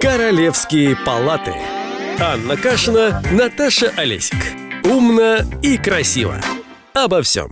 Королевские 0.00 0.94
палаты. 0.94 1.54
Анна 2.20 2.56
Кашина, 2.56 3.22
Наташа 3.32 3.88
Олесик. 3.96 4.36
Умно 4.84 5.38
и 5.62 5.78
красиво. 5.78 6.38
Обо 6.92 7.22
всем. 7.22 7.50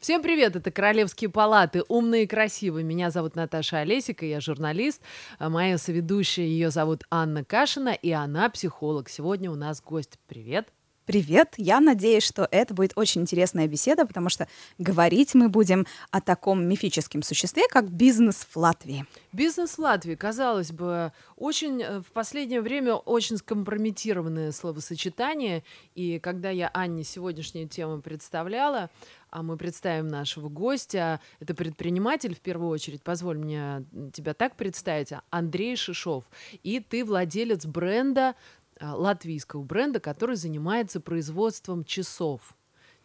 Всем 0.00 0.22
привет, 0.22 0.56
это 0.56 0.72
Королевские 0.72 1.30
палаты, 1.30 1.84
умные 1.88 2.24
и 2.24 2.26
красивые. 2.26 2.84
Меня 2.84 3.10
зовут 3.10 3.36
Наташа 3.36 3.78
Олесика, 3.78 4.26
я 4.26 4.40
журналист. 4.40 5.02
Моя 5.38 5.78
соведущая, 5.78 6.46
ее 6.46 6.70
зовут 6.70 7.04
Анна 7.10 7.44
Кашина, 7.44 7.90
и 7.90 8.10
она 8.10 8.50
психолог. 8.50 9.08
Сегодня 9.08 9.52
у 9.52 9.54
нас 9.54 9.80
гость. 9.80 10.18
Привет. 10.26 10.72
Привет! 11.06 11.54
Я 11.56 11.80
надеюсь, 11.80 12.22
что 12.22 12.46
это 12.50 12.72
будет 12.74 12.92
очень 12.94 13.22
интересная 13.22 13.66
беседа, 13.66 14.06
потому 14.06 14.28
что 14.28 14.46
говорить 14.78 15.34
мы 15.34 15.48
будем 15.48 15.86
о 16.10 16.20
таком 16.20 16.64
мифическом 16.68 17.22
существе, 17.22 17.64
как 17.68 17.90
бизнес 17.90 18.46
в 18.48 18.56
Латвии. 18.56 19.06
Бизнес 19.32 19.72
в 19.72 19.78
Латвии, 19.78 20.14
казалось 20.14 20.70
бы, 20.70 21.12
очень 21.36 21.82
э, 21.82 22.00
в 22.00 22.12
последнее 22.12 22.60
время 22.60 22.94
очень 22.94 23.38
скомпрометированное 23.38 24.52
словосочетание. 24.52 25.64
И 25.94 26.20
когда 26.20 26.50
я 26.50 26.70
Анне 26.72 27.02
сегодняшнюю 27.02 27.68
тему 27.68 28.02
представляла, 28.02 28.90
а 29.30 29.42
мы 29.42 29.56
представим 29.56 30.08
нашего 30.08 30.48
гостя. 30.48 31.20
Это 31.38 31.54
предприниматель, 31.54 32.34
в 32.34 32.40
первую 32.40 32.70
очередь, 32.70 33.02
позволь 33.02 33.38
мне 33.38 33.84
тебя 34.12 34.34
так 34.34 34.56
представить, 34.56 35.12
Андрей 35.30 35.76
Шишов. 35.76 36.24
И 36.62 36.80
ты 36.80 37.04
владелец 37.04 37.64
бренда 37.64 38.34
латвийского 38.80 39.62
бренда, 39.62 40.00
который 40.00 40.36
занимается 40.36 41.00
производством 41.00 41.84
часов. 41.84 42.56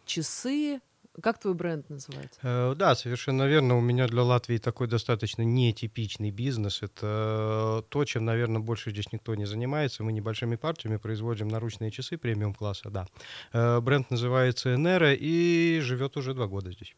Часы 0.04 0.80
как 1.22 1.38
твой 1.38 1.54
бренд 1.54 1.88
называется? 1.88 2.38
Э, 2.42 2.74
да, 2.76 2.94
совершенно 2.94 3.44
верно. 3.44 3.76
У 3.76 3.80
меня 3.80 4.06
для 4.06 4.22
Латвии 4.22 4.58
такой 4.58 4.86
достаточно 4.86 5.42
нетипичный 5.42 6.30
бизнес. 6.30 6.82
Это 6.82 7.84
то, 7.88 8.04
чем, 8.04 8.24
наверное, 8.24 8.60
больше 8.60 8.90
здесь 8.90 9.12
никто 9.12 9.34
не 9.34 9.46
занимается. 9.46 10.04
Мы 10.04 10.12
небольшими 10.12 10.56
партиями 10.56 10.98
производим 10.98 11.48
наручные 11.48 11.90
часы 11.90 12.18
премиум-класса, 12.18 12.90
да. 12.90 13.06
Э, 13.52 13.80
бренд 13.80 14.10
называется 14.10 14.74
Enera 14.74 15.14
и 15.14 15.80
живет 15.80 16.16
уже 16.16 16.34
два 16.34 16.46
года 16.46 16.70
здесь. 16.72 16.94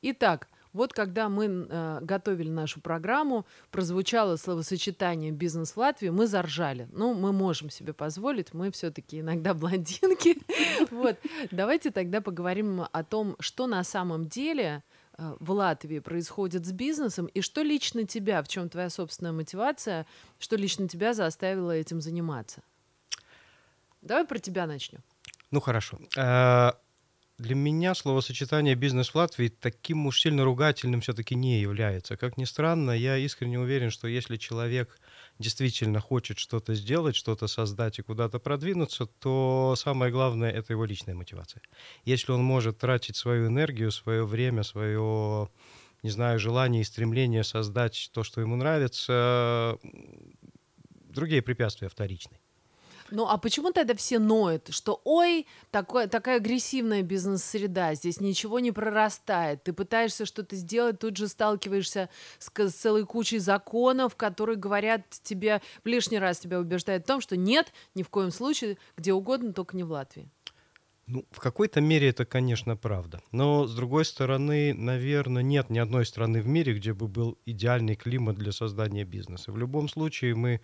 Итак, 0.00 0.48
вот 0.78 0.92
когда 0.92 1.28
мы 1.28 1.66
э, 1.68 1.98
готовили 2.02 2.50
нашу 2.50 2.80
программу, 2.80 3.44
прозвучало 3.72 4.36
словосочетание 4.36 5.32
«бизнес 5.32 5.72
в 5.72 5.76
Латвии», 5.76 6.08
мы 6.10 6.28
заржали. 6.28 6.88
Ну, 6.92 7.14
мы 7.14 7.32
можем 7.32 7.68
себе 7.68 7.92
позволить, 7.92 8.54
мы 8.54 8.70
все-таки 8.70 9.18
иногда 9.18 9.54
блондинки. 9.62 10.38
Вот. 10.92 11.18
Давайте 11.50 11.90
тогда 11.90 12.20
поговорим 12.20 12.82
о 12.92 13.02
том, 13.02 13.34
что 13.40 13.66
на 13.66 13.82
самом 13.82 14.26
деле 14.28 14.84
э, 15.18 15.36
в 15.40 15.50
Латвии 15.50 15.98
происходит 15.98 16.64
с 16.64 16.70
бизнесом 16.70 17.26
и 17.26 17.40
что 17.40 17.62
лично 17.62 18.04
тебя, 18.04 18.40
в 18.40 18.46
чем 18.46 18.68
твоя 18.68 18.88
собственная 18.88 19.32
мотивация, 19.32 20.06
что 20.38 20.54
лично 20.54 20.88
тебя 20.88 21.12
заставило 21.12 21.72
этим 21.72 22.00
заниматься. 22.00 22.62
Давай 24.00 24.24
про 24.24 24.38
тебя 24.38 24.68
начнем. 24.68 25.00
Ну 25.50 25.60
хорошо. 25.60 25.98
Для 27.38 27.54
меня 27.54 27.94
словосочетание 27.94 28.74
«бизнес 28.74 29.10
в 29.10 29.14
Латвии» 29.14 29.46
таким 29.46 30.06
уж 30.06 30.20
сильно 30.20 30.44
ругательным 30.44 31.00
все-таки 31.00 31.36
не 31.36 31.60
является. 31.60 32.16
Как 32.16 32.36
ни 32.36 32.44
странно, 32.44 32.90
я 32.90 33.16
искренне 33.16 33.60
уверен, 33.60 33.90
что 33.90 34.08
если 34.08 34.36
человек 34.36 34.98
действительно 35.38 36.00
хочет 36.00 36.40
что-то 36.40 36.74
сделать, 36.74 37.14
что-то 37.14 37.46
создать 37.46 38.00
и 38.00 38.02
куда-то 38.02 38.40
продвинуться, 38.40 39.06
то 39.06 39.74
самое 39.76 40.10
главное— 40.10 40.50
это 40.52 40.72
его 40.72 40.84
личная 40.84 41.14
мотивация. 41.14 41.62
Если 42.04 42.32
он 42.32 42.42
может 42.42 42.78
тратить 42.78 43.14
свою 43.14 43.46
энергию, 43.46 43.92
свое 43.92 44.26
время, 44.26 44.64
свое, 44.64 45.48
не 46.02 46.10
знаю, 46.10 46.40
желание 46.40 46.82
и 46.82 46.84
стремление 46.84 47.44
создать 47.44 48.10
то, 48.12 48.24
что 48.24 48.40
ему 48.40 48.56
нравится, 48.56 49.78
другие 51.04 51.40
препятствия 51.40 51.88
вторичны. 51.88 52.40
Ну 53.10 53.26
а 53.26 53.38
почему 53.38 53.72
тогда 53.72 53.94
все 53.94 54.18
ноют, 54.18 54.68
что 54.70 55.00
ой, 55.04 55.46
такое, 55.70 56.08
такая 56.08 56.36
агрессивная 56.36 57.02
бизнес-среда, 57.02 57.94
здесь 57.94 58.20
ничего 58.20 58.58
не 58.58 58.72
прорастает, 58.72 59.62
ты 59.64 59.72
пытаешься 59.72 60.26
что-то 60.26 60.56
сделать, 60.56 60.98
тут 60.98 61.16
же 61.16 61.28
сталкиваешься 61.28 62.10
с, 62.38 62.50
с 62.54 62.72
целой 62.72 63.06
кучей 63.06 63.38
законов, 63.38 64.16
которые 64.16 64.56
говорят 64.56 65.02
тебе, 65.22 65.62
в 65.82 65.86
лишний 65.86 66.18
раз 66.18 66.38
тебя 66.38 66.60
убеждают 66.60 67.04
в 67.04 67.06
том, 67.06 67.20
что 67.20 67.36
нет, 67.36 67.72
ни 67.94 68.02
в 68.02 68.10
коем 68.10 68.30
случае, 68.30 68.76
где 68.96 69.12
угодно, 69.12 69.52
только 69.52 69.76
не 69.76 69.84
в 69.84 69.90
Латвии. 69.90 70.28
Ну, 71.08 71.24
в 71.30 71.40
какой-то 71.40 71.80
мере 71.80 72.10
это, 72.10 72.26
конечно, 72.26 72.76
правда. 72.76 73.22
Но, 73.32 73.66
с 73.66 73.74
другой 73.74 74.04
стороны, 74.04 74.74
наверное, 74.74 75.42
нет 75.42 75.70
ни 75.70 75.78
одной 75.78 76.04
страны 76.04 76.42
в 76.42 76.46
мире, 76.46 76.74
где 76.74 76.92
бы 76.92 77.08
был 77.08 77.38
идеальный 77.46 77.94
климат 77.94 78.36
для 78.36 78.52
создания 78.52 79.04
бизнеса. 79.04 79.50
В 79.50 79.56
любом 79.56 79.88
случае, 79.88 80.34
мы 80.34 80.60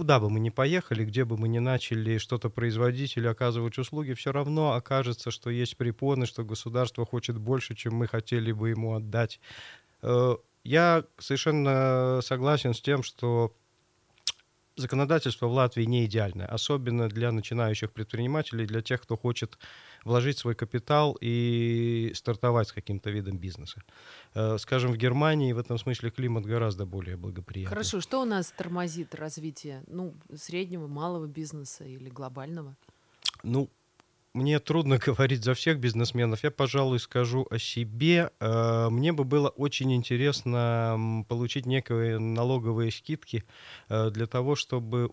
куда 0.00 0.18
бы 0.18 0.30
мы 0.30 0.40
ни 0.40 0.48
поехали, 0.48 1.04
где 1.04 1.26
бы 1.26 1.36
мы 1.36 1.46
ни 1.46 1.58
начали 1.58 2.16
что-то 2.16 2.48
производить 2.48 3.18
или 3.18 3.26
оказывать 3.26 3.76
услуги, 3.76 4.14
все 4.14 4.32
равно 4.32 4.72
окажется, 4.72 5.30
что 5.30 5.50
есть 5.50 5.76
препоны, 5.76 6.24
что 6.24 6.42
государство 6.42 7.04
хочет 7.04 7.36
больше, 7.36 7.74
чем 7.74 7.96
мы 7.96 8.06
хотели 8.06 8.50
бы 8.50 8.70
ему 8.70 8.94
отдать. 8.94 9.40
Э, 10.00 10.36
я 10.64 11.04
совершенно 11.18 12.20
согласен 12.22 12.72
с 12.72 12.80
тем, 12.80 13.02
что 13.02 13.54
законодательство 14.76 15.46
в 15.46 15.52
Латвии 15.52 15.84
не 15.84 16.04
идеальное, 16.06 16.46
особенно 16.46 17.08
для 17.08 17.32
начинающих 17.32 17.92
предпринимателей, 17.92 18.66
для 18.66 18.82
тех, 18.82 19.00
кто 19.02 19.16
хочет 19.16 19.58
вложить 20.04 20.38
свой 20.38 20.54
капитал 20.54 21.16
и 21.20 22.12
стартовать 22.14 22.68
с 22.68 22.72
каким-то 22.72 23.10
видом 23.10 23.38
бизнеса. 23.38 23.82
Э, 24.34 24.58
скажем, 24.58 24.92
в 24.92 24.96
Германии 24.96 25.52
в 25.52 25.58
этом 25.58 25.78
смысле 25.78 26.10
климат 26.10 26.46
гораздо 26.46 26.86
более 26.86 27.16
благоприятный. 27.16 27.76
Хорошо, 27.76 28.00
что 28.00 28.22
у 28.22 28.24
нас 28.24 28.52
тормозит 28.56 29.14
развитие 29.14 29.82
ну, 29.86 30.14
среднего, 30.34 30.86
малого 30.86 31.26
бизнеса 31.26 31.84
или 31.84 32.08
глобального? 32.08 32.76
Ну, 33.42 33.68
мне 34.34 34.58
трудно 34.60 34.98
говорить 35.06 35.44
за 35.44 35.54
всех 35.54 35.78
бизнесменов. 35.78 36.44
Я, 36.44 36.50
пожалуй, 36.50 36.98
скажу 37.00 37.46
о 37.50 37.58
себе. 37.58 38.30
Э, 38.40 38.88
мне 38.90 39.12
бы 39.12 39.24
было 39.24 39.48
очень 39.48 39.92
интересно 39.92 41.24
получить 41.28 41.66
некие 41.66 42.18
налоговые 42.18 42.90
скидки 42.90 43.44
э, 43.88 44.10
для 44.10 44.26
того, 44.26 44.54
чтобы 44.54 45.08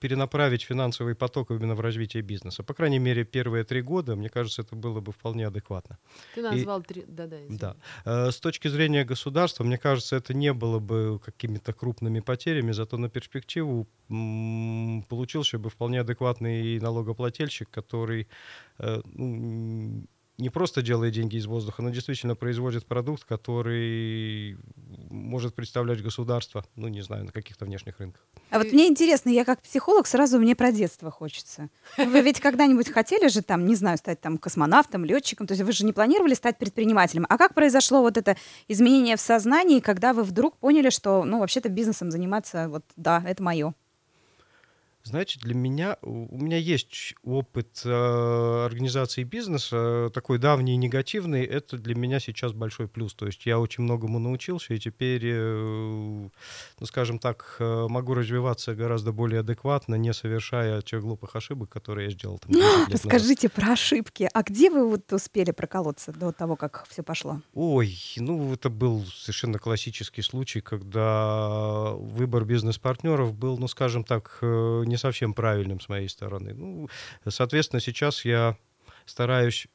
перенаправить 0.00 0.62
финансовый 0.62 1.14
поток 1.14 1.50
именно 1.50 1.74
в 1.74 1.80
развитие 1.80 2.22
бизнеса. 2.22 2.62
По 2.62 2.74
крайней 2.74 2.98
мере, 2.98 3.24
первые 3.24 3.64
три 3.64 3.82
года, 3.82 4.16
мне 4.16 4.28
кажется, 4.28 4.62
это 4.62 4.76
было 4.76 5.00
бы 5.00 5.12
вполне 5.12 5.46
адекватно. 5.46 5.98
Ты 6.34 6.42
назвал 6.42 6.82
три... 6.82 7.04
Да-да. 7.06 7.36
Да. 7.48 7.76
Э, 8.04 8.30
с 8.30 8.40
точки 8.40 8.68
зрения 8.68 9.04
государства, 9.04 9.64
мне 9.64 9.78
кажется, 9.78 10.16
это 10.16 10.34
не 10.34 10.52
было 10.52 10.78
бы 10.78 11.20
какими-то 11.24 11.72
крупными 11.72 12.20
потерями, 12.20 12.72
зато 12.72 12.96
на 12.96 13.08
перспективу 13.08 13.86
получился 15.08 15.58
бы 15.58 15.68
вполне 15.68 16.00
адекватный 16.00 16.80
налогоплательщик, 16.80 17.67
который 17.70 18.28
э, 18.78 19.00
ну, 19.04 20.06
не 20.38 20.50
просто 20.50 20.82
делает 20.82 21.14
деньги 21.14 21.36
из 21.36 21.46
воздуха, 21.46 21.82
но 21.82 21.90
действительно 21.90 22.36
производит 22.36 22.86
продукт, 22.86 23.24
который 23.24 24.56
может 25.10 25.54
представлять 25.54 26.00
государство, 26.00 26.64
ну, 26.76 26.86
не 26.86 27.00
знаю, 27.00 27.24
на 27.24 27.32
каких-то 27.32 27.64
внешних 27.64 27.98
рынках. 27.98 28.24
А 28.50 28.58
вот 28.58 28.72
мне 28.72 28.86
интересно, 28.86 29.30
я 29.30 29.44
как 29.44 29.60
психолог 29.60 30.06
сразу 30.06 30.38
мне 30.38 30.54
про 30.54 30.70
детство 30.70 31.10
хочется. 31.10 31.70
Вы 31.96 32.20
ведь 32.20 32.40
когда-нибудь 32.40 32.88
хотели 32.88 33.26
же 33.28 33.42
там, 33.42 33.66
не 33.66 33.74
знаю, 33.74 33.98
стать 33.98 34.20
там 34.20 34.38
космонавтом, 34.38 35.04
летчиком, 35.04 35.48
то 35.48 35.52
есть 35.52 35.64
вы 35.64 35.72
же 35.72 35.84
не 35.84 35.92
планировали 35.92 36.34
стать 36.34 36.56
предпринимателем. 36.56 37.26
А 37.28 37.36
как 37.36 37.54
произошло 37.54 38.00
вот 38.00 38.16
это 38.16 38.36
изменение 38.68 39.16
в 39.16 39.20
сознании, 39.20 39.80
когда 39.80 40.12
вы 40.12 40.22
вдруг 40.22 40.56
поняли, 40.56 40.90
что, 40.90 41.24
ну, 41.24 41.40
вообще-то 41.40 41.68
бизнесом 41.68 42.12
заниматься, 42.12 42.68
вот, 42.68 42.84
да, 42.96 43.24
это 43.26 43.42
мое? 43.42 43.74
Знаете, 45.08 45.40
для 45.40 45.54
меня, 45.54 45.96
у 46.02 46.36
меня 46.36 46.58
есть 46.58 47.14
опыт 47.22 47.80
э, 47.82 48.64
организации 48.66 49.22
бизнеса, 49.22 50.10
такой 50.12 50.38
давний 50.38 50.74
и 50.74 50.76
негативный, 50.76 51.44
это 51.44 51.78
для 51.78 51.94
меня 51.94 52.20
сейчас 52.20 52.52
большой 52.52 52.88
плюс. 52.88 53.14
То 53.14 53.24
есть 53.24 53.46
я 53.46 53.58
очень 53.58 53.84
многому 53.84 54.18
научился, 54.18 54.74
и 54.74 54.78
теперь, 54.78 55.22
э, 55.24 56.28
ну, 56.78 56.86
скажем 56.86 57.18
так, 57.18 57.56
э, 57.58 57.86
могу 57.88 58.12
развиваться 58.12 58.74
гораздо 58.74 59.12
более 59.12 59.40
адекватно, 59.40 59.94
не 59.94 60.12
совершая 60.12 60.82
тех 60.82 61.00
глупых 61.00 61.34
ошибок, 61.36 61.70
которые 61.70 62.08
я 62.08 62.12
сделал. 62.12 62.38
Там, 62.38 62.52
Скажите 62.98 63.48
про 63.48 63.72
ошибки. 63.72 64.28
А 64.34 64.42
где 64.42 64.68
вы 64.68 64.90
вот 64.90 65.10
успели 65.10 65.52
проколоться 65.52 66.12
до 66.12 66.32
того, 66.32 66.56
как 66.56 66.84
все 66.86 67.02
пошло? 67.02 67.40
Ой, 67.54 67.96
ну, 68.16 68.52
это 68.52 68.68
был 68.68 69.06
совершенно 69.06 69.58
классический 69.58 70.20
случай, 70.20 70.60
когда 70.60 71.94
выбор 71.94 72.44
бизнес-партнеров 72.44 73.32
был, 73.32 73.56
ну, 73.56 73.68
скажем 73.68 74.04
так, 74.04 74.38
э, 74.42 74.82
совсем 74.98 75.34
правильным 75.34 75.80
с 75.80 75.88
моей 75.88 76.08
стороны. 76.08 76.54
Ну, 76.54 76.88
соответственно, 77.28 77.80
сейчас 77.80 78.24
я 78.24 78.56
стараюсь 79.06 79.68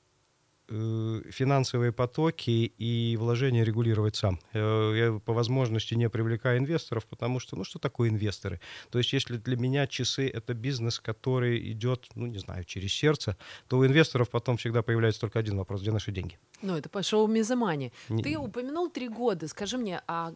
финансовые 0.68 1.92
потоки 1.92 2.74
и 2.78 3.18
вложения 3.20 3.64
регулировать 3.64 4.16
сам. 4.16 4.40
Э, 4.54 4.94
Я 4.96 5.20
по 5.20 5.34
возможности 5.34 5.94
не 5.96 6.10
привлекаю 6.10 6.60
инвесторов, 6.60 7.06
потому 7.06 7.40
что, 7.40 7.56
ну 7.56 7.64
что 7.64 7.80
такое 7.80 8.10
инвесторы? 8.10 8.60
То 8.90 8.98
есть 9.00 9.14
если 9.14 9.38
для 9.38 9.58
меня 9.58 9.88
часы— 9.88 10.28
это 10.34 10.54
бизнес, 10.54 11.00
который 11.00 11.72
идет, 11.72 12.08
ну 12.16 12.28
не 12.28 12.40
знаю, 12.40 12.64
через 12.64 12.94
сердце, 12.94 13.36
то 13.68 13.78
у 13.78 13.86
инвесторов 13.86 14.30
потом 14.30 14.58
всегда 14.58 14.82
появляется 14.82 15.22
только 15.22 15.40
один 15.40 15.58
вопрос, 15.58 15.82
где 15.82 15.92
наши 15.92 16.12
деньги? 16.12 16.38
Ну, 16.62 16.78
это 16.78 16.90
по 16.90 17.04
шоу 17.04 17.28
Мизамани. 17.28 17.92
Не- 18.10 18.24
Ты 18.24 18.38
упомянул 18.38 18.90
три 18.90 19.10
года. 19.10 19.48
Скажи 19.48 19.78
мне, 19.78 20.02
а 20.08 20.34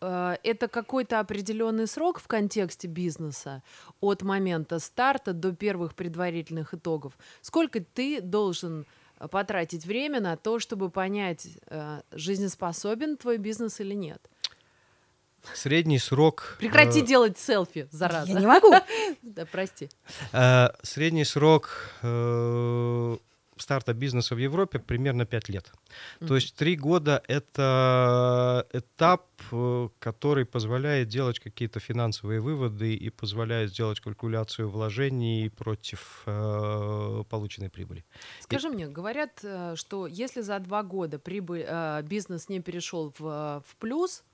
э, 0.00 0.36
это 0.42 0.68
какой-то 0.68 1.20
определенный 1.20 1.86
срок 1.86 2.18
в 2.20 2.26
контексте 2.26 2.88
бизнеса 2.88 3.62
от 4.00 4.22
момента 4.22 4.78
старта 4.78 5.32
до 5.32 5.52
первых 5.52 5.94
предварительных 5.94 6.74
итогов? 6.74 7.16
Сколько 7.40 7.80
ты 7.80 8.20
должен 8.20 8.80
э, 8.82 8.84
потратить 9.30 9.86
время 9.86 10.20
на 10.20 10.36
то, 10.36 10.58
чтобы 10.58 10.90
понять, 10.90 11.48
э, 11.66 12.02
жизнеспособен 12.12 13.16
твой 13.16 13.38
бизнес 13.38 13.80
или 13.80 13.94
нет? 13.94 14.20
Средний 15.52 15.98
срок... 15.98 16.56
Прекрати 16.58 17.00
э, 17.00 17.04
делать 17.04 17.38
селфи, 17.38 17.86
зараза. 17.90 18.32
Я 18.32 18.40
не 18.40 18.46
могу. 18.46 18.72
Да, 19.22 19.44
прости. 19.46 19.90
Э, 20.32 20.68
Средний 20.82 21.24
срок 21.24 21.90
э, 22.02 23.16
старта 23.56 23.94
бизнеса 23.94 24.34
в 24.34 24.38
Европе 24.38 24.78
примерно 24.78 25.24
5 25.26 25.48
лет. 25.48 25.72
То 26.26 26.34
есть 26.34 26.54
3 26.56 26.76
года— 26.76 27.22
это 27.28 28.66
этап, 28.72 29.26
э, 29.52 29.88
который 29.98 30.44
позволяет 30.44 31.08
делать 31.08 31.38
какие-то 31.40 31.80
финансовые 31.80 32.40
выводы 32.40 32.94
и 32.94 33.10
позволяет 33.10 33.70
сделать 33.70 34.00
калькуляцию 34.00 34.68
вложений 34.68 35.50
против 35.50 36.22
э, 36.26 37.24
полученной 37.28 37.70
прибыли. 37.70 38.04
Скажи 38.40 38.68
мне, 38.68 38.88
говорят, 38.88 39.40
э, 39.42 39.76
что 39.76 40.06
если 40.06 40.42
за 40.42 40.58
два 40.58 40.82
года 40.82 41.18
прибыль, 41.18 41.64
э, 41.66 42.02
бизнес 42.02 42.48
не 42.48 42.60
перешел 42.60 43.12
в, 43.18 43.26
э, 43.26 43.60
в 43.66 43.76
плюс, 43.76 44.24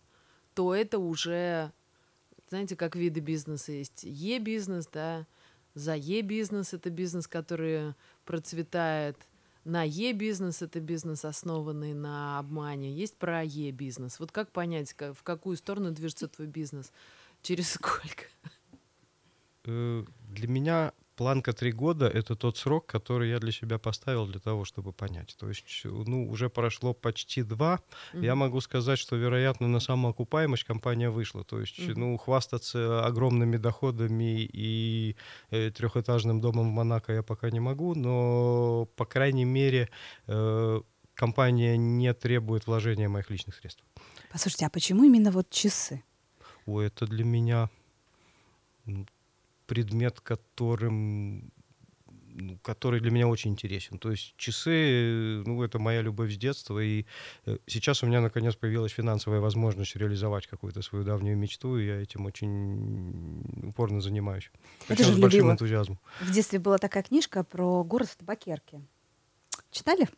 то 0.55 0.75
это 0.75 0.99
уже, 0.99 1.73
знаете, 2.49 2.77
как 2.77 2.97
виды 2.97 3.21
бизнеса 3.21 3.73
есть. 3.73 4.05
Е-бизнес, 4.05 4.87
да, 4.93 5.27
за 5.75 5.95
Е-бизнес 5.95 6.75
это 6.75 6.91
бизнес, 6.91 7.27
который 7.27 7.95
процветает, 8.31 9.17
на 9.65 9.83
Е-бизнес 9.83 10.63
это 10.63 10.79
бизнес, 10.79 11.25
основанный 11.25 11.95
на 11.95 12.39
обмане. 12.39 12.93
Есть 12.93 13.17
про 13.17 13.43
Е-бизнес. 13.43 14.21
Вот 14.21 14.31
как 14.31 14.53
понять, 14.53 14.93
ка- 14.95 15.13
в 15.15 15.25
какую 15.25 15.57
сторону 15.57 15.91
движется 15.91 16.29
твой 16.29 16.47
бизнес? 16.47 16.93
Через 17.43 17.73
сколько? 17.73 18.27
Э, 19.65 20.05
Для 20.29 20.47
меня 20.47 20.93
планка 21.21 21.53
3 21.53 21.73
года— 21.73 22.09
это 22.15 22.35
тот 22.35 22.57
срок, 22.57 22.87
который 22.87 23.29
я 23.29 23.39
для 23.39 23.53
себя 23.53 23.79
поставил 23.79 24.27
для 24.27 24.41
того, 24.41 24.65
чтобы 24.65 24.93
понять. 24.93 25.37
То 25.39 25.49
есть, 25.49 25.85
ну, 25.85 26.27
уже 26.31 26.49
прошло 26.49 26.95
почти 26.95 27.43
два. 27.43 27.79
Я 28.15 28.35
Мгм. 28.35 28.39
могу 28.39 28.61
сказать, 28.63 28.99
что, 28.99 29.17
вероятно, 29.17 29.69
на 29.69 29.81
самоокупаемость 29.81 30.65
компания 30.65 31.11
вышла. 31.11 31.45
То 31.45 31.61
есть, 31.61 31.79
Мгм. 31.89 32.01
ну, 32.01 32.17
хвастаться 32.17 33.05
огромными 33.05 33.59
доходами 33.59 34.49
и 34.63 35.15
э, 35.51 35.71
трехэтажным 35.71 36.41
домом 36.41 36.71
в 36.71 36.73
Монако 36.73 37.13
я 37.13 37.23
пока 37.23 37.51
не 37.51 37.61
могу, 37.61 37.95
но, 37.95 38.87
по 38.97 39.05
крайней 39.05 39.45
мере, 39.45 39.89
э, 40.27 40.81
компания 41.15 41.77
не 41.77 42.15
требует 42.15 42.67
вложения 42.67 43.09
моих 43.11 43.31
личных 43.31 43.57
средств. 43.57 43.85
Послушайте, 44.33 44.67
а 44.67 44.71
почему 44.71 45.05
именно 45.05 45.31
вот 45.31 45.51
часы? 45.51 46.03
Ой, 46.65 46.87
это 46.87 47.07
для 47.07 47.25
меня 47.25 47.69
предмет, 49.71 50.21
которым 50.21 51.53
ну, 52.35 52.59
который 52.63 53.01
для 53.01 53.13
меня 53.13 53.29
очень 53.29 53.53
интересен. 53.53 53.99
То 53.99 54.11
есть 54.11 54.35
часы, 54.37 54.71
э, 54.71 55.43
ну, 55.47 55.63
это 55.63 55.79
моя 55.79 56.03
любовь 56.03 56.33
с 56.33 56.37
детства, 56.37 56.81
и 56.81 57.05
э, 57.47 57.59
сейчас 57.67 58.03
у 58.03 58.07
меня, 58.07 58.21
наконец, 58.21 58.57
появилась 58.57 58.91
финансовая 58.91 59.39
возможность 59.39 59.95
реализовать 59.95 60.49
какую-то 60.49 60.83
свою 60.83 61.05
давнюю 61.05 61.37
мечту, 61.37 61.79
и 61.79 61.87
я 61.87 62.03
этим 62.03 62.27
очень 62.27 63.69
упорно 63.69 64.01
занимаюсь. 64.01 64.51
Это 64.89 65.05
же 65.05 65.13
с 65.13 65.19
большим 65.19 65.41
любила. 65.41 65.53
энтузиазмом. 65.53 66.01
В 66.21 66.33
детстве 66.33 66.59
была 66.59 66.79
такая 66.79 67.05
книжка 67.05 67.45
про 67.45 67.85
город 67.85 68.09
в 68.09 68.17
табакерке. 68.17 68.81
Читали? 69.71 70.09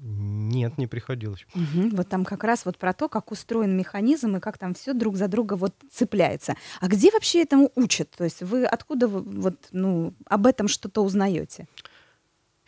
Нет, 0.00 0.78
не 0.78 0.86
приходилось. 0.86 1.46
Мгм. 1.54 1.90
Вот 1.90 2.08
там 2.08 2.24
как 2.24 2.44
раз 2.44 2.64
вот 2.64 2.78
про 2.78 2.92
то, 2.92 3.08
как 3.08 3.32
устроен 3.32 3.76
механизм 3.76 4.36
и 4.36 4.40
как 4.40 4.58
там 4.58 4.74
все 4.74 4.92
друг 4.92 5.16
за 5.16 5.28
друга 5.28 5.54
вот 5.54 5.74
цепляется. 5.90 6.54
А 6.80 6.88
где 6.88 7.10
вообще 7.10 7.42
этому 7.42 7.70
учат? 7.74 8.10
То 8.10 8.24
есть 8.24 8.42
вы 8.42 8.64
откуда 8.64 9.08
вы 9.08 9.20
вот 9.22 9.56
ну 9.72 10.14
об 10.26 10.46
этом 10.46 10.68
что-то 10.68 11.02
узнаете? 11.02 11.66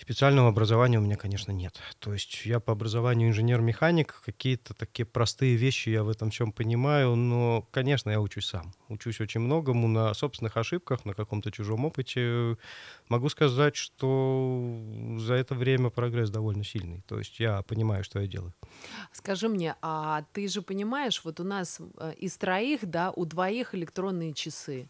Специального 0.00 0.48
образования 0.48 0.98
у 0.98 1.02
меня, 1.02 1.16
конечно, 1.16 1.52
нет. 1.52 1.78
То 1.98 2.14
есть 2.14 2.46
я 2.46 2.58
по 2.58 2.72
образованию 2.72 3.28
инженер-механик, 3.28 4.22
какие-то 4.24 4.72
такие 4.72 5.04
простые 5.04 5.56
вещи 5.56 5.90
я 5.90 6.02
в 6.02 6.08
этом 6.08 6.30
всем 6.30 6.52
понимаю, 6.52 7.16
но, 7.16 7.68
конечно, 7.70 8.08
я 8.08 8.18
учусь 8.18 8.46
сам. 8.46 8.72
Учусь 8.88 9.20
очень 9.20 9.40
многому 9.40 9.88
на 9.88 10.14
собственных 10.14 10.56
ошибках, 10.56 11.04
на 11.04 11.12
каком-то 11.12 11.50
чужом 11.50 11.84
опыте. 11.84 12.56
Могу 13.10 13.28
сказать, 13.28 13.76
что 13.76 15.16
за 15.18 15.34
это 15.34 15.54
время 15.54 15.90
прогресс 15.90 16.30
довольно 16.30 16.64
сильный. 16.64 17.02
То 17.06 17.18
есть 17.18 17.38
я 17.38 17.60
понимаю, 17.62 18.02
что 18.02 18.20
я 18.20 18.26
делаю. 18.26 18.54
Скажи 19.12 19.48
мне, 19.48 19.76
а 19.82 20.24
ты 20.32 20.48
же 20.48 20.62
понимаешь, 20.62 21.20
вот 21.24 21.40
у 21.40 21.44
нас 21.44 21.78
э, 21.98 22.14
из 22.16 22.38
троих, 22.38 22.86
да, 22.86 23.10
у 23.10 23.26
двоих 23.26 23.74
электронные 23.74 24.32
часы. 24.32 24.88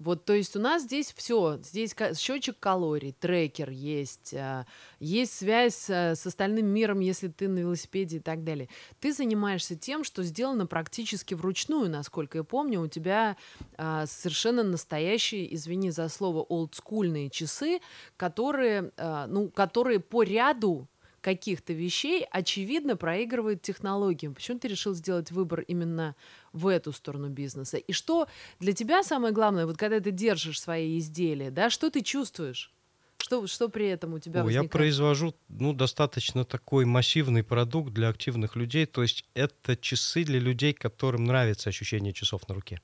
Вот, 0.00 0.24
то 0.24 0.32
есть 0.32 0.56
у 0.56 0.60
нас 0.60 0.84
здесь 0.84 1.12
все, 1.14 1.58
здесь 1.62 1.94
счетчик 2.16 2.58
калорий, 2.58 3.12
трекер 3.12 3.68
есть, 3.68 4.32
а, 4.32 4.64
есть 4.98 5.34
связь 5.34 5.90
э, 5.90 6.14
с 6.14 6.26
остальным 6.26 6.68
миром, 6.68 7.00
если 7.00 7.28
ты 7.28 7.48
на 7.48 7.58
велосипеде 7.58 8.16
и 8.16 8.20
так 8.20 8.42
далее. 8.42 8.70
Ты 8.98 9.12
занимаешься 9.12 9.76
тем, 9.76 10.02
что 10.02 10.22
сделано 10.22 10.66
практически 10.66 11.34
вручную, 11.34 11.90
насколько 11.90 12.38
я 12.38 12.44
помню. 12.44 12.80
У 12.80 12.88
тебя 12.88 13.36
а, 13.76 14.06
совершенно 14.06 14.62
настоящие, 14.62 15.54
извини 15.54 15.90
за 15.90 16.08
слово, 16.08 16.40
олдскульные 16.40 17.28
часы, 17.28 17.80
которые, 18.16 18.92
а, 18.96 19.26
ну, 19.26 19.50
которые 19.50 20.00
по 20.00 20.22
ряду 20.22 20.88
каких-то 21.20 21.72
вещей, 21.72 22.26
очевидно, 22.30 22.96
проигрывает 22.96 23.62
технологиям. 23.62 24.34
Почему 24.34 24.58
ты 24.58 24.68
решил 24.68 24.94
сделать 24.94 25.30
выбор 25.30 25.60
именно 25.60 26.16
в 26.52 26.66
эту 26.66 26.92
сторону 26.92 27.28
бизнеса? 27.28 27.76
И 27.76 27.92
что 27.92 28.28
для 28.58 28.72
тебя 28.72 29.02
самое 29.02 29.32
главное, 29.32 29.66
вот 29.66 29.76
когда 29.76 30.00
ты 30.00 30.10
держишь 30.10 30.60
свои 30.60 30.98
изделия, 30.98 31.50
да, 31.50 31.70
что 31.70 31.90
ты 31.90 32.02
чувствуешь? 32.02 32.72
Что, 33.18 33.46
что 33.46 33.68
при 33.68 33.86
этом 33.86 34.14
у 34.14 34.18
тебя 34.18 34.40
я 34.40 34.44
возникает? 34.44 34.70
произвожу 34.70 35.34
ну, 35.48 35.72
достаточно 35.72 36.44
такой 36.44 36.84
массивный 36.84 37.44
продукт 37.44 37.92
для 37.92 38.08
активных 38.08 38.56
людей. 38.56 38.86
То 38.86 39.02
есть 39.02 39.24
это 39.34 39.76
часы 39.76 40.24
для 40.24 40.38
людей, 40.38 40.72
которым 40.72 41.24
нравится 41.24 41.68
ощущение 41.68 42.12
часов 42.12 42.48
на 42.48 42.54
руке. 42.54 42.80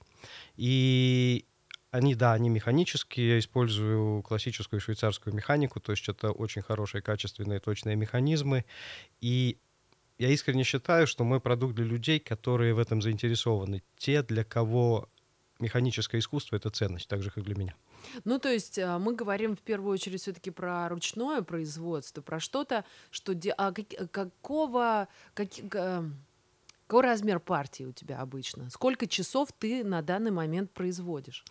И 0.57 1.47
они, 1.91 2.15
да, 2.15 2.35
они 2.35 2.51
механические. 2.51 3.29
Я 3.29 3.39
использую 3.39 4.23
классическую 4.23 4.81
швейцарскую 4.81 5.35
механику. 5.35 5.81
То 5.81 5.93
есть 5.93 6.09
это 6.09 6.31
очень 6.31 6.63
хорошие, 6.63 7.01
качественные, 7.01 7.59
точные 7.59 7.97
механизмы. 7.97 8.67
И 9.21 9.59
я 10.19 10.31
искренне 10.31 10.65
считаю, 10.65 11.07
что 11.07 11.25
мой 11.25 11.41
продукт 11.41 11.75
для 11.75 11.85
людей, 11.85 12.19
которые 12.19 12.75
в 12.75 12.79
этом 12.79 13.03
заинтересованы. 13.03 13.83
Те, 13.97 14.23
для 14.23 14.45
кого 14.45 15.09
механическое 15.61 16.19
искусство— 16.19 16.57
это 16.57 16.71
ценность, 16.71 17.09
так 17.09 17.23
же, 17.23 17.31
как 17.31 17.45
для 17.45 17.55
меня. 17.55 17.75
Ну, 18.25 18.39
то 18.39 18.51
есть 18.51 18.79
а, 18.79 18.99
мы 18.99 19.15
говорим 19.15 19.57
в 19.57 19.61
первую 19.61 19.93
очередь 19.93 20.21
все-таки 20.21 20.51
про 20.51 20.89
ручное 20.89 21.43
производство, 21.43 22.23
про 22.23 22.41
что-то, 22.41 22.85
что... 23.11 23.35
де- 23.35 23.53
а 23.57 23.73
как- 23.73 24.11
какого... 24.11 25.09
каки- 25.35 25.63
га- 25.63 26.05
какой 26.87 27.03
размер 27.03 27.41
партии 27.41 27.83
у 27.85 27.93
тебя 27.93 28.21
обычно? 28.21 28.71
Сколько 28.71 29.09
часов 29.09 29.49
ты 29.59 29.83
на 29.83 30.03
данный 30.03 30.31
момент 30.31 30.71
производишь? 30.71 31.45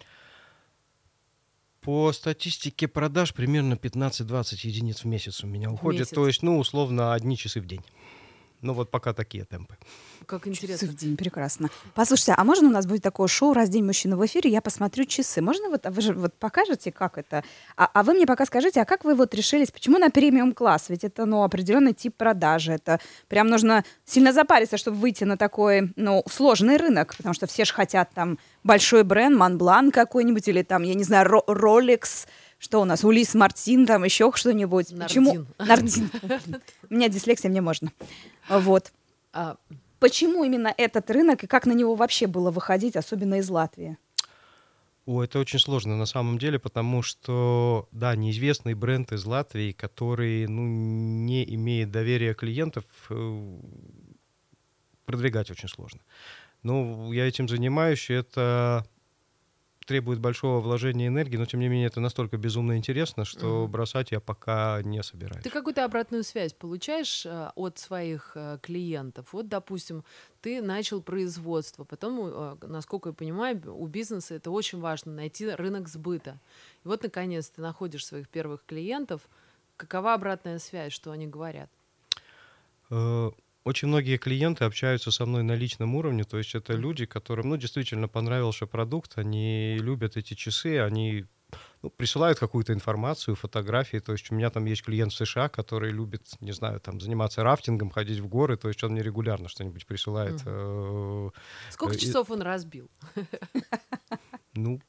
По 1.82 2.12
статистике 2.13 2.88
продаж 2.88 3.34
примерно 3.34 3.74
15-20 3.74 4.56
единиц 4.63 5.04
в 5.04 5.06
месяц 5.06 5.44
у 5.44 5.48
меня 5.48 5.70
уходит. 5.70 6.00
месяц. 6.01 6.13
То 6.13 6.25
есть, 6.25 6.42
ну, 6.42 6.58
условно, 6.58 7.13
одни 7.13 7.38
часы 7.38 7.60
в 7.60 7.68
день. 7.68 7.84
Ну, 8.62 8.74
вот 8.74 8.92
пока 8.92 9.14
такие 9.14 9.46
темпы. 9.46 9.78
Как 10.26 10.44
Часы 10.46 10.50
интересно. 10.50 10.88
в 10.88 10.96
день, 10.96 11.18
прекрасно. 11.18 11.70
Послушайте, 11.94 12.34
а 12.38 12.44
можно 12.44 12.68
у 12.68 12.72
нас 12.72 12.86
будет 12.86 13.04
такое 13.04 13.28
шоу 13.28 13.54
«Раз 13.54 13.70
день 13.70 13.86
мужчины» 13.86 14.16
в 14.16 14.26
эфире, 14.26 14.50
я 14.50 14.62
посмотрю 14.62 15.06
часы. 15.06 15.42
Можно 15.42 15.70
вот, 15.70 15.86
а 15.86 15.92
вы 15.92 16.02
же 16.02 16.14
вот 16.14 16.34
покажете, 16.34 16.92
как 16.92 17.18
это? 17.18 17.44
А, 17.78 17.90
а 17.94 18.04
вы 18.04 18.14
мне 18.14 18.26
пока 18.26 18.46
скажите, 18.46 18.82
а 18.82 18.86
как 18.86 19.04
вы 19.06 19.14
вот 19.16 19.36
решились, 19.36 19.72
почему 19.72 20.00
на 20.00 20.10
премиум-класс? 20.10 20.90
Ведь 20.90 21.04
это, 21.04 21.26
ну, 21.26 21.44
определенный 21.44 21.94
тип 21.94 22.16
продажи. 22.16 22.74
Это 22.74 23.00
прям 23.28 23.48
нужно 23.48 23.84
сильно 24.06 24.34
запариться, 24.34 24.78
чтобы 24.78 24.98
выйти 24.98 25.24
на 25.26 25.38
такой, 25.38 25.94
ну, 25.96 26.24
сложный 26.30 26.78
рынок, 26.78 27.16
потому 27.16 27.34
что 27.34 27.46
все 27.46 27.66
же 27.66 27.74
хотят 27.74 28.10
там 28.14 28.40
большой 28.64 29.04
бренд, 29.04 29.38
Монблан 29.38 29.92
какой-нибудь, 29.92 30.48
или 30.48 30.64
там, 30.64 30.84
я 30.84 30.96
не 30.96 31.04
знаю, 31.04 31.28
Rolex, 31.48 32.28
что 32.58 32.82
у 32.82 32.86
нас, 32.86 33.04
Улис 33.04 33.36
Мартин, 33.36 33.86
там 33.86 34.04
еще 34.04 34.32
что-нибудь. 34.34 34.88
Почему? 34.98 35.46
Нардин. 35.60 36.10
Нардин. 36.24 36.62
У 36.90 36.94
меня 36.94 37.10
дислексия, 37.10 37.50
мне 37.50 37.62
можно. 37.62 37.92
Вот. 38.50 38.92
А, 39.34 39.58
Почему 40.00 40.44
именно 40.44 40.74
этот 40.78 41.10
рынок 41.10 41.44
и 41.44 41.48
как 41.48 41.66
на 41.66 41.72
него 41.72 41.96
вообще 41.96 42.28
было 42.28 42.52
выходить, 42.52 42.96
особенно 42.96 43.40
из 43.40 43.50
Латвии? 43.50 43.98
О, 45.06 45.24
это 45.24 45.40
очень 45.40 45.60
сложно 45.60 45.98
на 45.98 46.06
самом 46.06 46.38
деле, 46.38 46.60
потому 46.60 47.02
что, 47.02 47.88
да, 47.92 48.16
неизвестный 48.16 48.74
бренд 48.74 49.12
из 49.12 49.25
Латвии, 49.25 49.72
который, 49.72 50.48
ну, 50.48 50.64
не 50.64 51.44
имеет 51.56 51.92
доверия 51.92 52.34
клиентов, 52.34 52.86
э, 53.10 53.60
продвигать 55.06 55.52
очень 55.52 55.70
сложно. 55.70 56.02
Ну, 56.64 57.12
я 57.12 57.28
этим 57.28 57.48
занимаюсь, 57.48 58.10
это 58.10 58.86
требует 59.86 60.20
большого 60.20 60.60
вложения 60.60 61.08
энергии, 61.08 61.38
но 61.38 61.46
тем 61.46 61.60
не 61.60 61.68
менее 61.68 61.88
это 61.88 62.00
настолько 62.00 62.38
безумно 62.38 62.77
интересно, 62.77 63.24
что 63.25 63.63
Мгм. 63.63 63.72
бросать 63.72 64.12
я 64.12 64.20
пока 64.20 64.82
не 64.84 65.01
собираюсь. 65.04 65.44
Ты 65.44 65.50
какую-то 65.50 65.86
обратную 65.86 66.24
связь 66.24 66.54
получаешь 66.54 67.25
э, 67.25 67.51
от 67.56 67.77
своих 67.77 68.32
э, 68.36 68.58
клиентов? 68.62 69.27
Вот, 69.32 69.48
допустим, 69.48 70.04
ты 70.42 70.62
начал 70.62 71.01
производство, 71.01 71.84
потом, 71.84 72.20
э, 72.22 72.56
насколько 72.68 73.10
я 73.10 73.13
понимаю, 73.13 73.62
у 73.75 73.88
бизнеса 73.88 74.36
это 74.36 74.51
очень 74.51 74.80
важно 74.80 75.13
найти 75.13 75.50
рынок 75.50 75.88
сбыта. 75.88 76.39
И 76.84 76.88
вот, 76.88 77.04
наконец, 77.04 77.50
ты 77.50 77.62
находишь 77.62 78.06
своих 78.06 78.27
первых 78.27 78.65
клиентов. 78.65 79.22
Какова 79.77 80.13
обратная 80.13 80.60
связь, 80.60 80.94
что 80.94 81.12
они 81.12 81.27
говорят? 81.27 81.70
Очень 83.65 83.88
многие 83.88 84.17
клиенты 84.17 84.63
общаются 84.63 85.10
со 85.12 85.25
мной 85.25 85.41
на 85.41 85.55
личном 85.55 85.95
уровне, 85.95 86.24
то 86.24 86.38
есть 86.38 86.53
это 86.53 86.74
люди, 86.74 87.05
которым, 87.07 87.50
ну, 87.50 87.57
действительно 87.57 88.07
понравился 88.07 88.67
продукт, 88.67 89.17
они 89.17 89.77
любят 89.79 90.17
эти 90.17 90.36
часы, 90.36 90.77
они 90.77 91.25
ну, 91.81 91.89
присылают 91.89 92.38
какую-то 92.39 92.74
информацию, 92.74 93.36
фотографии. 93.36 93.98
То 94.00 94.12
есть 94.12 94.31
у 94.31 94.36
меня 94.36 94.50
там 94.50 94.65
есть 94.65 94.84
клиент 94.84 95.13
в 95.13 95.15
США, 95.15 95.50
который 95.50 95.91
любит, 95.91 96.22
не 96.41 96.51
знаю, 96.51 96.79
там 96.79 97.00
заниматься 97.00 97.43
рафтингом, 97.43 97.89
ходить 97.89 98.19
в 98.19 98.27
горы. 98.27 98.57
То 98.57 98.67
есть 98.67 98.84
он 98.84 98.91
мне 98.91 99.01
регулярно 99.03 99.50
что-нибудь 99.50 99.86
присылает. 99.86 100.41
э, 100.45 101.29
Сколько 101.69 101.95
Э, 101.95 102.00
часов 102.00 102.29
он 102.31 102.41
разбил? 102.41 102.89
Ну, 104.53 104.79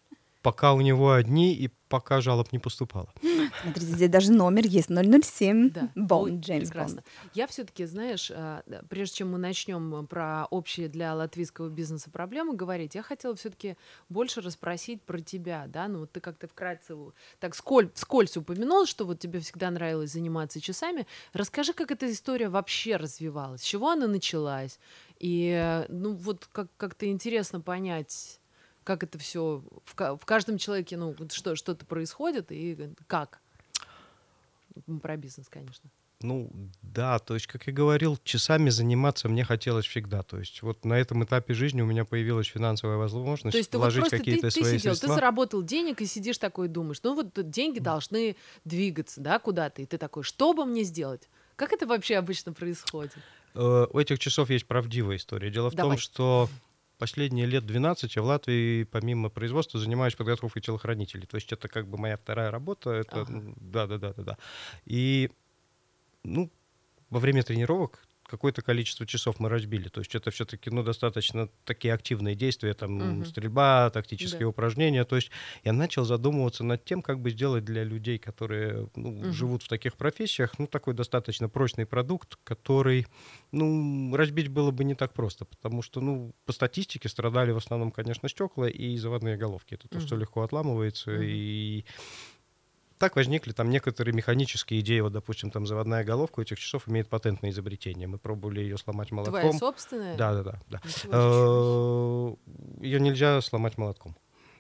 пока 0.46 0.74
у 0.74 0.80
него 0.80 1.10
одни, 1.10 1.52
и 1.54 1.70
пока 1.88 2.20
жалоб 2.20 2.52
не 2.52 2.60
поступало. 2.60 3.08
Смотрите, 3.62 3.92
здесь 3.92 4.08
даже 4.08 4.30
номер 4.30 4.64
есть 4.64 4.88
007 4.88 5.70
Да, 5.70 5.90
Бонд, 5.96 6.44
Джеймс 6.44 6.68
прекрасно. 6.68 7.02
Бонд. 7.02 7.06
Я 7.34 7.48
все-таки, 7.48 7.84
знаешь, 7.84 8.30
а, 8.32 8.62
прежде 8.88 9.16
чем 9.16 9.32
мы 9.32 9.38
начнем 9.38 10.06
про 10.06 10.46
общие 10.50 10.88
для 10.88 11.16
латвийского 11.16 11.68
бизнеса 11.68 12.10
проблемы 12.12 12.54
говорить, 12.54 12.94
я 12.94 13.02
хотела 13.02 13.34
все-таки 13.34 13.76
больше 14.08 14.40
расспросить 14.40 15.02
про 15.02 15.20
тебя, 15.20 15.64
да, 15.66 15.88
ну 15.88 15.98
вот 15.98 16.12
ты 16.12 16.20
как-то 16.20 16.46
вкратце 16.46 16.94
так 17.40 17.56
сколь, 17.56 17.90
скользь 17.94 18.36
упомянул, 18.36 18.86
что 18.86 19.04
вот 19.04 19.18
тебе 19.18 19.40
всегда 19.40 19.68
нравилось 19.72 20.12
заниматься 20.12 20.60
часами. 20.60 21.08
Расскажи, 21.32 21.72
как 21.72 21.90
эта 21.90 22.08
история 22.08 22.48
вообще 22.48 22.94
развивалась, 22.94 23.62
с 23.62 23.64
чего 23.64 23.90
она 23.90 24.06
началась, 24.06 24.78
и 25.18 25.50
э, 25.60 25.86
ну 25.88 26.12
вот 26.14 26.48
как- 26.52 26.70
как-то 26.76 27.10
интересно 27.10 27.60
понять, 27.60 28.38
как 28.86 29.02
это 29.02 29.18
все 29.18 29.62
в, 29.84 30.16
в 30.16 30.24
каждом 30.24 30.58
человеке, 30.58 30.96
ну 30.96 31.14
вот 31.18 31.32
что 31.32 31.56
что-то 31.56 31.84
происходит 31.84 32.52
и 32.52 32.88
как. 33.08 33.40
М, 34.86 35.00
Про 35.00 35.16
бизнес, 35.16 35.48
конечно. 35.48 35.90
Ну, 36.22 36.50
да, 36.80 37.18
то 37.18 37.34
есть, 37.34 37.46
как 37.46 37.66
я 37.66 37.74
говорил, 37.74 38.16
часами 38.24 38.70
заниматься 38.70 39.28
мне 39.28 39.44
хотелось 39.44 39.84
всегда. 39.86 40.22
То 40.22 40.38
есть 40.38 40.62
вот 40.62 40.84
на 40.86 40.94
этом 40.94 41.22
этапе 41.24 41.52
жизни 41.52 41.82
у 41.82 41.86
меня 41.86 42.06
появилась 42.06 42.46
финансовая 42.46 42.96
возможность 42.96 43.52
То 43.52 43.58
есть 43.58 43.68
ты 43.70 43.76
вот 43.76 43.82
вложить 43.84 44.04
ты, 44.04 44.18
какие-то 44.18 44.48
ты 44.48 44.50
свои 44.50 44.78
сидел, 44.78 44.92
ты 44.94 44.98
средства. 45.00 45.14
заработал 45.16 45.62
денег 45.62 46.00
и 46.00 46.06
сидишь 46.06 46.38
такой 46.38 46.66
и 46.66 46.70
думаешь, 46.70 47.00
ну 47.02 47.14
вот 47.14 47.50
деньги 47.50 47.80
должны 47.80 48.36
двигаться, 48.64 49.20
да, 49.20 49.38
куда-то, 49.38 49.82
и 49.82 49.86
ты 49.86 49.98
такой, 49.98 50.22
что 50.22 50.54
бы 50.54 50.64
мне 50.64 50.84
сделать? 50.84 51.28
Как 51.56 51.72
это 51.72 51.86
вообще 51.86 52.16
обычно 52.16 52.52
происходит? 52.54 53.12
Э, 53.54 53.86
У 53.92 53.98
этих 53.98 54.18
часов 54.18 54.48
есть 54.48 54.66
правдивая 54.66 55.16
история. 55.16 55.50
Дело 55.50 55.70
в 55.70 55.74
Давай. 55.74 55.96
том, 55.96 55.98
что 55.98 56.48
последние 56.98 57.46
лет 57.46 57.66
12 57.66 58.16
я 58.16 58.22
в 58.22 58.26
Латвии, 58.26 58.84
помимо 58.84 59.28
производства, 59.28 59.78
занимаюсь 59.80 60.14
подготовкой 60.14 60.62
телохранителей. 60.62 61.26
То 61.26 61.36
есть 61.36 61.52
это 61.52 61.68
как 61.68 61.88
бы 61.88 61.98
моя 61.98 62.16
вторая 62.16 62.50
работа. 62.50 62.90
Это, 62.90 63.22
Ага. 63.22 63.42
да, 63.56 63.86
да, 63.86 63.98
да, 63.98 64.12
да, 64.14 64.22
да. 64.22 64.38
И, 64.84 65.30
ну, 66.22 66.50
во 67.10 67.20
время 67.20 67.42
тренировок 67.42 68.06
какое-то 68.26 68.62
количество 68.62 69.06
часов 69.06 69.38
мы 69.40 69.48
разбили. 69.48 69.88
То 69.88 70.00
есть 70.00 70.14
это 70.14 70.30
все-таки, 70.30 70.70
ну, 70.70 70.82
достаточно 70.82 71.48
такие 71.64 71.94
активные 71.94 72.34
действия, 72.34 72.74
там, 72.74 72.92
Мгм. 72.92 73.24
стрельба, 73.24 73.90
тактические 73.90 74.40
Да. 74.40 74.48
упражнения. 74.48 75.04
То 75.04 75.16
есть 75.16 75.30
я 75.64 75.72
начал 75.72 76.04
задумываться 76.04 76.64
над 76.64 76.84
тем, 76.84 77.02
как 77.02 77.20
бы 77.20 77.30
сделать 77.30 77.64
для 77.64 77.84
людей, 77.84 78.18
которые 78.18 78.88
ну, 78.96 79.10
Мгм. 79.10 79.32
живут 79.32 79.62
в 79.62 79.68
таких 79.68 79.96
профессиях, 79.96 80.58
ну, 80.58 80.66
такой 80.66 80.94
достаточно 80.94 81.48
прочный 81.48 81.86
продукт, 81.86 82.36
который, 82.44 83.06
ну, 83.52 84.14
разбить 84.16 84.48
было 84.48 84.70
бы 84.70 84.84
не 84.84 84.94
так 84.94 85.12
просто, 85.12 85.44
потому 85.44 85.82
что, 85.82 86.00
ну, 86.00 86.34
по 86.44 86.52
статистике 86.52 87.08
страдали 87.08 87.52
в 87.52 87.56
основном, 87.56 87.90
конечно, 87.90 88.28
стекла 88.28 88.68
и 88.68 88.96
заводные 88.96 89.36
головки. 89.36 89.74
Это 89.74 89.88
то, 89.88 90.00
что 90.00 90.16
легко 90.16 90.42
отламывается, 90.42 91.10
Мгм. 91.10 91.22
и 91.22 91.84
так 92.98 93.16
возникли 93.16 93.52
там 93.52 93.70
некоторые 93.70 94.14
механические 94.14 94.80
идеи. 94.80 95.00
Вот, 95.00 95.12
допустим, 95.12 95.50
там 95.50 95.66
заводная 95.66 96.04
головка 96.04 96.40
у 96.40 96.42
этих 96.42 96.58
часов 96.58 96.88
имеет 96.88 97.08
патентное 97.08 97.50
изобретение. 97.50 98.06
Мы 98.08 98.18
пробовали 98.18 98.60
ее 98.60 98.78
сломать 98.78 99.08
Твоя 99.08 99.24
молотком. 99.24 99.58
собственная? 99.58 100.16
Да, 100.16 100.34
да, 100.34 100.42
да, 100.42 100.60
да. 100.68 100.80
Ее 102.80 103.00
нельзя 103.00 103.40
сломать 103.40 103.78
молотком. 103.78 104.16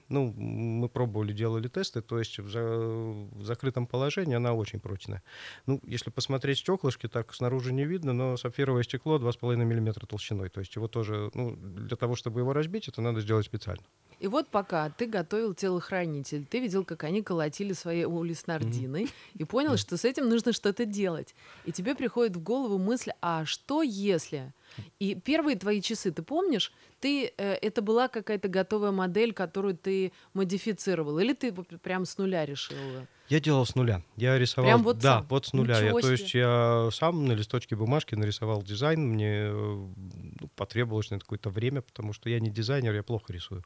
Ну, 0.08 0.32
мы 0.36 0.88
пробовали, 0.88 1.32
делали 1.32 1.68
тесты, 1.68 2.00
то 2.00 2.18
есть 2.18 2.38
в, 2.38 2.48
за- 2.50 2.62
в 2.62 3.44
закрытом 3.44 3.86
положении 3.86 4.36
она 4.36 4.54
очень 4.54 4.78
прочная. 4.80 5.22
Ну, 5.66 5.80
если 5.84 6.10
посмотреть 6.10 6.58
стеклышки, 6.58 7.08
так 7.08 7.34
снаружи 7.34 7.72
не 7.72 7.84
видно, 7.84 8.12
но 8.12 8.36
сапфировое 8.36 8.84
стекло 8.84 9.18
2,5 9.18 9.56
мм 9.56 10.06
толщиной. 10.06 10.48
То 10.48 10.60
есть 10.60 10.76
его 10.76 10.88
тоже, 10.88 11.30
ну, 11.34 11.56
для 11.56 11.96
того, 11.96 12.14
чтобы 12.14 12.40
его 12.40 12.52
разбить, 12.52 12.88
это 12.88 13.00
надо 13.00 13.20
сделать 13.20 13.46
специально. 13.46 13.82
И 14.18 14.28
вот 14.28 14.48
пока 14.48 14.88
ты 14.90 15.06
готовил 15.06 15.52
телохранитель, 15.54 16.46
ты 16.46 16.60
видел, 16.60 16.84
как 16.84 17.04
они 17.04 17.22
колотили 17.22 17.74
свои 17.74 18.04
ули 18.04 18.32
с 18.32 18.46
нардиной, 18.46 19.08
и 19.34 19.44
понял, 19.44 19.76
что 19.76 19.96
с 19.96 20.04
этим 20.04 20.28
нужно 20.28 20.52
что-то 20.52 20.86
делать. 20.86 21.34
И 21.66 21.72
тебе 21.72 21.94
приходит 21.94 22.36
в 22.36 22.42
голову 22.42 22.78
мысль, 22.78 23.10
а 23.20 23.44
что 23.44 23.82
если... 23.82 24.52
И 24.98 25.14
первые 25.14 25.56
твои 25.56 25.80
часы, 25.80 26.10
ты 26.10 26.22
помнишь, 26.22 26.72
ты, 27.00 27.32
э, 27.36 27.54
это 27.54 27.82
была 27.82 28.08
какая-то 28.08 28.48
готовая 28.48 28.92
модель, 28.92 29.32
которую 29.32 29.76
ты 29.76 30.12
модифицировал, 30.34 31.18
или 31.18 31.32
ты 31.32 31.52
прям 31.52 32.04
с 32.04 32.18
нуля 32.18 32.46
решил? 32.46 32.76
э? 32.76 33.06
Я 33.28 33.40
делал 33.40 33.66
с 33.66 33.74
нуля. 33.74 34.02
Я 34.16 34.38
рисовал. 34.38 34.70
Прям 34.70 34.82
вот 34.82 34.98
да, 34.98 35.18
сам? 35.18 35.26
вот 35.28 35.46
с 35.46 35.52
нуля. 35.52 35.80
Я, 35.80 35.92
то 35.92 36.10
есть 36.10 36.32
я 36.34 36.88
сам 36.92 37.26
на 37.26 37.32
листочке 37.32 37.74
бумажки 37.74 38.14
нарисовал 38.14 38.62
дизайн. 38.62 39.00
Мне 39.00 39.48
э, 39.48 39.52
ну, 39.52 40.48
потребовалось 40.54 41.10
на 41.10 41.18
какое-то 41.18 41.50
время, 41.50 41.82
потому 41.82 42.12
что 42.12 42.30
я 42.30 42.38
не 42.38 42.50
дизайнер, 42.50 42.94
я 42.94 43.02
плохо 43.02 43.32
рисую. 43.32 43.64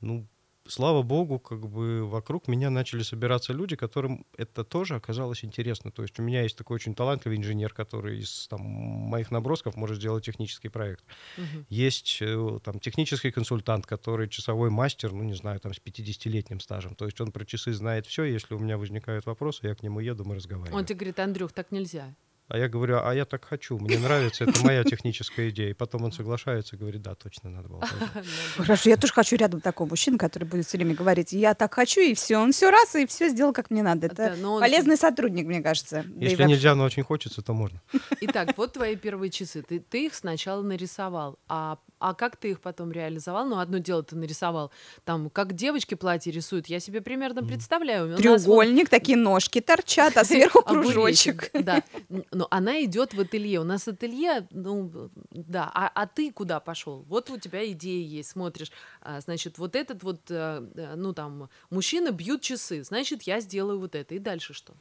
Ну, 0.00 0.26
слава 0.68 1.02
богу, 1.02 1.38
как 1.38 1.68
бы 1.68 2.06
вокруг 2.06 2.48
меня 2.48 2.70
начали 2.70 3.02
собираться 3.02 3.52
люди, 3.52 3.76
которым 3.76 4.26
это 4.36 4.64
тоже 4.64 4.94
оказалось 4.94 5.44
интересно. 5.44 5.90
То 5.90 6.02
есть 6.02 6.18
у 6.20 6.22
меня 6.22 6.42
есть 6.42 6.56
такой 6.56 6.76
очень 6.76 6.94
талантливый 6.94 7.38
инженер, 7.38 7.72
который 7.72 8.20
из 8.20 8.46
там, 8.48 8.60
моих 8.60 9.30
набросков 9.30 9.76
может 9.76 9.96
сделать 9.96 10.24
технический 10.24 10.68
проект. 10.68 11.04
Мгм. 11.36 11.66
Есть 11.68 12.18
э, 12.20 12.58
там 12.62 12.78
технический 12.80 13.30
консультант, 13.30 13.86
который 13.86 14.28
часовой 14.28 14.70
мастер, 14.70 15.12
ну, 15.12 15.22
не 15.22 15.34
знаю, 15.34 15.60
там, 15.60 15.72
с 15.72 15.78
50-летним 15.78 16.60
стажем. 16.60 16.94
То 16.94 17.06
есть 17.06 17.20
он 17.20 17.32
про 17.32 17.44
часы 17.44 17.72
знает 17.72 18.06
все. 18.06 18.24
Если 18.24 18.54
у 18.54 18.58
меня 18.58 18.78
возникают 18.78 19.26
вопросы, 19.26 19.66
я 19.66 19.74
к 19.74 19.82
нему 19.82 20.00
еду, 20.00 20.24
мы 20.24 20.36
разговариваем. 20.36 20.78
Он 20.78 20.84
тебе 20.84 20.96
говорит, 20.96 21.18
Андрюх, 21.18 21.52
так 21.52 21.72
нельзя. 21.72 22.14
А 22.48 22.56
я 22.56 22.68
говорю, 22.68 23.00
а 23.02 23.14
я 23.14 23.26
так 23.26 23.44
хочу, 23.44 23.78
мне 23.78 23.98
нравится, 23.98 24.44
это 24.44 24.64
моя 24.64 24.82
техническая 24.82 25.50
идея. 25.50 25.70
И 25.70 25.74
потом 25.74 26.04
он 26.04 26.12
соглашается 26.12 26.76
и 26.76 26.78
говорит, 26.78 27.02
да, 27.02 27.14
точно 27.14 27.50
надо 27.50 27.68
было. 27.68 27.86
сделать». 27.86 28.26
Хорошо, 28.56 28.88
я 28.88 28.96
тоже 28.96 29.12
хочу 29.12 29.36
рядом 29.36 29.60
такого 29.60 29.88
мужчину, 29.88 30.16
который 30.16 30.44
будет 30.44 30.66
все 30.66 30.78
время 30.78 30.94
говорить, 30.94 31.32
я 31.32 31.54
так 31.54 31.74
хочу, 31.74 32.00
и 32.00 32.14
все. 32.14 32.38
Он 32.38 32.52
все 32.52 32.70
раз, 32.70 32.94
и 32.94 33.06
все 33.06 33.28
сделал, 33.28 33.52
как 33.52 33.70
мне 33.70 33.82
надо. 33.82 34.06
Это 34.06 34.34
полезный 34.60 34.96
сотрудник, 34.96 35.46
мне 35.46 35.60
кажется. 35.60 36.04
Если 36.16 36.44
нельзя, 36.44 36.74
но 36.74 36.84
очень 36.84 37.02
хочется, 37.02 37.42
то 37.42 37.52
можно. 37.52 37.80
Итак, 38.22 38.56
вот 38.56 38.72
твои 38.72 38.96
первые 38.96 39.30
часы. 39.30 39.62
Ты, 39.62 39.80
ты 39.80 40.06
их 40.06 40.14
сначала 40.14 40.62
нарисовал. 40.62 41.38
А, 41.48 41.78
а 41.98 42.14
как 42.14 42.36
ты 42.36 42.50
их 42.50 42.60
потом 42.60 42.92
реализовал? 42.92 43.46
Ну, 43.46 43.58
одно 43.58 43.78
дело 43.78 44.02
ты 44.02 44.16
нарисовал. 44.16 44.70
Там, 45.04 45.30
как 45.30 45.54
девочки 45.54 45.94
платье 45.94 46.32
рисуют, 46.32 46.66
я 46.66 46.80
себе 46.80 47.00
примерно 47.00 47.44
представляю. 47.44 48.08
Нас 48.08 48.16
вот 48.16 48.22
Треугольник, 48.22 48.88
такие 48.88 49.16
ножки 49.18 49.60
торчат, 49.60 50.16
а 50.16 50.24
сверху 50.24 50.62
кружочек. 50.66 51.50
Да. 51.58 51.82
Но 52.32 52.46
она 52.50 52.82
идет 52.84 53.14
в 53.14 53.20
ателье. 53.20 53.60
У 53.60 53.64
нас 53.64 53.88
ателье, 53.88 54.46
ну, 54.50 55.10
да. 55.30 55.70
А, 55.74 55.90
а 55.94 56.06
ты 56.06 56.32
куда 56.32 56.60
пошел? 56.60 57.04
Вот 57.08 57.30
у 57.30 57.38
тебя 57.38 57.70
идея 57.72 58.04
есть, 58.06 58.30
смотришь. 58.30 58.70
а, 59.00 59.20
значит, 59.20 59.58
вот 59.58 59.76
этот 59.76 60.02
вот, 60.02 60.20
э, 60.30 60.66
э, 60.74 60.94
ну, 60.96 61.12
там, 61.12 61.50
мужчины 61.70 62.10
бьют 62.10 62.42
часы. 62.42 62.82
Значит, 62.84 63.22
я 63.22 63.40
сделаю 63.40 63.80
вот 63.80 63.94
это. 63.94 64.14
И 64.14 64.18
дальше 64.18 64.54
что? 64.54 64.74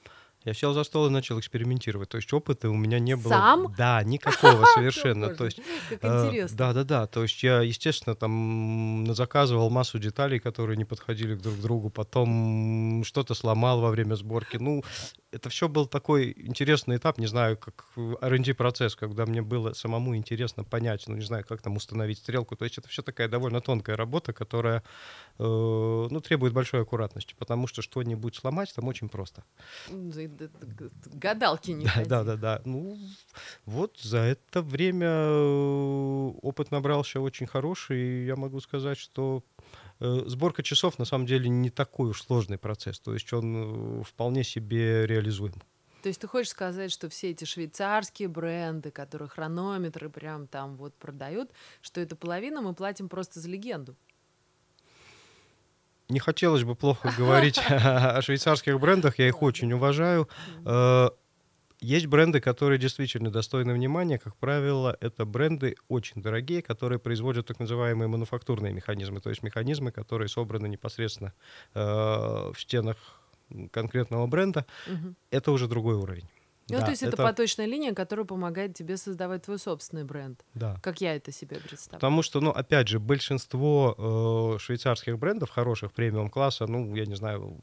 Я 0.46 0.54
сел 0.54 0.74
за 0.74 0.84
стол 0.84 1.08
и 1.08 1.10
начал 1.10 1.40
экспериментировать. 1.40 2.10
То 2.10 2.18
есть 2.18 2.32
опыта 2.32 2.70
у 2.70 2.76
меня 2.76 3.00
не 3.00 3.16
было. 3.16 3.30
Сам? 3.32 3.74
Да, 3.78 4.02
никакого 4.04 4.66
совершенно. 4.76 5.30
То 5.36 5.46
есть 5.46 5.60
Как 5.90 6.00
Э, 6.04 6.28
интересно. 6.28 6.58
Да, 6.58 6.74
да, 6.74 6.84
да. 6.84 7.08
То 7.08 7.24
есть 7.24 7.44
я, 7.44 7.62
естественно, 7.62 8.16
там 8.16 9.14
заказывал 9.14 9.70
массу 9.70 10.00
деталей, 10.00 10.40
которые 10.40 10.78
не 10.78 10.86
подходили 10.86 11.36
друг 11.36 11.56
к 11.58 11.62
другу, 11.62 11.90
потом 11.90 13.04
что-то 13.04 13.34
сломал 13.34 13.82
во 13.82 13.90
время 13.90 14.16
сборки. 14.16 14.58
Ну, 14.58 14.84
это 15.38 15.50
все 15.50 15.68
был 15.68 15.86
такой 15.86 16.34
интересный 16.36 16.98
этап, 16.98 17.20
не 17.20 17.28
знаю, 17.28 17.58
как 17.58 17.86
R&D 17.96 18.54
процесс, 18.56 18.96
когда 18.96 19.26
мне 19.26 19.42
было 19.42 19.74
самому 19.74 20.16
интересно 20.16 20.64
понять, 20.64 21.08
ну, 21.08 21.16
не 21.16 21.26
знаю, 21.26 21.46
как 21.48 21.62
там 21.62 21.76
установить 21.76 22.18
стрелку. 22.18 22.56
То 22.56 22.66
есть 22.66 22.78
это 22.78 22.90
все 22.90 23.02
такая 23.04 23.28
довольно 23.28 23.62
тонкая 23.62 23.96
работа, 23.96 24.34
которая, 24.34 24.84
э, 25.38 25.44
ну, 25.44 26.22
требует 26.22 26.54
большой 26.54 26.82
аккуратности, 26.82 27.36
потому 27.38 27.68
что 27.68 27.82
что-нибудь 27.82 28.36
сломать 28.36 28.74
там 28.76 28.88
очень 28.88 29.10
просто. 29.10 29.44
Гадалки 31.06 31.72
не 31.72 31.86
да, 31.86 32.04
да, 32.06 32.24
да, 32.24 32.36
да. 32.36 32.62
Ну, 32.66 32.98
вот 33.66 34.00
за 34.00 34.18
это 34.18 34.62
время 34.62 35.08
э, 35.08 36.32
опыт 36.42 36.72
набрался 36.72 37.22
очень 37.22 37.46
хороший, 37.46 38.00
и 38.02 38.26
я 38.26 38.36
могу 38.36 38.60
сказать, 38.60 38.98
что 38.98 39.44
сборка 40.00 40.64
часов 40.64 41.00
на 41.00 41.06
самом 41.06 41.26
деле 41.26 41.50
не 41.50 41.70
такой 41.70 42.10
уж 42.10 42.24
сложный 42.24 42.58
процесс, 42.58 43.00
то 43.00 43.14
есть 43.14 43.32
он 43.34 44.02
э, 44.02 44.04
вполне 44.04 44.44
себе 44.44 45.06
реализуем. 45.08 45.56
То 46.04 46.10
есть 46.10 46.22
ты 46.22 46.28
хочешь 46.28 46.52
сказать, 46.52 46.92
что 46.92 47.10
все 47.10 47.32
эти 47.32 47.44
швейцарские 47.46 48.28
бренды, 48.28 48.92
которые 48.92 49.28
хронометры 49.28 50.10
прям 50.10 50.48
там 50.48 50.78
вот 50.78 50.96
продают, 50.96 51.52
что 51.82 52.00
это 52.00 52.16
половина 52.16 52.62
мы 52.62 52.74
платим 52.74 53.10
просто 53.10 53.40
за 53.40 53.50
легенду? 53.50 53.96
Не 56.10 56.20
хотелось 56.20 56.64
бы 56.64 56.76
плохо 56.76 57.14
говорить 57.18 57.60
о 57.70 58.22
швейцарских 58.22 58.80
брендах, 58.80 59.20
я 59.20 59.28
их 59.28 59.42
очень 59.42 59.74
уважаю. 59.74 60.30
Есть 61.80 62.08
бренды, 62.08 62.40
которые 62.40 62.80
действительно 62.80 63.30
достойны 63.30 63.74
внимания. 63.74 64.18
Как 64.18 64.36
правило, 64.36 64.98
это 65.00 65.26
бренды 65.26 65.76
очень 65.88 66.22
дорогие, 66.22 66.64
которые 66.64 66.98
производят 66.98 67.46
так 67.48 67.60
называемые 67.60 68.08
мануфактурные 68.08 68.74
механизмы, 68.74 69.22
то 69.22 69.30
есть 69.30 69.44
механизмы, 69.44 69.92
которые 69.92 70.28
собраны 70.28 70.68
непосредственно 70.68 71.34
э, 71.76 71.82
в 71.82 72.56
стенах 72.58 72.98
конкретного 73.72 74.26
бренда. 74.26 74.66
Угу. 74.88 75.16
Это 75.30 75.52
уже 75.52 75.68
другой 75.68 75.96
уровень. 75.96 76.28
Ну, 76.70 76.80
да, 76.80 76.86
то 76.86 76.92
есть 76.92 77.04
это... 77.04 77.14
это 77.14 77.24
поточная 77.24 77.66
линия, 77.66 77.94
которая 77.94 78.26
помогает 78.26 78.76
тебе 78.76 78.98
создавать 78.98 79.44
твой 79.44 79.58
собственный 79.58 80.04
бренд. 80.04 80.44
Да. 80.54 80.78
Как 80.82 81.00
я 81.00 81.16
это 81.16 81.32
себе 81.32 81.58
представляю. 81.58 82.00
Потому 82.00 82.22
что, 82.22 82.42
ну, 82.42 82.52
опять 82.52 82.90
же, 82.90 83.00
большинство 83.00 84.56
э, 84.56 84.60
швейцарских 84.60 85.18
брендов 85.18 85.50
хороших 85.50 85.94
премиум 85.94 86.30
класса, 86.30 86.68
ну, 86.68 86.94
я 86.96 87.06
не 87.06 87.16
знаю, 87.16 87.58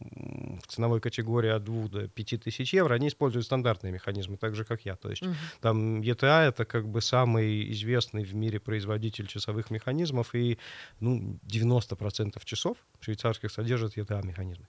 в 0.63 0.67
ценовой 0.67 1.01
категории 1.01 1.51
от 1.51 1.65
2 1.65 1.89
до 1.89 2.09
5 2.09 2.43
тысяч 2.43 2.73
евро, 2.73 2.95
они 2.95 3.09
используют 3.09 3.45
стандартные 3.45 3.93
механизмы, 3.93 4.37
так 4.39 4.55
же, 4.55 4.65
как 4.65 4.85
я. 4.87 4.97
То 4.97 5.11
есть 5.11 5.23
угу. 5.23 5.35
там 5.61 6.01
ETA— 6.01 6.49
это 6.49 6.65
как 6.65 6.89
бы 6.89 7.03
самый 7.03 7.71
известный 7.73 8.25
в 8.25 8.35
мире 8.35 8.59
производитель 8.59 9.27
часовых 9.27 9.71
механизмов, 9.71 10.35
и, 10.35 10.59
ну, 11.01 11.39
90% 11.47 12.41
часов 12.45 12.79
швейцарских 13.01 13.51
содержат 13.51 13.99
ETA-механизмы. 13.99 14.67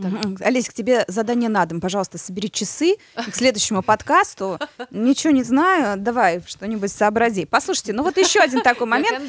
Так. 0.00 0.40
Олесь, 0.40 0.68
к 0.68 0.72
тебе 0.72 1.04
задание 1.08 1.48
на 1.48 1.66
дом. 1.66 1.80
Пожалуйста, 1.80 2.18
собери 2.18 2.50
часы 2.50 2.96
к 3.14 3.34
следующему 3.34 3.82
подкасту. 3.82 4.58
Ничего 4.90 5.32
не 5.32 5.42
знаю, 5.42 5.98
давай 5.98 6.42
что-нибудь 6.46 6.90
сообрази. 6.90 7.44
Послушайте, 7.44 7.92
ну 7.92 8.02
вот 8.02 8.16
еще 8.16 8.40
один 8.40 8.60
такой 8.62 8.86
момент. 8.86 9.20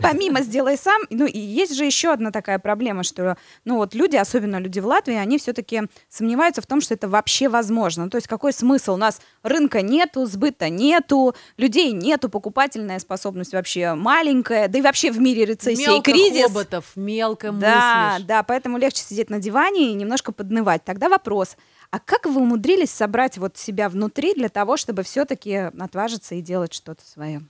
Помимо 0.00 0.40
«сделай 0.42 0.76
сам», 0.76 1.02
ну 1.10 1.26
и 1.26 1.38
есть 1.38 1.74
же 1.74 1.84
еще 1.84 2.12
одна 2.12 2.30
такая 2.30 2.58
проблема, 2.58 3.02
что 3.04 3.36
ну 3.64 3.76
вот 3.76 3.94
люди, 3.94 4.16
особенно 4.16 4.58
люди 4.58 4.80
в 4.80 4.86
Латвии, 4.86 5.14
они 5.14 5.38
все-таки 5.38 5.82
сомневаются 6.08 6.62
в 6.62 6.66
том, 6.66 6.80
что 6.80 6.94
это 6.94 7.08
вообще 7.08 7.48
возможно. 7.48 8.10
То 8.10 8.16
есть 8.16 8.26
какой 8.26 8.52
смысл? 8.52 8.94
У 8.94 8.96
нас 8.96 9.20
рынка 9.42 9.82
нету, 9.82 10.26
сбыта 10.26 10.68
нету, 10.68 11.34
людей 11.56 11.92
нету, 11.92 12.28
покупательная 12.28 12.98
способность 12.98 13.52
вообще 13.52 13.94
маленькая, 13.94 14.68
да 14.68 14.78
и 14.78 14.82
вообще 14.82 15.10
в 15.10 15.20
мире 15.20 15.44
рецессия 15.44 15.88
мелко 15.88 16.10
и 16.10 16.12
кризис. 16.14 16.46
хоботов, 16.46 16.84
мелко 16.96 17.52
да. 17.52 18.18
Да, 18.26 18.42
поэтому 18.42 18.78
легче 18.78 19.02
сидеть 19.02 19.30
на 19.30 19.38
диване 19.38 19.75
компании 19.76 19.94
немножко 19.94 20.32
поднывать. 20.32 20.84
Тогда 20.84 21.08
вопрос, 21.08 21.56
а 21.90 21.98
как 21.98 22.26
вы 22.26 22.40
умудрились 22.40 22.90
собрать 22.90 23.38
вот 23.38 23.56
себя 23.56 23.88
внутри 23.88 24.34
для 24.34 24.48
того, 24.48 24.76
чтобы 24.76 25.02
все-таки 25.02 25.54
отважиться 25.78 26.34
и 26.34 26.40
делать 26.40 26.72
что-то 26.72 27.04
свое? 27.04 27.42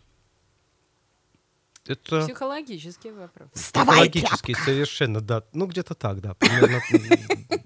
Это... 1.87 2.23
Психологический 2.23 3.12
вопрос. 3.12 3.49
Вставай, 3.54 4.11
Психологический, 4.11 4.54
тряпка. 4.54 4.71
совершенно, 4.71 5.21
да. 5.21 5.45
Ну, 5.52 5.66
где-то 5.66 5.95
так, 5.95 6.21
да. 6.21 6.35
Примерно. 6.35 6.80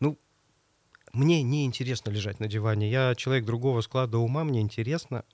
Ну, 0.00 0.18
мне 1.12 1.42
не 1.42 1.64
интересно 1.64 2.10
лежать 2.10 2.40
на 2.40 2.48
диване. 2.48 2.90
Я 2.90 3.14
человек 3.14 3.44
другого 3.44 3.80
склада 3.80 4.18
ума, 4.18 4.44
мне 4.44 4.60
интересно 4.60 5.24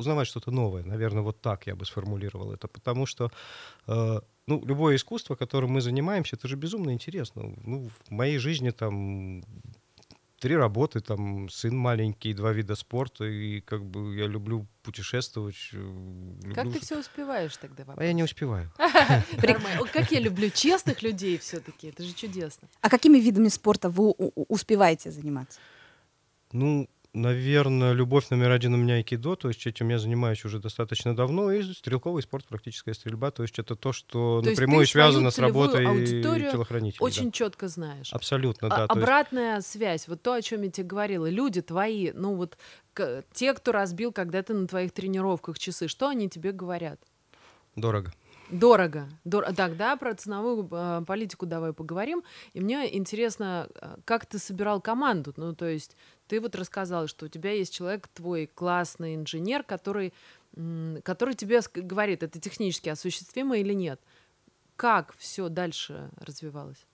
узнавать 0.00 0.26
что-то 0.26 0.50
новое. 0.50 0.82
Наверное, 0.84 1.22
вот 1.22 1.40
так 1.40 1.66
я 1.66 1.74
бы 1.76 1.84
сформулировал 1.84 2.52
это. 2.52 2.68
Потому 2.68 3.06
что 3.06 3.30
э, 3.86 4.20
ну, 4.46 4.64
любое 4.66 4.96
искусство, 4.96 5.36
которым 5.36 5.70
мы 5.70 5.80
занимаемся, 5.80 6.36
это 6.36 6.48
же 6.48 6.56
безумно 6.56 6.90
интересно. 6.90 7.54
Ну, 7.64 7.88
в 7.88 8.10
моей 8.10 8.38
жизни 8.38 8.70
там 8.70 9.42
три 10.40 10.56
работы, 10.56 11.00
там 11.00 11.48
сын 11.48 11.76
маленький, 11.76 12.34
два 12.34 12.52
вида 12.52 12.74
спорта, 12.74 13.24
и 13.24 13.60
как 13.60 13.84
бы 13.84 14.16
я 14.16 14.26
люблю 14.26 14.66
путешествовать. 14.82 15.70
Э, 15.72 15.76
люблю... 15.76 16.54
Как 16.54 16.72
ты 16.72 16.80
все 16.80 16.98
успеваешь 16.98 17.56
тогда? 17.56 17.84
А 17.96 18.04
я 18.04 18.12
не 18.12 18.24
успеваю. 18.24 18.72
Как 19.92 20.10
я 20.10 20.20
люблю 20.20 20.50
честных 20.50 21.02
людей 21.02 21.38
все-таки, 21.38 21.88
это 21.88 22.02
же 22.02 22.12
чудесно. 22.14 22.68
А 22.80 22.88
какими 22.88 23.18
видами 23.18 23.48
спорта 23.48 23.90
вы 23.90 24.10
успеваете 24.10 25.10
заниматься? 25.10 25.60
Ну, 26.52 26.88
Наверное, 27.12 27.92
любовь 27.92 28.30
номер 28.30 28.52
один 28.52 28.74
у 28.74 28.76
меня 28.76 28.94
айкидо, 28.94 29.34
то 29.34 29.48
есть 29.48 29.66
этим 29.66 29.88
я 29.88 29.98
занимаюсь 29.98 30.44
уже 30.44 30.60
достаточно 30.60 31.14
давно, 31.14 31.50
и 31.50 31.60
стрелковый 31.62 32.22
спорт, 32.22 32.44
практическая 32.46 32.94
стрельба, 32.94 33.32
то 33.32 33.42
есть 33.42 33.58
это 33.58 33.74
то, 33.74 33.92
что 33.92 34.40
то 34.42 34.48
напрямую 34.48 34.86
связано 34.86 35.32
с 35.32 35.38
работой 35.38 35.84
телохранителя. 35.84 37.02
Очень 37.04 37.26
да. 37.26 37.32
четко 37.32 37.66
знаешь. 37.66 38.12
Абсолютно, 38.12 38.68
а, 38.68 38.76
да. 38.76 38.84
Обратная 38.84 39.56
есть... 39.56 39.66
связь, 39.68 40.06
вот 40.06 40.22
то, 40.22 40.34
о 40.34 40.42
чем 40.42 40.62
я 40.62 40.70
тебе 40.70 40.86
говорила, 40.86 41.28
люди 41.28 41.62
твои, 41.62 42.12
ну 42.12 42.36
вот 42.36 42.56
те, 43.32 43.54
кто 43.54 43.72
разбил 43.72 44.12
когда-то 44.12 44.54
на 44.54 44.68
твоих 44.68 44.92
тренировках 44.92 45.58
часы, 45.58 45.88
что 45.88 46.08
они 46.08 46.28
тебе 46.28 46.52
говорят? 46.52 47.00
Дорого. 47.74 48.12
Дорого. 48.50 49.08
Дор... 49.24 49.52
Тогда 49.54 49.96
про 49.96 50.14
ценовую 50.14 50.68
э, 50.70 51.02
политику 51.06 51.46
давай 51.46 51.72
поговорим. 51.72 52.24
И 52.52 52.60
мне 52.60 52.96
интересно, 52.96 53.68
э, 53.74 53.96
как 54.04 54.26
ты 54.26 54.38
собирал 54.38 54.80
команду. 54.80 55.32
Ну, 55.36 55.54
то 55.54 55.66
есть 55.66 55.96
ты 56.30 56.40
вот 56.40 56.54
рассказал, 56.54 57.08
что 57.08 57.26
у 57.26 57.28
тебя 57.28 57.50
есть 57.50 57.74
человек, 57.74 58.06
твой 58.06 58.46
классный 58.46 59.16
инженер, 59.16 59.64
который, 59.64 60.12
который 61.02 61.34
тебе 61.34 61.60
говорит, 61.74 62.22
это 62.22 62.38
технически 62.38 62.88
осуществимо 62.88 63.58
или 63.58 63.72
нет. 63.74 64.00
Как 64.76 65.12
все 65.16 65.48
дальше 65.48 66.08
развивалось? 66.16 66.86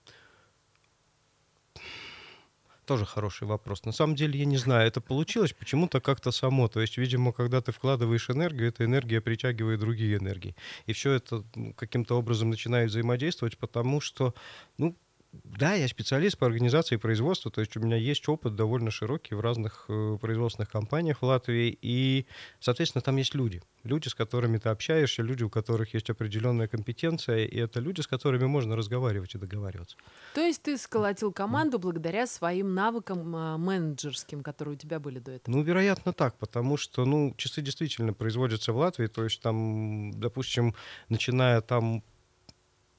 Тоже 2.85 3.05
хороший 3.05 3.47
вопрос. 3.47 3.85
На 3.85 3.91
самом 3.91 4.15
деле, 4.15 4.39
я 4.39 4.45
не 4.45 4.57
знаю, 4.57 4.87
это 4.87 5.01
получилось 5.01 5.53
почему-то 5.53 6.01
как-то 6.01 6.31
само. 6.31 6.67
То 6.67 6.79
есть, 6.79 6.97
видимо, 6.97 7.31
когда 7.31 7.61
ты 7.61 7.71
вкладываешь 7.71 8.31
энергию, 8.31 8.69
эта 8.69 8.85
энергия 8.85 9.21
притягивает 9.21 9.79
другие 9.79 10.17
энергии. 10.17 10.55
И 10.87 10.93
все 10.93 11.11
это 11.11 11.43
каким-то 11.75 12.17
образом 12.17 12.49
начинает 12.49 12.89
взаимодействовать, 12.89 13.59
потому 13.59 14.01
что, 14.01 14.33
ну, 14.79 14.95
да, 15.31 15.73
я 15.73 15.87
специалист 15.87 16.37
по 16.37 16.45
организации 16.45 16.95
производства, 16.97 17.51
то 17.51 17.61
есть 17.61 17.75
у 17.77 17.79
меня 17.79 17.97
есть 17.97 18.27
опыт 18.29 18.55
довольно 18.55 18.91
широкий 18.91 19.35
в 19.35 19.41
разных 19.41 19.85
э, 19.89 20.17
производственных 20.19 20.69
компаниях 20.69 21.21
в 21.21 21.25
Латвии, 21.25 21.77
и, 21.81 22.25
соответственно, 22.59 23.01
там 23.01 23.17
есть 23.17 23.35
люди. 23.35 23.61
Люди, 23.83 24.07
с 24.07 24.15
которыми 24.15 24.57
ты 24.57 24.69
общаешься, 24.69 25.23
люди, 25.23 25.43
у 25.43 25.49
которых 25.49 25.93
есть 25.93 26.09
определенная 26.09 26.67
компетенция, 26.67 27.45
и 27.45 27.57
это 27.57 27.79
люди, 27.79 28.01
с 28.01 28.07
которыми 28.07 28.45
можно 28.45 28.75
разговаривать 28.75 29.35
и 29.35 29.37
договариваться. 29.37 29.97
То 30.33 30.41
есть 30.41 30.61
ты 30.61 30.77
сколотил 30.77 31.31
команду 31.31 31.79
благодаря 31.79 32.27
своим 32.27 32.73
навыкам 32.73 33.35
э, 33.35 33.57
менеджерским, 33.57 34.43
которые 34.43 34.75
у 34.75 34.77
тебя 34.77 34.99
были 34.99 35.19
до 35.19 35.31
этого? 35.31 35.55
Ну, 35.55 35.63
вероятно, 35.63 36.13
так, 36.13 36.37
потому 36.37 36.77
что, 36.77 37.05
ну, 37.05 37.33
часы 37.37 37.61
действительно 37.61 38.13
производятся 38.13 38.73
в 38.73 38.77
Латвии, 38.77 39.07
то 39.07 39.23
есть 39.23 39.41
там, 39.41 40.11
допустим, 40.19 40.75
начиная 41.09 41.61
там 41.61 42.03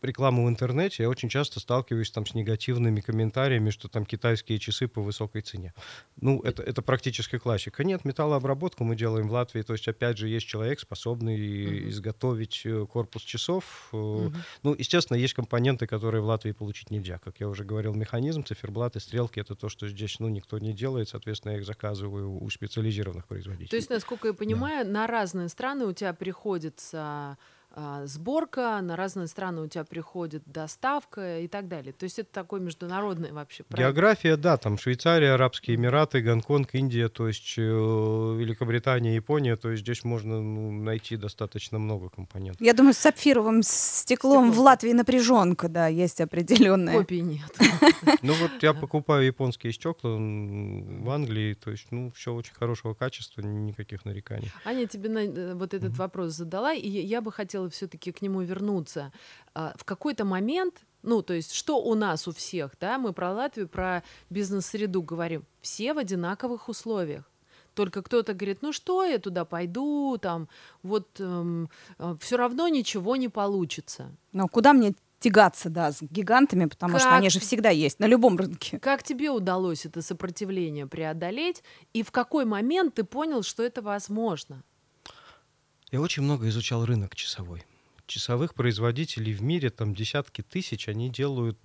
рекламу 0.03 0.47
в 0.47 0.49
интернете, 0.49 1.03
я 1.05 1.09
очень 1.09 1.29
часто 1.29 1.61
сталкиваюсь 1.61 2.11
там 2.11 2.27
с 2.27 2.35
негативными 2.35 3.01
комментариями, 3.01 3.71
что 3.71 3.89
там 3.89 4.05
китайские 4.05 4.59
часы 4.59 4.89
по 4.89 5.03
высокой 5.03 5.43
цене. 5.43 5.75
Ну, 6.21 6.41
это, 6.43 6.63
это 6.63 6.83
практически 6.83 7.39
классика. 7.39 7.85
Нет, 7.85 8.05
металлообработку 8.05 8.85
мы 8.85 8.97
делаем 8.97 9.29
в 9.29 9.33
Латвии, 9.33 9.63
то 9.63 9.73
есть, 9.73 9.89
опять 9.89 10.19
же, 10.19 10.29
есть 10.29 10.47
человек, 10.47 10.81
способный 10.81 11.39
uh-huh. 11.39 11.89
изготовить 11.89 12.63
э, 12.65 12.87
корпус 12.87 13.23
часов. 13.23 13.89
Uh-huh. 13.93 14.35
Ну, 14.63 14.75
естественно, 14.75 15.17
есть 15.17 15.35
компоненты, 15.35 15.87
которые 15.87 16.23
в 16.23 16.27
Латвии 16.27 16.53
получить 16.53 16.91
нельзя. 16.91 17.19
Как 17.19 17.41
я 17.41 17.49
уже 17.49 17.65
говорил, 17.65 17.95
механизм, 17.95 18.45
циферблаты, 18.45 19.01
стрелки— 19.01 19.41
это 19.41 19.55
то, 19.55 19.69
что 19.69 19.89
здесь, 19.89 20.21
ну, 20.21 20.29
никто 20.29 20.59
не 20.59 20.73
делает, 20.73 21.09
соответственно, 21.09 21.53
я 21.53 21.59
их 21.59 21.67
заказываю 21.67 22.43
у 22.43 22.51
специализированных 22.51 23.27
производителей. 23.27 23.69
То 23.69 23.77
есть, 23.77 23.91
насколько 23.91 24.29
я 24.29 24.35
понимаю, 24.35 24.85
да. 24.85 24.91
на 24.91 25.07
разные 25.07 25.49
страны 25.49 25.87
у 25.87 25.93
тебя 25.93 26.13
приходится 26.13 27.37
а, 27.81 28.07
сборка, 28.07 28.81
на 28.83 28.97
разные 28.97 29.29
страны 29.29 29.63
у 29.63 29.69
тебя 29.69 29.85
приходит 29.85 30.43
доставка 30.47 31.39
и 31.39 31.47
так 31.47 31.69
далее. 31.69 31.93
То 31.93 32.05
есть 32.05 32.19
это 32.19 32.29
такой 32.33 32.59
международный 32.59 33.31
вообще 33.31 33.63
проект. 33.63 33.87
География, 33.87 34.37
да, 34.37 34.57
там 34.57 34.79
Швейцария, 34.79 35.35
Арабские 35.35 35.77
Эмираты, 35.77 36.21
Гонконг, 36.21 36.75
Индия, 36.75 37.09
то 37.09 37.29
есть 37.29 37.55
э, 37.57 37.63
Великобритания, 37.63 39.15
Япония, 39.15 39.55
то 39.55 39.71
есть 39.71 39.85
здесь 39.85 40.03
можно 40.03 40.41
ну, 40.41 40.73
найти 40.73 41.17
достаточно 41.17 41.79
много 41.79 42.09
компонентов. 42.09 42.61
Я 42.61 42.73
думаю, 42.73 42.95
с 42.95 42.99
сапфировым 42.99 43.63
стеклом 43.63 44.49
Стекло. 44.49 44.61
в 44.61 44.65
Латвии 44.65 44.93
напряженка, 44.93 45.69
да, 45.69 45.87
есть 45.87 46.21
определенная. 46.21 46.99
Копий 46.99 47.21
нет. 47.21 47.57
Ну 48.23 48.33
вот 48.35 48.63
я 48.63 48.75
покупаю 48.75 49.25
японские 49.25 49.73
стекла 49.73 50.17
в 50.17 51.11
Англии, 51.11 51.55
то 51.55 51.71
есть, 51.71 51.87
ну, 51.91 52.11
все 52.11 52.35
очень 52.35 52.55
хорошего 52.55 52.95
качества, 52.95 53.43
никаких 53.43 54.05
нареканий. 54.05 54.51
Аня 54.65 54.87
тебе 54.87 55.09
э, 55.11 55.55
вот 55.55 55.75
этот 55.75 55.97
вопрос 55.97 56.33
задала, 56.33 56.73
и 56.73 56.89
я 56.89 57.21
бы 57.21 57.31
хотела 57.31 57.68
все-таки 57.71 58.13
к 58.13 58.23
нему 58.23 58.43
вернуться. 58.43 59.13
А, 59.55 59.75
В 59.77 59.85
какой-то 59.85 60.25
момент, 60.25 60.75
ну, 61.03 61.23
то 61.23 61.35
есть, 61.35 61.53
что 61.53 61.81
у 61.83 61.95
нас 61.95 62.29
у 62.29 62.33
всех, 62.33 62.73
да, 62.81 62.99
мы 62.99 63.13
про 63.13 63.33
Латвию, 63.33 63.69
про 63.69 64.03
бизнес-среду 64.31 65.03
говорим, 65.03 65.45
все 65.61 65.95
в 65.95 65.99
одинаковых 65.99 66.69
условиях. 66.69 67.31
Только 67.75 68.03
кто-то 68.03 68.35
говорит, 68.35 68.59
ну 68.63 68.73
что 68.73 69.05
я 69.05 69.19
туда 69.19 69.45
пойду, 69.45 70.19
там, 70.21 70.49
вот 70.83 71.09
все 71.15 72.37
равно 72.37 72.67
ничего 72.67 73.15
не 73.15 73.29
получится. 73.29 74.11
Но 74.33 74.49
куда 74.49 74.73
мне 74.73 74.95
тягаться, 75.21 75.69
да, 75.71 75.93
с 75.93 76.03
гигантами, 76.03 76.67
потому 76.67 76.99
что 76.99 77.09
Как 77.09 77.19
они 77.19 77.31
же 77.31 77.39
всегда 77.39 77.71
есть 77.71 78.01
на 78.01 78.07
любом 78.07 78.37
рынке. 78.37 78.79
Как 78.81 79.03
тебе 79.05 79.31
удалось 79.31 79.87
это 79.87 80.03
сопротивление 80.03 80.87
преодолеть, 80.87 81.63
и 81.93 82.03
в 82.03 82.11
какой 82.11 82.45
момент 82.45 82.95
ты 82.95 83.05
понял, 83.05 83.43
что 83.43 83.63
это 83.63 83.81
возможно? 83.81 84.63
Я 85.91 86.01
очень 86.01 86.23
много 86.23 86.49
изучал 86.49 86.85
рынок 86.85 87.15
часовой. 87.15 87.63
Часовых 88.07 88.55
производителей 88.55 89.33
в 89.33 89.43
мире 89.43 89.71
там 89.71 89.95
десятки 89.95 90.43
тысяч, 90.43 90.89
они 90.89 91.11
делают 91.11 91.59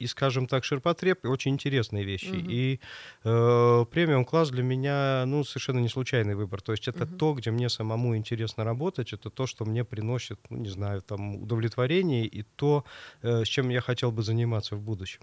и, 0.00 0.06
скажем 0.06 0.46
так, 0.46 0.64
ширпотреб, 0.64 1.24
и 1.24 1.28
очень 1.28 1.52
интересные 1.52 2.04
вещи. 2.04 2.28
Мгм. 2.28 2.46
И 2.48 2.80
э, 3.24 3.84
премиум 3.90 4.24
класс 4.24 4.48
для 4.48 4.62
меня, 4.62 5.24
ну, 5.26 5.44
совершенно 5.44 5.78
не 5.78 5.88
случайный 5.88 6.34
выбор. 6.34 6.62
То 6.62 6.72
есть 6.72 6.88
это 6.88 7.04
Мгм. 7.04 7.18
то, 7.18 7.34
где 7.34 7.50
мне 7.50 7.68
самому 7.68 8.16
интересно 8.16 8.64
работать, 8.64 9.12
это 9.12 9.28
то, 9.28 9.46
что 9.46 9.66
мне 9.66 9.84
приносит, 9.84 10.38
ну, 10.50 10.56
не 10.56 10.70
знаю, 10.70 11.02
там, 11.02 11.36
удовлетворение, 11.36 12.24
и 12.24 12.42
то, 12.56 12.84
э, 13.22 13.44
с 13.44 13.48
чем 13.48 13.68
я 13.68 13.82
хотел 13.82 14.10
бы 14.10 14.22
заниматься 14.22 14.74
в 14.74 14.80
будущем. 14.80 15.20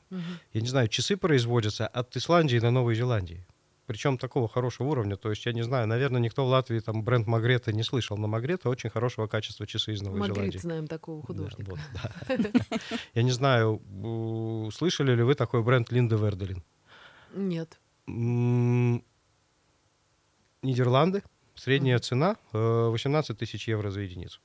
Я 0.53 0.61
не 0.61 0.67
знаю, 0.67 0.87
часы 0.89 1.17
производятся 1.17 1.87
от 1.87 2.15
Исландии 2.15 2.59
до 2.59 2.69
Новой 2.69 2.95
Зеландии. 2.95 3.43
Причем 3.87 4.17
такого 4.17 4.49
хорошего 4.49 4.89
уровня. 4.89 5.15
То 5.15 5.29
есть, 5.29 5.45
я 5.45 5.53
не 5.53 5.63
знаю, 5.63 5.87
наверное, 5.87 6.19
никто 6.19 6.45
в 6.45 6.49
Латвии 6.49 6.79
там 6.79 7.03
бренд 7.03 7.25
Магрета 7.25 7.71
не 7.71 7.83
слышал, 7.83 8.17
но 8.17 8.27
Магрета 8.27 8.69
очень 8.69 8.89
хорошего 8.89 9.27
качества 9.27 9.65
часы 9.65 9.93
из 9.93 10.01
Новой 10.01 10.19
Магрит 10.19 10.35
Зеландии. 10.35 10.57
знаем 10.57 10.87
такого 10.87 11.23
художника. 11.23 11.77
Я 13.13 13.23
не 13.23 13.31
знаю, 13.31 13.81
слышали 14.73 15.15
ли 15.15 15.23
вы 15.23 15.35
такой 15.35 15.63
бренд 15.63 15.89
Линда 15.89 16.17
Верделин? 16.17 16.63
Нет. 17.33 17.79
Нидерланды. 20.61 21.23
Средняя 21.55 21.97
цена 21.99 22.35
э, 22.53 22.57
18 22.57 23.37
тысяч 23.37 23.67
евро 23.67 23.89
за 23.89 24.01
единицу. 24.01 24.41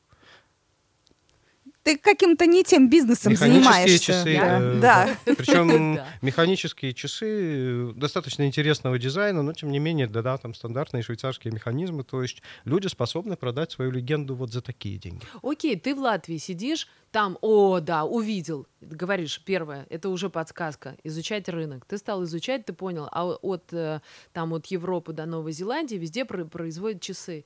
Ты 1.83 1.99
каким-то 1.99 2.47
не 2.47 2.62
тем 2.62 2.88
бизнесом 2.88 3.33
Механические 3.33 3.64
занимаешься. 3.73 4.05
часы. 4.07 4.37
да. 4.38 4.61
э, 4.61 4.81
да. 4.81 5.16
Причем 5.37 5.95
Да. 5.97 6.07
механические 6.23 6.95
часы 6.95 7.27
э, 7.29 7.92
достаточно 7.97 8.47
интересного 8.47 8.99
дизайна, 8.99 9.42
но 9.42 9.53
тем 9.53 9.71
не 9.73 9.79
менее, 9.81 10.07
да, 10.07 10.23
да, 10.23 10.38
там 10.38 10.55
стандартные 10.55 11.03
швейцарские 11.03 11.53
механизмы. 11.53 12.05
То 12.05 12.23
есть 12.23 12.40
люди 12.64 12.87
способны 12.87 13.37
продать 13.37 13.73
свою 13.73 13.90
легенду 13.90 14.35
вот 14.37 14.53
за 14.53 14.61
такие 14.62 14.97
деньги. 14.99 15.25
Окей, 15.42 15.77
ты 15.77 15.95
в 15.95 15.99
Латвии 15.99 16.37
сидишь, 16.38 16.87
там, 17.11 17.37
о, 17.40 17.81
да, 17.81 18.05
увидел. 18.05 18.66
Говоришь, 18.81 19.42
первое, 19.45 19.87
это 19.90 20.09
уже 20.09 20.31
подсказка, 20.31 20.97
изучать 21.05 21.49
рынок. 21.49 21.85
Ты 21.87 21.99
стал 21.99 22.23
изучать, 22.25 22.64
ты 22.64 22.73
понял, 22.73 23.09
а 23.11 23.27
от, 23.27 23.73
э, 23.73 24.01
там, 24.33 24.53
от 24.55 24.66
Европы 24.66 25.12
до 25.12 25.27
Новой 25.27 25.53
Зеландии 25.53 25.97
везде 25.97 26.25
про- 26.25 26.45
производят 26.45 27.01
часы. 27.03 27.45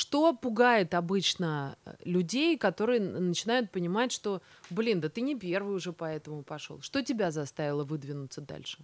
Что 0.00 0.32
пугает 0.32 0.94
обычно 0.94 1.76
э, 1.84 1.92
людей, 2.04 2.56
которые 2.56 3.00
начинают 3.00 3.70
понимать, 3.70 4.12
что, 4.12 4.40
блин, 4.70 4.98
да 5.02 5.10
ты 5.10 5.20
не 5.20 5.36
первый 5.38 5.74
уже 5.76 5.92
поэтому 5.92 6.42
пошел. 6.42 6.80
Что 6.80 7.02
тебя 7.02 7.30
заставило 7.30 7.84
выдвинуться 7.84 8.40
дальше? 8.40 8.78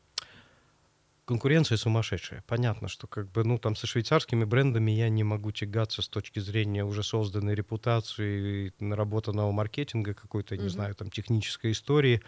Конкуренция 1.25 1.79
сумасшедшая. 1.79 2.45
Понятно, 2.47 2.89
что 2.89 3.07
как 3.07 3.31
бы, 3.33 3.45
ну, 3.45 3.59
там 3.59 3.77
со 3.77 3.87
швейцарскими 3.87 4.45
брендами 4.45 4.91
я 4.91 5.09
не 5.09 5.25
могу 5.25 5.53
тягаться 5.53 6.03
с 6.03 6.09
точки 6.09 6.39
зрения 6.39 6.85
уже 6.85 7.03
созданной 7.03 7.55
репутации, 7.55 8.75
наработанного 8.79 9.53
маркетинга 9.53 10.13
какой-то, 10.13 10.55
не 10.57 10.65
Мгм. 10.65 10.71
знаю, 10.71 10.95
там 10.95 11.11
технической 11.11 11.73
истории. 11.73 12.21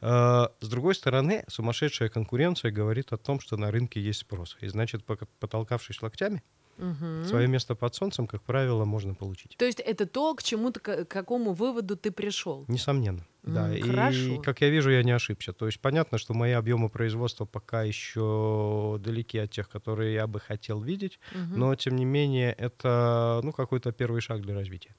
Э, 0.00 0.48
С 0.60 0.68
другой 0.68 0.96
стороны, 0.96 1.44
сумасшедшая 1.46 2.08
конкуренция 2.08 2.72
говорит 2.72 3.12
о 3.12 3.18
том, 3.18 3.38
что 3.38 3.56
на 3.56 3.70
рынке 3.70 4.00
есть 4.00 4.18
спрос. 4.20 4.56
И 4.60 4.66
значит, 4.66 5.04
потолкавшись 5.38 6.02
локтями, 6.02 6.42
Мгм. 6.78 7.24
свое 7.24 7.46
место 7.48 7.74
под 7.74 7.94
солнцем, 7.94 8.26
как 8.26 8.42
правило, 8.42 8.84
можно 8.84 9.14
получить. 9.14 9.56
То 9.56 9.64
есть 9.64 9.80
это 9.80 10.06
то, 10.06 10.34
к 10.34 10.42
чему 10.42 10.70
ты, 10.70 10.80
к 10.80 11.04
какому 11.04 11.52
выводу 11.52 11.96
ты 11.96 12.10
пришел. 12.10 12.64
Несомненно. 12.68 13.26
Да, 13.42 13.70
М, 13.70 13.76
и 13.76 13.82
хорошо. 13.82 14.42
как 14.42 14.60
я 14.60 14.70
вижу, 14.70 14.90
я 14.90 15.02
не 15.02 15.10
ошибся. 15.12 15.52
То 15.52 15.66
есть 15.66 15.80
понятно, 15.80 16.18
что 16.18 16.32
мои 16.34 16.52
объемы 16.52 16.88
производства 16.88 17.44
пока 17.44 17.82
еще 17.82 18.98
далеки 19.00 19.38
от 19.38 19.50
тех, 19.50 19.68
которые 19.68 20.14
я 20.14 20.26
бы 20.26 20.40
хотел 20.40 20.80
видеть, 20.80 21.18
Мгм. 21.34 21.58
но 21.60 21.74
тем 21.74 21.96
не 21.96 22.04
менее 22.04 22.52
это 22.52 23.40
ну 23.42 23.52
какой-то 23.52 23.92
первый 23.92 24.20
шаг 24.20 24.42
для 24.42 24.54
развития. 24.54 24.94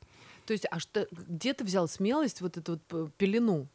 То 0.46 0.54
есть, 0.54 0.66
а 0.70 0.80
что, 0.80 1.08
где 1.12 1.54
ты 1.54 1.64
взял 1.64 1.88
смелость 1.88 2.42
вот 2.42 2.58
эту 2.58 2.80
вот 2.90 3.14
пелену 3.16 3.68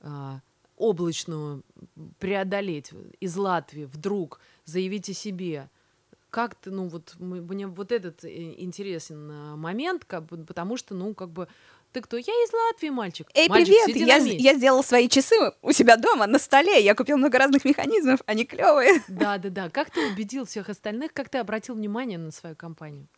а, 0.00 0.40
облачную 0.76 1.62
преодолеть 2.18 2.92
из 3.20 3.36
Латвии 3.36 3.84
вдруг 3.84 4.40
заявить 4.66 5.08
о 5.08 5.14
себе? 5.14 5.70
Как 6.30 6.54
ты, 6.54 6.70
ну 6.70 6.88
вот 6.88 7.14
мне 7.18 7.66
вот 7.66 7.90
этот 7.90 8.24
э, 8.24 8.54
интересен 8.58 9.30
а, 9.30 9.56
момент, 9.56 10.04
как 10.04 10.26
бы, 10.26 10.44
потому 10.44 10.76
что, 10.76 10.94
ну 10.94 11.12
как 11.12 11.30
бы 11.30 11.48
ты 11.92 12.00
кто? 12.00 12.16
Я 12.16 12.22
из 12.22 12.52
Латвии, 12.52 12.90
мальчик. 12.90 13.26
Эй, 13.34 13.48
Мальчик, 13.48 13.74
привет! 13.86 14.24
Я, 14.24 14.52
я 14.52 14.54
сделала 14.56 14.82
свои 14.82 15.08
часы 15.08 15.34
у 15.60 15.72
себя 15.72 15.96
дома 15.96 16.28
на 16.28 16.38
столе. 16.38 16.84
Я 16.84 16.94
купил 16.94 17.16
много 17.16 17.36
разных 17.36 17.64
механизмов, 17.64 18.20
они 18.26 18.44
клевые. 18.44 19.02
Да, 19.08 19.38
да, 19.38 19.48
да. 19.48 19.70
Как 19.70 19.90
ты 19.90 20.06
убедил 20.06 20.44
всех 20.44 20.68
остальных? 20.68 21.12
Как 21.12 21.28
ты 21.28 21.38
обратил 21.38 21.74
внимание 21.74 22.16
на 22.16 22.30
свою 22.30 22.54
компанию? 22.54 23.08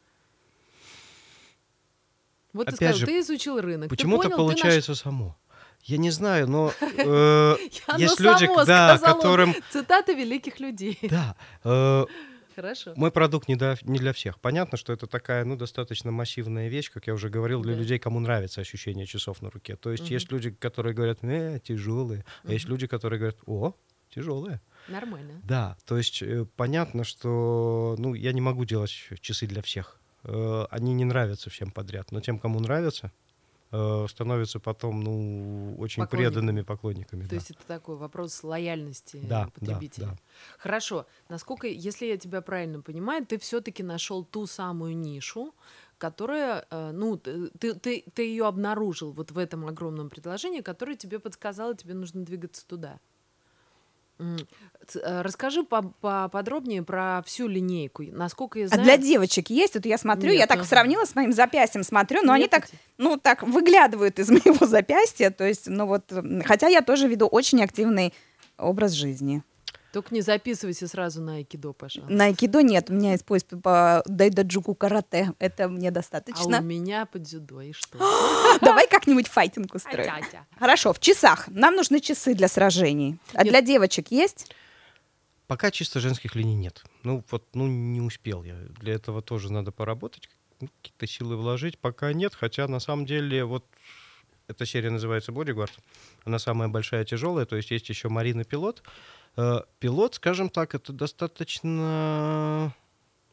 Вот 2.54 2.68
ты 2.68 2.74
Опять 2.74 2.96
сказал, 2.96 2.98
же, 2.98 3.06
ты 3.06 3.20
изучил 3.20 3.60
рынок. 3.60 3.90
ты 3.90 3.96
Почему-то 3.96 4.24
ты 4.24 4.28
наш- 4.30 4.38
получается 4.38 4.94
само. 4.94 5.36
Я 5.82 5.98
не 5.98 6.10
знаю, 6.10 6.48
но 6.48 6.72
э, 6.80 7.56
есть 7.98 8.20
люди, 8.20 8.48
да, 8.66 8.98
которым 8.98 9.54
Цитаты 9.70 10.14
великих 10.14 10.60
людей. 10.60 10.98
да. 11.02 11.36
Хорошо. 12.54 12.92
Мой 12.96 13.10
продукт 13.10 13.48
не, 13.48 13.56
для- 13.56 13.76
не 13.82 13.98
для 13.98 14.12
всех. 14.12 14.38
Понятно, 14.40 14.76
что 14.78 14.92
это 14.92 15.06
такая, 15.06 15.44
ну, 15.44 15.56
достаточно 15.56 16.10
массивная 16.10 16.68
вещь, 16.68 16.90
как 16.90 17.06
я 17.06 17.14
уже 17.14 17.28
говорил, 17.28 17.62
для 17.62 17.74
Да. 17.74 17.80
людей, 17.80 17.98
кому 17.98 18.20
нравится 18.20 18.60
ощущение 18.60 19.06
часов 19.06 19.42
на 19.42 19.50
руке. 19.50 19.76
То 19.76 19.90
есть 19.92 20.04
Мгм. 20.04 20.12
есть 20.12 20.32
люди, 20.32 20.50
которые 20.50 20.94
говорят, 20.94 21.18
э, 21.22 21.58
тяжелые, 21.64 22.24
а 22.44 22.52
есть 22.52 22.66
люди, 22.68 22.86
которые 22.86 23.18
говорят, 23.18 23.38
о, 23.46 23.74
тяжелые. 24.14 24.60
Нормально. 24.88 25.40
Да, 25.44 25.76
то 25.86 25.96
есть 25.96 26.22
э, 26.22 26.44
понятно, 26.56 27.04
что, 27.04 27.96
ну, 27.98 28.14
я 28.14 28.32
не 28.32 28.40
могу 28.40 28.64
делать 28.64 28.90
часы 29.20 29.46
для 29.46 29.62
всех. 29.62 29.98
Э, 30.24 30.66
Они 30.70 30.92
не 30.94 31.04
нравятся 31.04 31.50
всем 31.50 31.70
подряд, 31.70 32.12
но 32.12 32.20
тем, 32.20 32.38
кому 32.38 32.60
нравятся, 32.60 33.10
э, 33.72 34.06
становятся 34.08 34.60
потом, 34.60 35.02
ну, 35.02 35.74
очень 35.78 36.06
преданными 36.06 36.62
поклонниками. 36.62 37.24
То 37.24 37.30
да. 37.30 37.36
есть 37.36 37.50
это 37.50 37.66
такой 37.66 37.96
вопрос 37.96 38.42
лояльности 38.44 39.20
Да, 39.24 39.44
да, 39.44 39.50
потребителя. 39.50 40.06
да. 40.06 40.16
Хорошо. 40.58 41.06
Насколько, 41.28 41.66
если 41.66 42.06
я 42.06 42.16
тебя 42.16 42.42
правильно 42.42 42.80
понимаю, 42.80 43.26
ты 43.26 43.38
все-таки 43.38 43.82
нашел 43.82 44.24
ту 44.24 44.46
самую 44.46 44.96
нишу, 44.96 45.54
которая, 45.98 46.66
э, 46.70 46.90
ну, 46.92 47.16
ты, 47.16 47.48
ты, 47.48 48.04
ты 48.12 48.22
ее 48.22 48.46
обнаружил 48.46 49.12
вот 49.12 49.30
в 49.30 49.38
этом 49.38 49.66
огромном 49.66 50.10
предложении, 50.10 50.60
которое 50.60 50.96
тебе 50.96 51.18
подсказало, 51.18 51.74
тебе 51.76 51.94
нужно 51.94 52.24
двигаться 52.24 52.66
туда. 52.66 53.00
Э, 54.94 55.22
Расскажи 55.22 55.62
по- 55.62 55.82
поподробнее 56.00 56.82
про 56.82 57.22
всю 57.24 57.46
линейку. 57.46 58.02
Насколько 58.02 58.58
я 58.58 58.64
А 58.66 58.68
знаю... 58.68 58.82
для 58.84 58.96
девочек 58.96 59.48
есть? 59.50 59.74
Вот 59.74 59.86
я 59.86 59.96
смотрю, 59.96 60.32
я 60.32 60.40
Нет, 60.40 60.48
так 60.48 60.58
ага. 60.58 60.66
сравнила 60.66 61.04
с 61.04 61.14
моим 61.14 61.32
запястьем, 61.32 61.82
смотрю, 61.84 62.22
но 62.22 62.32
они 62.32 62.42
Нет 62.42 62.50
так, 62.50 62.64
этих? 62.64 62.74
ну, 62.98 63.16
так 63.16 63.42
выглядывают 63.42 64.18
из 64.18 64.28
моего 64.30 64.66
запястья. 64.66 65.30
То 65.30 65.44
есть, 65.46 65.68
ну 65.68 65.86
вот, 65.86 66.12
хотя 66.44 66.66
я 66.68 66.82
тоже 66.82 67.06
веду 67.08 67.26
очень 67.26 67.62
активный 67.62 68.12
образ 68.58 68.92
жизни. 68.92 69.42
Только 69.92 70.14
не 70.14 70.22
записывайся 70.22 70.88
сразу 70.88 71.20
на 71.20 71.36
айкидо, 71.36 71.72
пожалуйста. 71.72 72.14
На 72.14 72.24
айкидо 72.24 72.62
нет, 72.62 72.88
у 72.88 72.94
меня 72.94 73.12
есть 73.12 73.26
поезд 73.26 73.48
по 73.62 74.02
дайдаджуку 74.06 74.74
карате, 74.74 75.34
это 75.38 75.68
мне 75.68 75.88
А 75.88 75.90
у 75.90 75.94
достаточно. 75.94 76.60
меня 76.60 77.04
под 77.04 77.22
дзюдо, 77.22 77.60
и 77.60 77.72
что? 77.72 77.98
Давай 78.62 78.88
как-нибудь 78.88 79.28
файтинг 79.28 79.74
устроим. 79.74 80.10
Хорошо, 80.58 80.92
в 80.94 81.00
часах. 81.00 81.46
Нам 81.48 81.76
нужны 81.76 82.00
часы 82.00 82.34
для 82.34 82.48
сражений. 82.48 83.18
А 83.34 83.44
для 83.44 83.60
девочек 83.60 84.10
есть? 84.10 84.54
Пока 85.46 85.70
чисто 85.70 86.00
женских 86.00 86.34
линий 86.34 86.54
нет. 86.54 86.82
Ну, 87.02 87.22
вот, 87.30 87.44
ну, 87.52 87.66
не 87.66 88.00
успел 88.00 88.42
я. 88.44 88.54
Для 88.80 88.94
этого 88.94 89.20
тоже 89.20 89.52
надо 89.52 89.72
поработать. 89.72 90.30
ну, 90.60 90.68
какие-то 90.80 91.06
силы 91.06 91.36
вложить, 91.36 91.78
пока 91.78 92.12
нет, 92.14 92.34
хотя 92.34 92.66
на 92.68 92.80
самом 92.80 93.04
деле 93.04 93.44
вот 93.44 93.66
эта 94.48 94.64
серия 94.64 94.90
называется 94.90 95.32
Bodyguard, 95.32 95.72
она 96.24 96.38
самая 96.38 96.68
большая, 96.68 97.04
тяжелая, 97.04 97.44
то 97.46 97.56
есть 97.56 97.70
есть 97.70 97.88
еще 97.88 98.08
Марина 98.08 98.44
Пилот. 98.44 98.82
Э, 99.36 99.60
Пилот, 99.78 100.14
скажем 100.16 100.50
так, 100.50 100.74
это 100.74 100.92
достаточно 100.92 102.74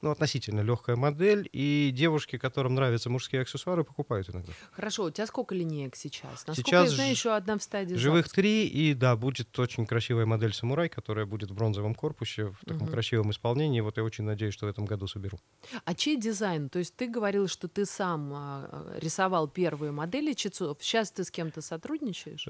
ну, 0.01 0.11
относительно 0.11 0.61
легкая 0.61 0.95
модель, 0.95 1.49
и 1.51 1.91
девушки, 1.93 2.37
которым 2.37 2.75
нравятся 2.75 3.09
мужские 3.09 3.41
аксессуары, 3.41 3.83
покупают 3.83 4.29
иногда. 4.29 4.53
Хорошо, 4.71 5.03
у 5.03 5.11
тебя 5.11 5.27
сколько 5.27 5.53
линеек 5.53 5.95
сейчас? 5.95 6.47
Насколько 6.47 6.69
Сейчас 6.69 6.89
я 6.89 6.95
знаю, 6.95 7.11
еще 7.11 7.35
одна 7.35 7.57
в 7.57 7.63
стадии 7.63 7.95
Живых 7.95 8.25
запуска. 8.25 8.35
три, 8.41 8.67
и 8.67 8.93
да, 8.93 9.15
будет 9.17 9.57
очень 9.59 9.85
красивая 9.85 10.25
модель 10.25 10.53
самурай, 10.53 10.87
которая 10.87 11.25
будет 11.25 11.51
в 11.51 11.53
бронзовом 11.53 11.95
корпусе, 11.95 12.45
в 12.45 12.59
таком 12.65 12.83
Мгм. 12.83 12.91
красивом 12.91 13.31
исполнении. 13.31 13.81
Вот 13.81 13.97
я 13.97 14.03
очень 14.03 14.23
надеюсь, 14.23 14.53
что 14.53 14.67
в 14.67 14.69
этом 14.69 14.85
году 14.85 15.07
соберу. 15.07 15.39
А 15.83 15.93
чей 15.93 16.17
дизайн? 16.17 16.69
То 16.69 16.79
есть 16.79 16.95
ты 16.95 17.07
говорил, 17.07 17.47
что 17.47 17.67
ты 17.67 17.85
сам 17.85 18.31
а, 18.33 18.97
рисовал 18.99 19.47
первые 19.49 19.91
модели 19.91 20.33
часов. 20.33 20.77
Сейчас 20.81 21.11
ты 21.11 21.23
с 21.23 21.31
кем-то 21.31 21.61
сотрудничаешь? 21.61 22.47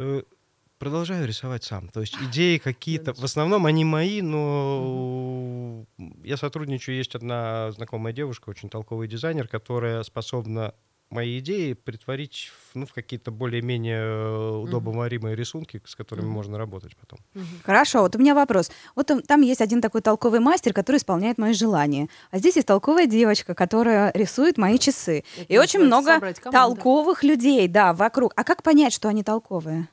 Продолжаю 0.79 1.27
рисовать 1.27 1.65
сам. 1.65 1.89
То 1.89 1.99
есть 1.99 2.15
идеи 2.29 2.57
какие-то, 2.57 3.13
в 3.13 3.23
основном 3.23 3.65
они 3.65 3.83
мои, 3.83 4.21
но 4.21 5.85
я 6.23 6.37
сотрудничаю. 6.37 6.95
Есть 6.95 7.15
одна 7.15 7.71
знакомая 7.71 8.13
девушка, 8.13 8.49
очень 8.49 8.69
толковый 8.69 9.09
дизайнер, 9.09 9.49
которая 9.49 10.01
способна 10.03 10.73
мои 11.09 11.39
идеи 11.39 11.73
притворить 11.73 12.51
в, 12.71 12.75
ну, 12.75 12.85
в 12.85 12.93
какие-то 12.93 13.31
более-менее 13.31 13.99
э, 13.99 14.49
удобоваримые 14.57 15.35
рисунки, 15.35 15.81
с 15.85 15.95
которыми 15.95 16.27
Мгм. 16.27 16.33
можно 16.33 16.57
работать 16.57 16.95
потом. 16.95 17.19
Мгм. 17.33 17.45
Хорошо, 17.65 18.01
вот 18.01 18.15
у 18.15 18.19
меня 18.19 18.35
вопрос. 18.35 18.71
Вот 18.95 19.07
там, 19.07 19.21
там 19.21 19.41
есть 19.41 19.59
один 19.59 19.81
такой 19.81 20.01
толковый 20.01 20.39
мастер, 20.39 20.71
который 20.71 20.97
исполняет 20.97 21.37
мои 21.37 21.53
желания. 21.53 22.07
А 22.31 22.37
здесь 22.37 22.55
есть 22.55 22.67
толковая 22.67 23.07
девочка, 23.07 23.55
которая 23.55 24.11
рисует 24.13 24.57
мои 24.57 24.77
часы. 24.77 25.23
Это 25.35 25.51
И 25.51 25.57
очень 25.57 25.79
много 25.81 26.21
толковых 26.51 27.23
людей, 27.23 27.67
да, 27.67 27.93
вокруг. 27.93 28.33
А 28.35 28.43
как 28.43 28.61
понять, 28.63 28.93
что 28.93 29.09
они 29.09 29.23
толковые? 29.23 29.89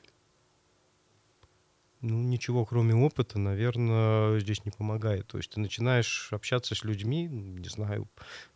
Ну, 2.01 2.21
ничего, 2.21 2.63
кроме 2.65 2.93
опыта, 2.95 3.39
наверное, 3.39 4.39
здесь 4.39 4.63
не 4.65 4.71
помогает. 4.71 5.27
То 5.27 5.37
есть 5.37 5.49
ты 5.49 5.59
начинаешь 5.59 6.29
общаться 6.31 6.75
с 6.75 6.83
людьми, 6.83 7.27
не 7.27 7.69
знаю, 7.69 8.07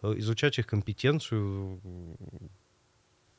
э, 0.03 0.13
изучать 0.17 0.59
их 0.59 0.67
компетенцию, 0.67 1.81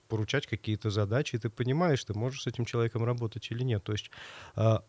поручать 0.08 0.46
какие-то 0.46 0.90
задачи, 0.90 1.36
и 1.36 1.38
ты 1.38 1.48
понимаешь, 1.48 2.04
ты 2.04 2.14
можешь 2.14 2.42
с 2.42 2.46
этим 2.46 2.64
человеком 2.64 3.04
работать 3.04 3.50
или 3.50 3.62
нет. 3.62 3.82
То 3.82 3.92
есть 3.92 4.10
а, 4.56 4.84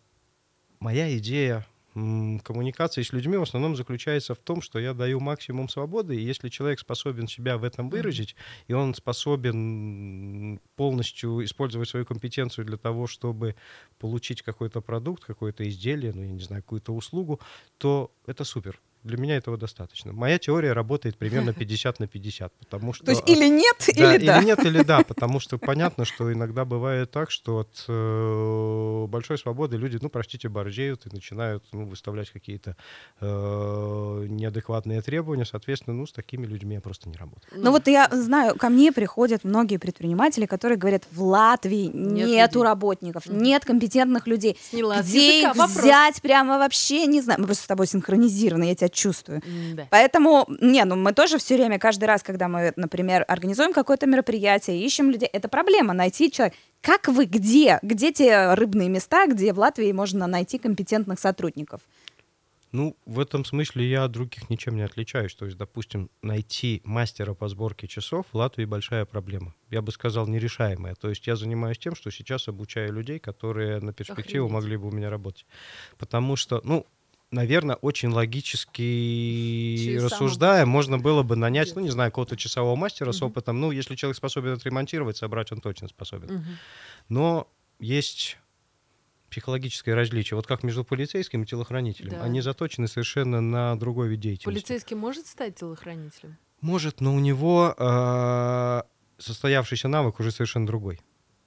моя 0.79 1.17
идея 1.17 1.65
коммуникации 1.93 3.03
с 3.03 3.13
людьми 3.13 3.37
в 3.37 3.43
основном 3.43 3.75
заключается 3.75 4.33
в 4.33 4.39
том, 4.39 4.61
что 4.61 4.79
я 4.79 4.93
даю 4.93 5.19
максимум 5.19 5.69
свободы, 5.69 6.15
и 6.15 6.23
если 6.23 6.49
человек 6.49 6.79
способен 6.79 7.27
себя 7.27 7.57
в 7.57 7.63
этом 7.63 7.89
выразить, 7.89 8.35
и 8.67 8.73
он 8.73 8.95
способен 8.95 10.59
полностью 10.75 11.43
использовать 11.43 11.89
свою 11.89 12.05
компетенцию 12.05 12.65
для 12.65 12.77
того, 12.77 13.07
чтобы 13.07 13.55
получить 13.99 14.41
какой-то 14.41 14.81
продукт, 14.81 15.23
какое-то 15.23 15.67
изделие, 15.69 16.13
ну, 16.13 16.23
я 16.23 16.31
не 16.31 16.41
знаю, 16.41 16.63
какую-то 16.63 16.93
услугу, 16.93 17.39
то 17.77 18.11
это 18.25 18.43
супер. 18.43 18.79
Для 19.03 19.17
меня 19.17 19.35
этого 19.37 19.57
достаточно. 19.57 20.13
Моя 20.13 20.39
теория 20.39 20.73
работает 20.73 21.17
примерно 21.17 21.53
50 21.53 21.99
на 21.99 22.07
50, 22.07 22.53
потому 22.53 22.93
что... 22.93 23.05
То 23.05 23.11
есть 23.11 23.23
или 23.29 23.47
нет, 23.47 23.75
Да, 23.95 24.15
или 24.15 24.25
да. 24.25 24.41
нет, 24.43 24.65
или 24.65 24.83
да, 24.83 25.03
потому 25.07 25.39
что 25.39 25.57
понятно, 25.57 26.05
что 26.05 26.31
иногда 26.31 26.65
бывает 26.65 27.11
так, 27.11 27.31
что 27.31 27.59
от 27.59 27.85
э, 27.87 29.05
большой 29.09 29.37
свободы 29.37 29.77
люди, 29.77 29.97
ну, 30.01 30.09
простите, 30.09 30.49
борзеют 30.49 31.05
и 31.05 31.09
начинают 31.13 31.63
ну, 31.71 31.85
выставлять 31.85 32.29
какие-то 32.29 32.75
э, 33.19 34.25
неадекватные 34.29 35.01
требования. 35.01 35.45
Соответственно, 35.45 35.95
ну, 35.95 36.05
с 36.05 36.11
такими 36.13 36.45
людьми 36.45 36.75
я 36.75 36.81
просто 36.81 37.09
не 37.09 37.17
работаю. 37.17 37.51
Ну 37.55 37.71
вот 37.71 37.87
я 37.87 38.09
знаю, 38.11 38.55
ко 38.55 38.69
мне 38.69 38.91
приходят 38.91 39.43
многие 39.43 39.77
предприниматели, 39.77 40.45
которые 40.45 40.77
говорят, 40.77 41.03
в 41.11 41.21
Латвии 41.23 41.89
Нет 41.93 42.27
нету 42.27 42.59
людей. 42.59 42.63
работников, 42.69 43.25
нет 43.27 43.65
компетентных 43.65 44.27
людей. 44.27 44.57
Сняла 44.61 45.01
Где 45.01 45.39
языка 45.39 45.51
их 45.51 45.57
вопрос. 45.57 45.77
взять 45.77 46.21
прямо 46.21 46.57
вообще 46.57 47.05
не 47.05 47.21
знаю. 47.21 47.39
Мы 47.41 47.45
просто 47.47 47.63
с 47.63 47.67
тобой 47.67 47.87
синхронизированы, 47.87 48.65
я 48.65 48.75
тебя 48.75 48.89
чувствую. 48.93 49.41
М-да. 49.45 49.87
Поэтому, 49.89 50.45
не, 50.61 50.83
ну 50.85 50.95
мы 50.95 51.13
тоже 51.13 51.37
все 51.37 51.55
время, 51.55 51.79
каждый 51.79 52.05
раз, 52.05 52.23
когда 52.23 52.47
мы, 52.47 52.73
например, 52.75 53.25
организуем 53.27 53.73
какое-то 53.73 54.05
мероприятие, 54.05 54.79
ищем 54.85 55.09
людей, 55.09 55.29
это 55.31 55.47
проблема 55.47 55.93
найти 55.93 56.31
человека. 56.31 56.57
Как 56.81 57.07
вы, 57.07 57.25
где? 57.25 57.79
Где 57.81 58.11
те 58.11 58.53
рыбные 58.55 58.89
места, 58.89 59.25
где 59.27 59.53
в 59.53 59.59
Латвии 59.59 59.91
можно 59.91 60.27
найти 60.27 60.57
компетентных 60.57 61.19
сотрудников? 61.19 61.81
Ну, 62.73 62.97
в 63.05 63.19
этом 63.19 63.45
смысле 63.45 63.87
я 63.87 64.05
от 64.05 64.11
других 64.11 64.49
ничем 64.49 64.75
не 64.75 64.81
отличаюсь. 64.81 65.35
То 65.35 65.45
есть, 65.45 65.57
допустим, 65.57 66.09
найти 66.23 66.81
мастера 66.83 67.35
по 67.35 67.47
сборке 67.47 67.87
часов 67.87 68.25
в 68.31 68.35
Латвии 68.35 68.65
большая 68.65 69.05
проблема. 69.05 69.53
Я 69.69 69.83
бы 69.83 69.91
сказал, 69.91 70.27
нерешаемая. 70.27 70.95
То 70.95 71.09
есть 71.09 71.27
я 71.27 71.35
занимаюсь 71.35 71.77
тем, 71.77 71.95
что 71.95 72.09
сейчас 72.09 72.47
обучаю 72.47 72.91
людей, 72.91 73.19
которые 73.19 73.79
на 73.79 73.93
перспективу 73.93 74.47
Охренеть. 74.47 74.63
могли 74.63 74.77
бы 74.77 74.87
у 74.87 74.91
меня 74.91 75.11
работать. 75.11 75.45
Потому 75.99 76.35
что, 76.35 76.61
ну, 76.63 76.87
наверное, 77.33 77.75
очень 77.75 78.09
логически 78.09 79.93
Часам 79.95 80.05
рассуждая, 80.05 80.65
можно 80.65 80.97
было 80.97 81.23
бы 81.23 81.35
нанять, 81.35 81.67
Нет. 81.67 81.75
ну, 81.75 81.81
не 81.81 81.89
знаю, 81.89 82.11
какого-то 82.11 82.37
часового 82.37 82.75
мастера 82.75 83.11
с 83.11 83.21
Мгм. 83.21 83.31
опытом. 83.31 83.59
Ну, 83.59 83.71
если 83.71 83.95
человек 83.95 84.17
способен 84.17 84.53
отремонтировать, 84.53 85.17
собрать, 85.17 85.51
он 85.51 85.59
точно 85.59 85.87
способен. 85.87 86.33
Мгм. 86.35 86.57
Но 87.09 87.47
есть 87.79 88.37
психологическое 89.29 89.95
различие. 89.95 90.35
Вот 90.35 90.45
как 90.45 90.61
между 90.63 90.83
полицейским 90.83 91.41
и 91.43 91.45
телохранителем. 91.45 92.11
Да. 92.11 92.23
Они 92.23 92.39
заточены 92.41 92.87
совершенно 92.87 93.41
на 93.41 93.75
другой 93.79 94.09
вид 94.09 94.19
деятельности. 94.19 94.45
Полицейский 94.45 94.95
может 94.95 95.25
стать 95.25 95.55
телохранителем? 95.55 96.37
Может, 96.61 97.01
но 97.01 97.15
у 97.15 97.19
него 97.19 97.73
э, 97.77 98.81
состоявшийся 99.17 99.87
навык 99.87 100.19
уже 100.19 100.31
совершенно 100.31 100.67
другой. 100.67 101.01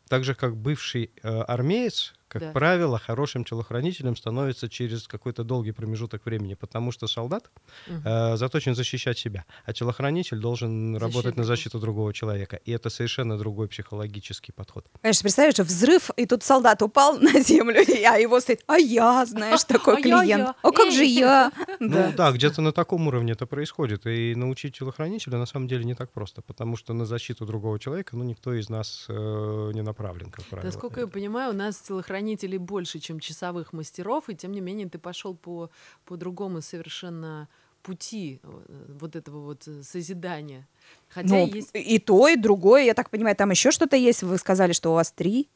Так 0.08 0.24
же, 0.24 0.34
как 0.34 0.56
бывший 0.56 1.10
э, 1.22 1.28
армеец, 1.28 2.14
как 2.38 2.48
Да. 2.48 2.52
правило, 2.60 2.98
хорошим 2.98 3.44
телохранителем 3.44 4.16
становится 4.16 4.68
через 4.68 5.06
какой-то 5.08 5.44
долгий 5.44 5.72
промежуток 5.72 6.24
времени, 6.26 6.54
потому 6.54 6.92
что 6.92 7.06
солдат 7.06 7.50
Мгм. 7.86 8.02
э, 8.06 8.36
заточен 8.36 8.74
защищать 8.74 9.18
себя, 9.18 9.44
а 9.64 9.72
телохранитель 9.72 10.38
должен 10.38 10.96
работать 10.96 11.36
на 11.36 11.44
защиту 11.44 11.78
другого 11.80 12.12
человека. 12.12 12.56
И 12.68 12.72
это 12.72 12.90
совершенно 12.90 13.38
другой 13.38 13.68
психологический 13.68 14.52
подход. 14.52 14.86
Конечно, 15.02 15.22
представляешь, 15.22 15.54
что 15.54 15.64
взрыв, 15.64 16.10
и 16.16 16.26
тут 16.26 16.42
солдат 16.42 16.82
упал 16.82 17.18
на 17.20 17.40
землю, 17.40 17.80
и- 17.80 18.02
а 18.04 18.16
его 18.18 18.40
стоит, 18.40 18.62
а 18.66 18.76
я, 18.78 19.24
знаешь, 19.26 19.64
такой 19.68 19.98
А 19.98 20.02
клиент. 20.02 20.56
А 20.62 20.70
как 20.72 20.92
же 20.92 21.04
я? 21.04 21.52
Ну 21.80 22.12
Да. 22.16 22.32
где-то 22.32 22.62
на 22.62 22.72
таком 22.72 23.06
уровне 23.08 23.32
это 23.32 23.46
происходит. 23.46 24.06
И 24.06 24.34
научить 24.34 24.78
телохранителя 24.78 25.38
на 25.38 25.46
самом 25.46 25.68
деле 25.68 25.84
не 25.84 25.94
так 25.94 26.10
просто, 26.12 26.42
потому 26.42 26.76
что 26.76 26.94
на 26.94 27.04
защиту 27.06 27.46
другого 27.46 27.78
человека 27.78 28.16
ну, 28.16 28.24
никто 28.24 28.52
из 28.54 28.68
нас 28.68 29.06
э, 29.08 29.70
не 29.74 29.82
направлен, 29.82 30.30
как 30.30 30.44
правило. 30.46 30.66
Насколько 30.66 31.00
я 31.00 31.06
понимаю, 31.06 31.50
у 31.50 31.56
нас 31.56 31.90
телохранителей 32.26 32.58
больше, 32.58 32.98
чем 32.98 33.20
часовых 33.20 33.72
мастеров, 33.72 34.28
и 34.28 34.34
тем 34.34 34.52
не 34.52 34.60
менее 34.60 34.88
ты 34.88 34.98
пошел 34.98 35.34
по, 35.34 35.70
по 36.04 36.16
другому 36.16 36.62
совершенно 36.62 37.48
пути 37.82 38.40
э, 38.42 38.94
вот 39.00 39.14
этого 39.14 39.40
вот 39.40 39.68
э, 39.68 39.82
созидания. 39.82 40.66
Хотя 41.08 41.28
Ну, 41.28 41.46
есть... 41.46 41.70
и 41.74 41.98
то, 41.98 42.28
и 42.28 42.36
другое. 42.36 42.84
Я 42.84 42.94
так 42.94 43.10
понимаю, 43.10 43.36
там 43.36 43.50
еще 43.50 43.70
что-то 43.70 43.96
есть. 43.96 44.22
Вы 44.22 44.38
сказали, 44.38 44.72
что 44.72 44.90
у 44.90 44.94
вас 44.94 45.12
три 45.12 45.48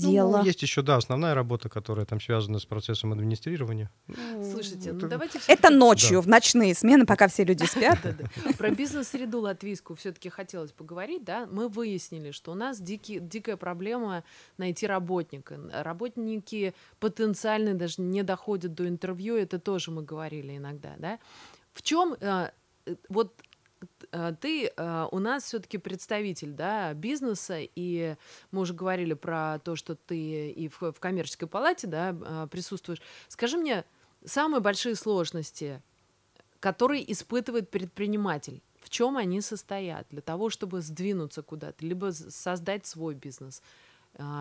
Ну, 0.00 0.10
дела. 0.12 0.42
есть 0.42 0.62
еще, 0.62 0.82
да, 0.82 0.96
основная 0.96 1.34
работа, 1.34 1.68
которая 1.68 2.06
там 2.06 2.20
связана 2.20 2.58
с 2.58 2.66
процессом 2.66 3.12
администрирования. 3.12 3.90
Слушайте, 4.52 4.92
ну 4.92 4.98
это- 4.98 5.08
давайте 5.08 5.40
Это 5.48 5.70
ночью, 5.70 6.16
Да. 6.18 6.20
в 6.22 6.28
ночные 6.28 6.74
смены, 6.74 7.06
пока 7.06 7.28
все 7.28 7.44
люди 7.44 7.64
спят. 7.66 7.98
Про 8.58 8.70
бизнес-среду 8.70 9.40
латвийскую 9.40 9.96
все-таки 9.96 10.28
хотелось 10.28 10.72
поговорить, 10.72 11.24
да. 11.24 11.46
Мы 11.50 11.68
выяснили, 11.68 12.30
что 12.30 12.52
у 12.52 12.54
нас 12.54 12.80
дикая 12.80 13.56
проблема 13.56 14.24
найти 14.58 14.86
работника. 14.86 15.58
Работники 15.72 16.74
потенциально 17.00 17.74
даже 17.74 18.00
не 18.02 18.22
доходят 18.22 18.74
до 18.74 18.86
интервью, 18.88 19.36
это 19.36 19.58
тоже 19.58 19.90
мы 19.90 20.02
говорили 20.02 20.56
иногда, 20.56 20.94
да. 20.98 21.18
В 21.72 21.82
чем 21.82 22.16
вот 23.08 23.32
э, 23.36 23.45
ты 24.40 24.66
э, 24.66 25.08
у 25.10 25.18
нас 25.18 25.44
все-таки 25.44 25.78
представитель 25.78 26.52
да, 26.52 26.94
бизнеса, 26.94 27.58
и 27.60 28.16
мы 28.50 28.62
уже 28.62 28.74
говорили 28.74 29.14
про 29.14 29.58
то, 29.58 29.76
что 29.76 29.94
ты 29.94 30.50
и 30.50 30.68
в, 30.68 30.80
в 30.80 31.00
коммерческой 31.00 31.46
палате 31.46 31.86
да, 31.86 32.16
э, 32.18 32.48
присутствуешь. 32.50 33.00
Скажи 33.28 33.56
мне, 33.58 33.84
самые 34.24 34.60
большие 34.60 34.94
сложности, 34.94 35.82
которые 36.60 37.10
испытывает 37.12 37.70
предприниматель, 37.70 38.62
в 38.80 38.90
чем 38.90 39.16
они 39.16 39.40
состоят 39.40 40.06
для 40.10 40.20
того, 40.20 40.50
чтобы 40.50 40.80
сдвинуться 40.80 41.42
куда-то, 41.42 41.84
либо 41.84 42.12
создать 42.12 42.86
свой 42.86 43.14
бизнес, 43.14 43.62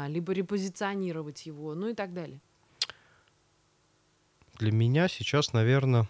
либо 0.07 0.31
репозиционировать 0.31 1.45
его, 1.45 1.75
ну 1.75 1.89
и 1.89 1.93
так 1.93 2.13
далее. 2.13 2.39
Для 4.57 4.71
меня 4.71 5.09
сейчас, 5.09 5.51
наверное, 5.51 6.07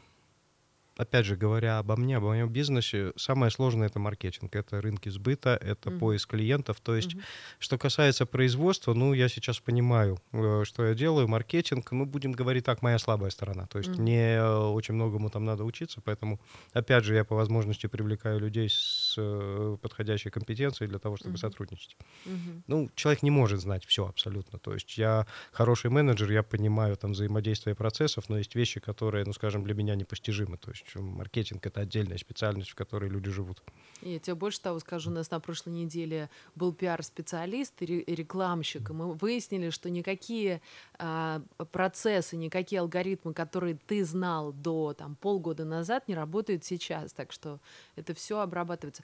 опять 0.98 1.26
же 1.26 1.36
говоря 1.36 1.80
обо 1.80 1.96
мне, 1.96 2.18
обо 2.18 2.28
моем 2.28 2.50
бизнесе, 2.50 3.12
самое 3.16 3.52
сложное 3.52 3.88
это 3.88 4.00
маркетинг, 4.00 4.56
это 4.56 4.82
рынки 4.82 5.10
сбыта, 5.10 5.58
это 5.62 5.90
Мгм. 5.90 6.00
поиск 6.00 6.30
клиентов. 6.32 6.80
То 6.82 6.96
есть, 6.96 7.16
Мгм. 7.16 7.24
что 7.60 7.78
касается 7.78 8.26
производства, 8.26 8.94
ну, 8.94 9.14
я 9.14 9.30
сейчас 9.30 9.60
понимаю, 9.60 10.18
э, 10.34 10.64
что 10.66 10.86
я 10.86 10.94
делаю. 10.94 11.28
Маркетинг, 11.28 11.92
ну, 11.92 12.06
будем 12.06 12.32
говорить 12.32 12.66
так, 12.66 12.82
моя 12.82 12.98
слабая 13.00 13.30
сторона. 13.30 13.66
То 13.68 13.80
есть, 13.80 13.92
Мгм. 13.92 14.02
мне 14.02 14.36
э, 14.36 14.58
очень 14.58 14.94
многому 14.96 15.30
там 15.30 15.46
надо 15.46 15.64
учиться, 15.64 16.02
поэтому, 16.02 16.40
опять 16.74 17.04
же, 17.04 17.16
я 17.16 17.24
по 17.24 17.36
возможности 17.36 17.88
привлекаю 17.88 18.40
людей 18.40 18.70
с 18.70 19.05
с 19.16 19.22
э, 19.22 19.78
подходящей 19.82 20.32
компетенцией 20.32 20.90
для 20.90 21.00
того, 21.00 21.16
чтобы 21.18 21.32
Мгм. 21.32 21.38
сотрудничать. 21.38 21.98
Мгм. 22.26 22.64
Ну, 22.68 22.90
человек 22.96 23.24
не 23.24 23.32
может 23.32 23.60
знать 23.60 23.86
все 23.86 24.08
абсолютно. 24.08 24.60
То 24.60 24.74
есть 24.74 24.98
я 24.98 25.26
хороший 25.52 25.90
менеджер, 25.90 26.32
я 26.32 26.44
понимаю 26.44 26.96
там 26.98 27.12
взаимодействие 27.12 27.76
процессов, 27.76 28.30
но 28.30 28.38
есть 28.38 28.56
вещи, 28.56 28.80
которые, 28.80 29.26
ну, 29.26 29.34
скажем, 29.34 29.64
для 29.64 29.74
меня 29.74 29.96
непостижимы. 29.96 30.58
То 30.58 30.72
есть 30.72 30.96
маркетинг— 30.96 31.66
это 31.68 31.82
отдельная 31.82 32.18
специальность, 32.18 32.72
в 32.72 32.76
которой 32.76 33.10
люди 33.10 33.32
живут. 33.32 33.62
И 34.02 34.14
Я 34.14 34.20
тебе 34.20 34.36
больше 34.36 34.62
того 34.62 34.80
скажу, 34.80 35.10
у 35.10 35.14
нас 35.14 35.32
на 35.32 35.40
прошлой 35.40 35.74
неделе 35.74 36.30
был 36.56 36.74
пиар-специалист 36.74 37.82
и 37.82 37.86
ре- 37.86 38.02
и 38.02 38.16
рекламщик, 38.16 38.90
и 38.90 38.94
мы 38.94 39.14
выяснили, 39.14 39.70
что 39.70 39.90
никакие 39.90 40.62
а, 41.00 41.42
процессы, 41.72 42.36
никакие 42.38 42.82
алгоритмы, 42.82 43.34
которые 43.34 43.78
ты 43.88 44.04
знал 44.06 44.52
до 44.54 44.94
там, 44.94 45.16
полгода 45.16 45.64
назад, 45.66 46.08
не 46.08 46.16
работают 46.16 46.64
сейчас. 46.66 47.14
Так 47.14 47.32
что 47.32 47.60
это 47.96 48.14
все 48.14 48.40
обрабатывается 48.40 49.04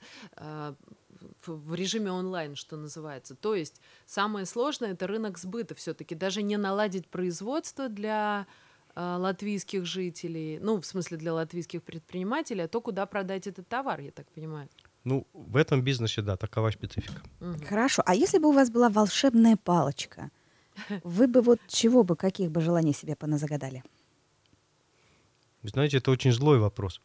в, 1.46 1.52
в 1.52 1.74
режиме 1.74 2.10
онлайн, 2.10 2.56
что 2.56 2.76
называется. 2.76 3.34
То 3.34 3.54
есть 3.54 3.80
самое 4.06 4.46
сложное 4.46 4.92
это 4.92 5.06
рынок 5.06 5.38
сбыта 5.38 5.74
все-таки. 5.74 6.14
Даже 6.14 6.42
не 6.42 6.56
наладить 6.56 7.06
производство 7.06 7.88
для 7.88 8.46
а, 8.94 9.16
латвийских 9.18 9.86
жителей, 9.86 10.58
ну, 10.60 10.80
в 10.80 10.86
смысле 10.86 11.16
для 11.16 11.32
латвийских 11.32 11.82
предпринимателей, 11.82 12.64
а 12.64 12.68
то, 12.68 12.80
куда 12.80 13.06
продать 13.06 13.46
этот 13.46 13.68
товар, 13.68 14.00
я 14.00 14.10
так 14.10 14.26
понимаю. 14.34 14.68
Ну, 15.04 15.26
в 15.32 15.56
этом 15.56 15.82
бизнесе, 15.82 16.22
да, 16.22 16.36
такова 16.36 16.70
специфика. 16.70 17.22
Хорошо. 17.68 18.02
А 18.06 18.14
если 18.14 18.38
бы 18.38 18.48
у 18.48 18.52
вас 18.52 18.70
была 18.70 18.88
волшебная 18.88 19.56
палочка, 19.56 20.30
вы 21.04 21.26
бы 21.26 21.40
вот 21.40 21.58
чего 21.68 22.04
бы, 22.04 22.16
каких 22.16 22.50
бы 22.50 22.60
желаний 22.60 22.92
себе 22.92 23.16
поназагадали? 23.16 23.82
Вы 25.62 25.68
знаете, 25.68 25.98
это 25.98 26.10
очень 26.10 26.32
злой 26.32 26.58
вопрос. 26.58 27.00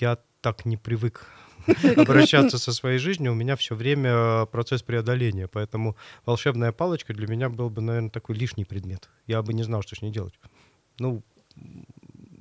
Я 0.00 0.18
так 0.40 0.64
не 0.64 0.76
привык 0.76 1.26
обращаться 1.96 2.58
со 2.58 2.72
своей 2.72 2.98
жизнью. 2.98 3.32
У 3.32 3.34
меня 3.34 3.56
все 3.56 3.74
время 3.74 4.46
процесс 4.46 4.82
преодоления. 4.82 5.48
Поэтому 5.48 5.96
волшебная 6.26 6.72
палочка 6.72 7.14
для 7.14 7.26
меня 7.26 7.48
был 7.48 7.70
бы, 7.70 7.80
наверное, 7.82 8.10
такой 8.10 8.36
лишний 8.36 8.64
предмет. 8.64 9.08
Я 9.26 9.42
бы 9.42 9.52
не 9.52 9.62
знал, 9.62 9.82
что 9.82 9.96
с 9.96 10.02
ней 10.02 10.10
делать. 10.12 10.34
Ну, 10.98 11.22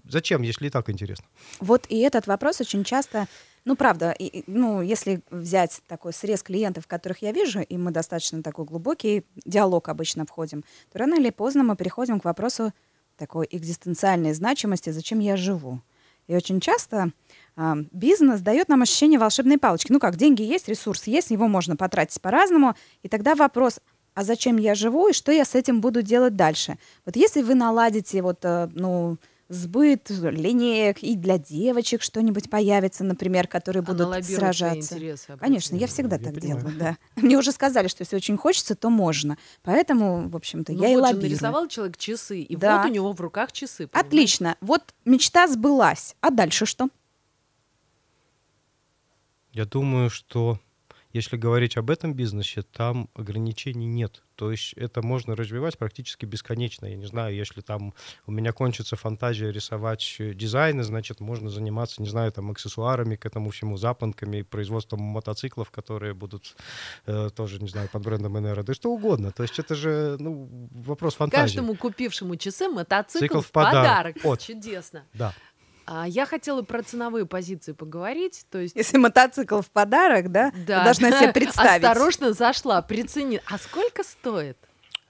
зачем, 0.07 0.41
если 0.41 0.67
и 0.67 0.69
так 0.69 0.89
интересно? 0.89 1.25
Вот 1.59 1.85
и 1.89 1.99
этот 1.99 2.27
вопрос 2.27 2.61
очень 2.61 2.83
часто, 2.83 3.27
ну 3.65 3.75
правда, 3.75 4.11
и- 4.11 4.43
ну 4.47 4.81
если 4.81 5.21
взять 5.29 5.81
такой 5.87 6.13
срез 6.13 6.43
клиентов, 6.43 6.87
которых 6.87 7.21
я 7.21 7.31
вижу, 7.31 7.59
и 7.61 7.77
мы 7.77 7.91
достаточно 7.91 8.43
такой 8.43 8.65
глубокий 8.65 9.25
диалог 9.45 9.89
обычно 9.89 10.25
входим, 10.25 10.63
то 10.91 10.99
рано 10.99 11.15
или 11.15 11.29
поздно 11.29 11.63
мы 11.63 11.75
переходим 11.75 12.19
к 12.19 12.25
вопросу 12.25 12.73
такой 13.17 13.47
экзистенциальной 13.51 14.33
значимости, 14.33 14.89
зачем 14.91 15.19
я 15.19 15.35
живу. 15.37 15.81
И 16.27 16.35
очень 16.35 16.59
часто 16.59 17.11
бизнес 17.91 18.41
дает 18.41 18.69
нам 18.69 18.81
ощущение 18.81 19.19
волшебной 19.19 19.57
палочки. 19.57 19.91
Ну 19.91 19.99
как, 19.99 20.15
деньги 20.15 20.41
есть, 20.41 20.67
ресурс 20.69 21.03
есть, 21.07 21.31
его 21.31 21.47
можно 21.47 21.75
потратить 21.75 22.21
по-разному. 22.21 22.75
И 23.03 23.07
тогда 23.09 23.35
вопрос, 23.35 23.79
а 24.13 24.23
зачем 24.23 24.57
я 24.57 24.75
живу 24.75 25.09
и 25.09 25.13
что 25.13 25.31
я 25.31 25.45
с 25.45 25.55
этим 25.55 25.81
буду 25.81 26.01
делать 26.01 26.35
дальше? 26.35 26.77
Вот 27.05 27.15
если 27.15 27.41
вы 27.41 27.55
наладите 27.55 28.21
вот, 28.21 28.39
э, 28.43 28.69
ну, 28.73 29.17
сбыт 29.49 30.11
линеек 30.11 31.01
и 31.01 31.15
для 31.15 31.39
девочек 31.39 32.03
что-нибудь 32.03 32.51
появится, 32.51 33.03
например, 33.03 33.47
которые 33.47 33.81
будут 33.81 34.23
сражаться. 34.23 34.93
интересы, 34.95 35.37
Конечно, 35.39 35.75
я 35.75 35.87
всегда 35.87 36.17
Я 36.17 36.23
так 36.23 36.35
понимаю. 36.35 36.61
делаю, 36.61 36.75
да. 36.77 36.97
Мне 37.15 37.35
уже 37.35 37.51
сказали, 37.51 37.87
что 37.87 38.03
если 38.03 38.15
очень 38.15 38.37
хочется, 38.37 38.75
то 38.75 38.91
можно. 38.91 39.39
Поэтому, 39.63 40.29
в 40.29 40.35
общем-то, 40.35 40.71
Ну 40.73 40.83
я 40.83 40.89
и 40.89 40.95
вот 40.95 40.99
же 40.99 41.13
лоббирую. 41.13 41.31
нарисовал 41.31 41.67
человек 41.67 41.97
часы, 41.97 42.41
и 42.41 42.55
Да. 42.55 42.77
вот 42.83 42.91
у 42.91 42.93
него 42.93 43.11
в 43.11 43.19
руках 43.21 43.51
часы. 43.51 43.87
понимаешь? 43.87 44.07
Отлично. 44.07 44.55
Вот 44.61 44.83
мечта 45.05 45.47
сбылась. 45.47 46.15
А 46.21 46.29
дальше 46.29 46.67
что? 46.67 46.89
Я 49.51 49.65
думаю, 49.65 50.09
что 50.09 50.59
если 51.11 51.37
говорить 51.37 51.75
об 51.75 51.89
этом 51.89 52.13
бизнесе, 52.13 52.61
там 52.61 53.09
ограничений 53.15 53.87
нет. 53.87 54.21
То 54.35 54.51
есть 54.51 54.73
это 54.73 55.01
можно 55.01 55.35
развивать 55.35 55.77
практически 55.77 56.25
бесконечно. 56.25 56.85
Я 56.85 56.95
не 56.95 57.07
знаю, 57.07 57.35
если 57.35 57.61
там 57.61 57.93
у 58.27 58.31
меня 58.31 58.53
кончится 58.53 58.95
фантазия 58.95 59.51
рисовать 59.51 60.15
э, 60.19 60.33
дизайны, 60.33 60.83
значит, 60.83 61.19
можно 61.19 61.49
заниматься, 61.49 62.01
не 62.01 62.07
знаю, 62.07 62.31
там 62.31 62.51
аксессуарами 62.51 63.15
к 63.15 63.25
этому 63.25 63.49
всему, 63.49 63.75
запонками, 63.75 64.43
производством 64.43 65.01
мотоциклов, 65.01 65.71
которые 65.71 66.13
будут 66.13 66.55
э, 67.07 67.29
тоже, 67.35 67.59
не 67.59 67.69
знаю, 67.69 67.89
под 67.91 68.03
брендом 68.03 68.37
Энера, 68.37 68.63
да 68.63 68.73
что 68.73 68.91
угодно. 68.91 69.31
То 69.31 69.43
есть 69.43 69.59
это 69.59 69.75
же, 69.75 70.15
ну, 70.19 70.47
вопрос 70.71 71.15
фантазии. 71.15 71.55
Каждому 71.55 71.75
купившему 71.75 72.35
часы 72.35 72.69
мотоцикл 72.69 73.25
Цикл 73.25 73.41
в 73.41 73.51
подарок. 73.51 73.83
подарок. 73.83 74.15
Вот. 74.23 74.39
Чудесно. 74.41 75.03
Да. 75.13 75.33
А 75.91 76.07
я 76.07 76.27
хотела 76.27 76.61
про 76.61 76.83
ценовые 76.83 77.25
позиции 77.25 77.71
поговорить. 77.71 78.45
То 78.51 78.59
есть 78.59 78.75
Если 78.75 78.97
мотоцикл 78.97 79.61
в 79.61 79.71
подарок, 79.71 80.31
да, 80.31 80.51
да. 80.67 80.83
должна 80.83 81.11
себе 81.19 81.33
представить. 81.33 81.83
Осторожно 81.83 82.33
зашла, 82.33 82.79
прицени. 82.83 83.41
А 83.47 83.57
сколько 83.57 84.03
стоит? 84.03 84.57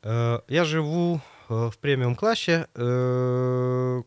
Э, 0.04 0.39
Я 0.48 0.63
живу 0.63 1.20
э, 1.50 1.70
в 1.70 1.78
премиум-классе. 1.80 2.68
э, 2.76 4.04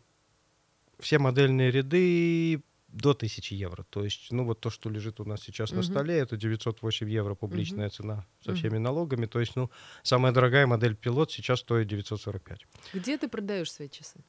Все 0.98 1.18
модельные 1.18 1.70
ряды 1.70 2.62
до 2.88 3.10
1000 3.10 3.54
евро. 3.54 3.84
То 3.90 4.02
есть, 4.04 4.30
ну 4.32 4.44
вот 4.46 4.60
то, 4.60 4.70
что 4.70 4.88
лежит 4.88 5.20
у 5.20 5.24
нас 5.26 5.42
сейчас 5.42 5.72
на 5.72 5.78
Мгм. 5.82 5.84
столе, 5.84 6.18
это 6.18 6.38
908 6.38 7.10
евро 7.10 7.34
публичная 7.34 7.90
цена 7.90 8.24
со 8.44 8.54
всеми 8.54 8.78
налогами. 8.78 9.26
То 9.26 9.40
есть, 9.40 9.56
ну, 9.56 9.70
самая 10.02 10.32
дорогая 10.32 10.66
модель 10.66 10.94
пилот 10.96 11.30
сейчас 11.32 11.60
стоит 11.60 11.86
945. 11.88 12.66
Где 12.94 13.18
ты 13.18 13.28
продаешь 13.28 13.70
свои 13.70 13.88
часы? 13.90 14.20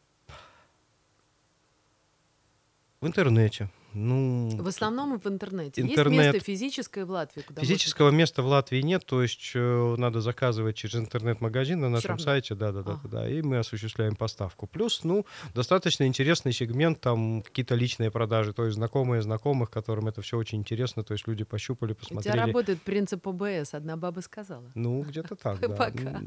В 3.03 3.07
интернете. 3.07 3.67
Ну, 3.93 4.49
В 4.57 4.67
основном 4.67 5.19
в 5.19 5.27
интернете. 5.27 5.81
Есть 5.81 5.93
Интернет. 5.93 6.33
место 6.33 6.39
физическое 6.45 7.05
в 7.05 7.09
Латвии, 7.11 7.41
куда 7.41 7.61
можно- 7.61 7.67
Физического 7.75 8.09
места 8.11 8.41
в 8.41 8.47
Латвии 8.47 8.81
нет, 8.81 9.05
то 9.05 9.21
есть 9.21 9.51
э, 9.55 9.95
надо 9.97 10.21
заказывать 10.21 10.75
через 10.75 10.95
интернет-магазин 10.95 11.79
на 11.79 11.89
нашем 11.89 12.19
сайте, 12.19 12.55
да, 12.55 12.71
да, 12.71 12.81
да, 12.83 12.91
Ага. 12.93 13.01
да, 13.03 13.09
да, 13.21 13.29
и 13.29 13.41
мы 13.41 13.57
осуществляем 13.59 14.15
поставку. 14.15 14.67
Плюс, 14.67 15.03
ну, 15.03 15.25
достаточно 15.53 16.05
интересный 16.07 16.53
сегмент, 16.53 16.99
там 17.01 17.41
какие-то 17.43 17.75
личные 17.75 18.11
продажи, 18.11 18.53
то 18.53 18.65
есть 18.65 18.75
знакомые 18.75 19.21
знакомых, 19.21 19.69
которым 19.69 20.07
это 20.07 20.21
все 20.21 20.37
очень 20.37 20.59
интересно, 20.59 21.03
то 21.03 21.13
есть 21.13 21.27
люди 21.27 21.43
пощупали, 21.43 21.91
У 21.91 21.95
тебя 21.95 22.05
посмотрели. 22.17 22.37
работает 22.37 22.81
принцип 22.81 23.27
ОБС, 23.27 23.73
одна 23.73 23.97
баба 23.97 24.21
сказала. 24.21 24.71
Ну, 24.75 25.01
где-то 25.03 25.35
так, 25.35 25.59
да. 25.61 25.69
Пока. 25.69 26.21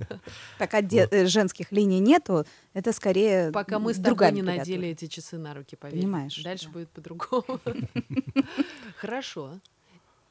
Пока 0.58 0.82
де- 0.82 1.08
э, 1.10 1.26
женских 1.26 1.72
линий 1.72 2.00
нету, 2.00 2.44
это 2.74 2.92
скорее 2.92 3.50
Пока 3.52 3.78
мы 3.78 3.94
с 3.94 3.98
другая 3.98 4.30
тобой 4.30 4.42
не 4.42 4.58
надели 4.58 4.88
эти 4.88 5.06
часы 5.06 5.38
на 5.38 5.54
руки, 5.54 5.76
поверь. 5.76 6.00
Понимаешь, 6.00 6.42
Дальше 6.42 6.66
да. 6.66 6.72
будет 6.72 6.90
по-другому. 7.10 7.60
Хорошо. 8.96 9.60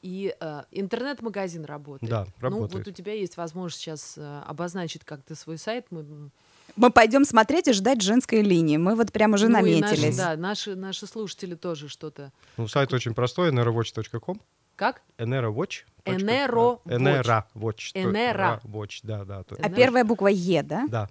И 0.02 0.34
э, 0.40 0.62
интернет-магазин 0.70 1.64
работает. 1.64 2.10
Да, 2.10 2.24
Ну, 2.24 2.42
работает. 2.42 2.72
вот 2.72 2.88
у 2.88 2.90
тебя 2.90 3.12
есть 3.12 3.36
возможность 3.36 3.82
сейчас 3.82 4.14
э, 4.16 4.42
обозначить 4.46 5.04
как-то 5.04 5.34
свой 5.34 5.58
сайт. 5.58 5.86
Мы, 5.90 6.90
пойдем 6.90 7.26
смотреть 7.26 7.68
и 7.68 7.72
ждать 7.74 8.00
женской 8.00 8.40
линии. 8.40 8.78
Мы 8.78 8.94
вот 8.94 9.12
прям 9.12 9.34
уже 9.34 9.48
ну, 9.48 9.58
наметились. 9.58 10.16
наши, 10.16 10.16
да, 10.16 10.36
наши, 10.36 10.74
наши 10.74 11.06
слушатели 11.06 11.54
тоже 11.54 11.88
что-то. 11.88 12.32
Ну, 12.56 12.66
сайт 12.66 12.94
очень 12.94 13.12
простой, 13.12 13.50
enerowatch.com. 13.50 14.40
Как? 14.80 15.02
Enerowatch. 15.18 15.84
Enerowatch. 16.06 16.78
Enerowatch. 16.86 17.92
Энера. 17.94 18.60
Watch, 18.64 19.00
да, 19.02 19.24
да. 19.26 19.42
то- 19.42 19.56
А 19.62 19.68
первая 19.68 20.04
буква 20.06 20.28
Е, 20.30 20.62
да? 20.62 20.86
Да. 20.88 21.08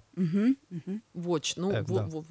Watch. 1.14 1.52
Ну, 1.56 1.70
Э, 1.70 1.84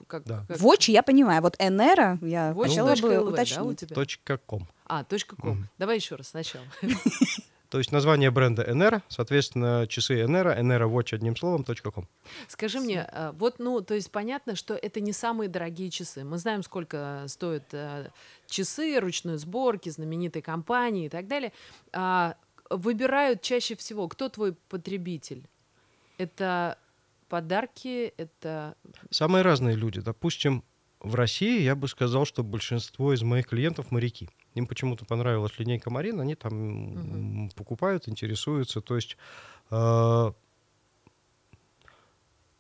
как, 0.06 0.26
да. 0.26 0.44
как- 0.50 0.58
Watch 0.58 0.92
я 0.92 1.02
понимаю. 1.02 1.42
Вот 1.42 1.56
Энера 1.58 2.20
я 2.22 2.52
Watch 2.52 2.68
хотела 2.68 2.94
бы 3.24 3.32
уточнить. 3.32 3.88
точка 3.88 4.38
.com. 4.38 4.68
А, 4.86 5.06
точка 5.06 5.38
ком. 5.38 5.70
Давай 5.78 5.96
еще 5.96 6.16
раз 6.16 6.28
сначала. 6.28 6.66
То 7.70 7.78
есть 7.78 7.92
название 7.92 8.32
бренда 8.32 8.64
Enera, 8.64 9.04
соответственно, 9.10 9.86
часы 9.88 10.24
Enera, 10.24 10.60
Enera 10.60 10.90
Watch 10.90 11.14
одним 11.14 11.36
словом, 11.36 11.64
.com. 11.64 12.08
Скажи 12.48 12.80
мне, 12.80 13.04
а, 13.04 13.32
вот, 13.34 13.60
ну, 13.60 13.82
то 13.82 13.94
есть 13.94 14.12
понятно, 14.12 14.56
что 14.56 14.74
это 14.74 15.00
не 15.00 15.14
самые 15.14 15.50
дорогие 15.50 15.92
часы. 15.92 16.24
Мы 16.24 16.40
знаем, 16.40 16.64
сколько 16.64 17.24
стоят 17.28 17.72
э, 17.74 18.10
часы 18.48 19.00
ручной 19.00 19.38
сборки, 19.38 19.90
знаменитой 19.90 20.42
компании 20.42 21.06
и 21.06 21.10
так 21.10 21.28
далее. 21.28 21.54
А, 21.94 22.36
выбирают 22.72 23.44
чаще 23.44 23.76
всего, 23.76 24.08
кто 24.08 24.30
твой 24.30 24.54
потребитель? 24.54 25.48
Это 26.18 26.78
подарки, 27.30 28.14
это... 28.18 28.76
Самые 29.12 29.44
разные 29.44 29.76
люди. 29.76 30.02
Допустим, 30.02 30.64
в 31.00 31.14
России 31.16 31.62
я 31.62 31.76
бы 31.76 31.88
сказал, 31.88 32.26
что 32.26 32.44
большинство 32.44 33.14
из 33.14 33.22
моих 33.22 33.48
клиентов 33.48 33.92
моряки. 33.92 34.28
Им 34.56 34.66
почему-то 34.68 35.06
понравилась 35.06 35.58
линейка 35.60 35.90
Марин, 35.90 36.20
они 36.20 36.36
там 36.36 36.54
м, 37.44 37.50
покупают, 37.56 38.08
интересуются. 38.10 38.82
То 38.82 38.96
есть 38.96 39.16
э, 39.72 39.76
в 39.76 40.34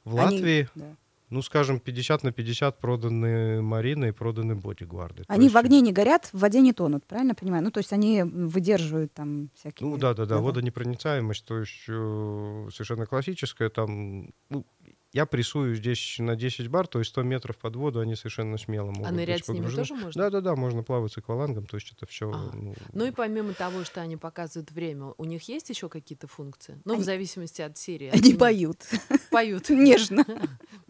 Они- 0.05 0.19
Латвии, 0.37 0.69
да. 0.75 0.95
ну, 1.29 1.41
скажем, 1.41 1.79
50 1.79 2.23
на 2.23 2.31
50 2.31 2.79
проданы 2.79 3.61
Марины 3.61 4.09
и 4.09 4.11
проданы 4.11 4.55
бодигварды. 4.55 5.23
Они 5.27 5.43
есть, 5.45 5.55
в 5.55 5.57
огне 5.57 5.81
не 5.81 5.91
горят, 5.91 6.29
в 6.33 6.39
воде 6.39 6.61
не 6.61 6.73
тонут, 6.73 7.05
правильно 7.05 7.35
понимаю? 7.35 7.63
Ну, 7.63 7.71
то 7.71 7.79
есть 7.79 7.93
они 7.93 8.23
выдерживают 8.23 9.13
там 9.13 9.49
всякие... 9.55 9.87
Ну 9.89 9.97
да, 9.97 10.13
да, 10.13 10.23
да, 10.23 10.35
Да-да. 10.35 10.41
водонепроницаемость, 10.41 11.45
то 11.45 11.59
есть 11.59 11.83
э, 11.87 12.69
совершенно 12.71 13.05
классическая, 13.05 13.69
там, 13.69 14.29
ну, 14.49 14.65
я 15.13 15.25
прессую 15.25 15.75
здесь 15.75 16.17
на 16.19 16.35
10 16.35 16.67
бар, 16.67 16.87
то 16.87 16.99
есть 16.99 17.09
100 17.11 17.23
метров 17.23 17.57
под 17.57 17.75
воду, 17.75 17.99
они 17.99 18.15
совершенно 18.15 18.57
смело 18.57 18.91
могут 18.91 19.07
А 19.07 19.09
быть 19.09 19.17
нырять 19.17 19.45
с 19.45 19.47
ними 19.49 19.65
погружены. 19.65 19.87
тоже 19.87 19.95
можно? 19.95 20.23
Да-да-да, 20.23 20.55
можно 20.55 20.83
плавать 20.83 21.11
с 21.13 21.17
аквалангом, 21.17 21.65
то 21.65 21.77
есть 21.77 21.91
это 21.95 22.05
все... 22.05 22.31
А, 22.31 22.51
Ну 22.93 23.05
и 23.05 23.11
помимо 23.11 23.53
того, 23.53 23.83
что 23.83 24.01
они 24.01 24.17
показывают 24.17 24.71
время, 24.71 25.13
у 25.17 25.25
них 25.25 25.43
есть 25.49 25.69
еще 25.69 25.89
какие-то 25.89 26.27
функции? 26.27 26.79
Ну, 26.85 26.93
в 26.93 26.97
Они- 26.97 27.03
зависимости 27.03 27.61
от 27.61 27.77
серии. 27.77 28.09
Они 28.13 28.33
От- 28.33 28.39
поют. 28.39 28.77
Поют. 29.31 29.69
Нежно. 29.69 30.25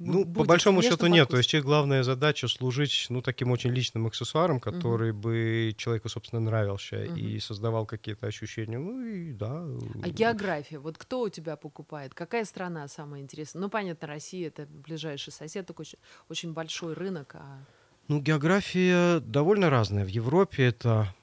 Ну, 0.02 0.24
по 0.24 0.46
большому 0.46 0.82
счету 0.82 1.08
нет. 1.08 1.28
То 1.28 1.36
есть 1.36 1.54
их 1.54 1.66
главная 1.66 2.04
задача 2.04 2.48
служить, 2.48 3.08
ну, 3.10 3.22
таким 3.22 3.52
очень 3.52 3.72
личным 3.72 4.08
аксессуаром, 4.08 4.62
который 4.62 5.12
бы 5.12 5.74
человеку, 5.78 6.08
собственно, 6.08 6.40
нравился 6.40 7.04
и 7.04 7.38
создавал 7.40 7.86
какие-то 7.86 8.26
ощущения. 8.26 8.78
Ну 8.80 9.02
и 9.06 9.34
да. 9.34 9.66
А 10.02 10.10
география, 10.10 10.80
вот 10.80 10.98
кто 10.98 11.20
у 11.24 11.28
тебя 11.30 11.58
покупает? 11.58 12.14
Какая 12.14 12.46
страна 12.46 12.88
самая 12.88 13.20
интересная? 13.22 13.62
Ну, 13.62 13.70
понятно, 13.70 14.08
Россия 14.10 14.48
это 14.48 14.66
ближайший 14.66 15.32
сосед, 15.32 15.66
такой 15.66 15.84
очень, 15.84 16.00
очень 16.28 16.54
большой 16.54 16.94
рынок. 16.94 17.36
А... 17.36 17.60
Ну, 18.08 18.20
география 18.20 19.20
довольно 19.20 19.70
разная. 19.70 20.04
В 20.04 20.10
Европе 20.10 20.66
это 20.66 21.14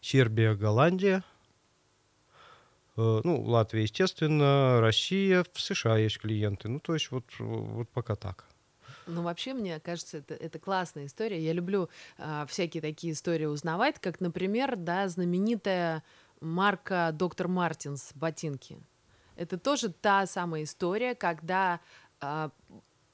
Сербия, 0.00 0.54
Голландия. 0.54 1.22
Э, 2.96 3.20
Ну, 3.24 3.42
Латвия, 3.42 3.82
естественно, 3.82 4.80
Россия, 4.80 5.44
в 5.52 5.60
США 5.60 5.98
есть 5.98 6.18
клиенты. 6.18 6.68
Ну, 6.68 6.80
то 6.80 6.94
есть 6.94 7.10
вот, 7.10 7.24
вот 7.38 7.88
пока 7.90 8.14
так. 8.14 8.44
Ну, 9.06 9.22
вообще, 9.22 9.52
мне 9.52 9.80
кажется, 9.80 10.18
это, 10.18 10.34
это 10.34 10.58
классная 10.58 11.06
история. 11.06 11.38
Я 11.38 11.52
люблю 11.52 11.90
а, 12.16 12.46
всякие 12.46 12.80
такие 12.80 13.12
истории 13.12 13.44
узнавать, 13.44 13.98
как, 14.00 14.20
например, 14.20 14.76
да, 14.76 15.08
знаменитая 15.08 16.02
марка 16.40 17.10
Доктор 17.12 17.48
Мартинс 17.48 18.12
ботинки. 18.14 18.78
Это 19.36 19.58
тоже 19.58 19.90
та 19.90 20.26
самая 20.26 20.64
история, 20.64 21.14
когда 21.14 21.80
а, 22.20 22.50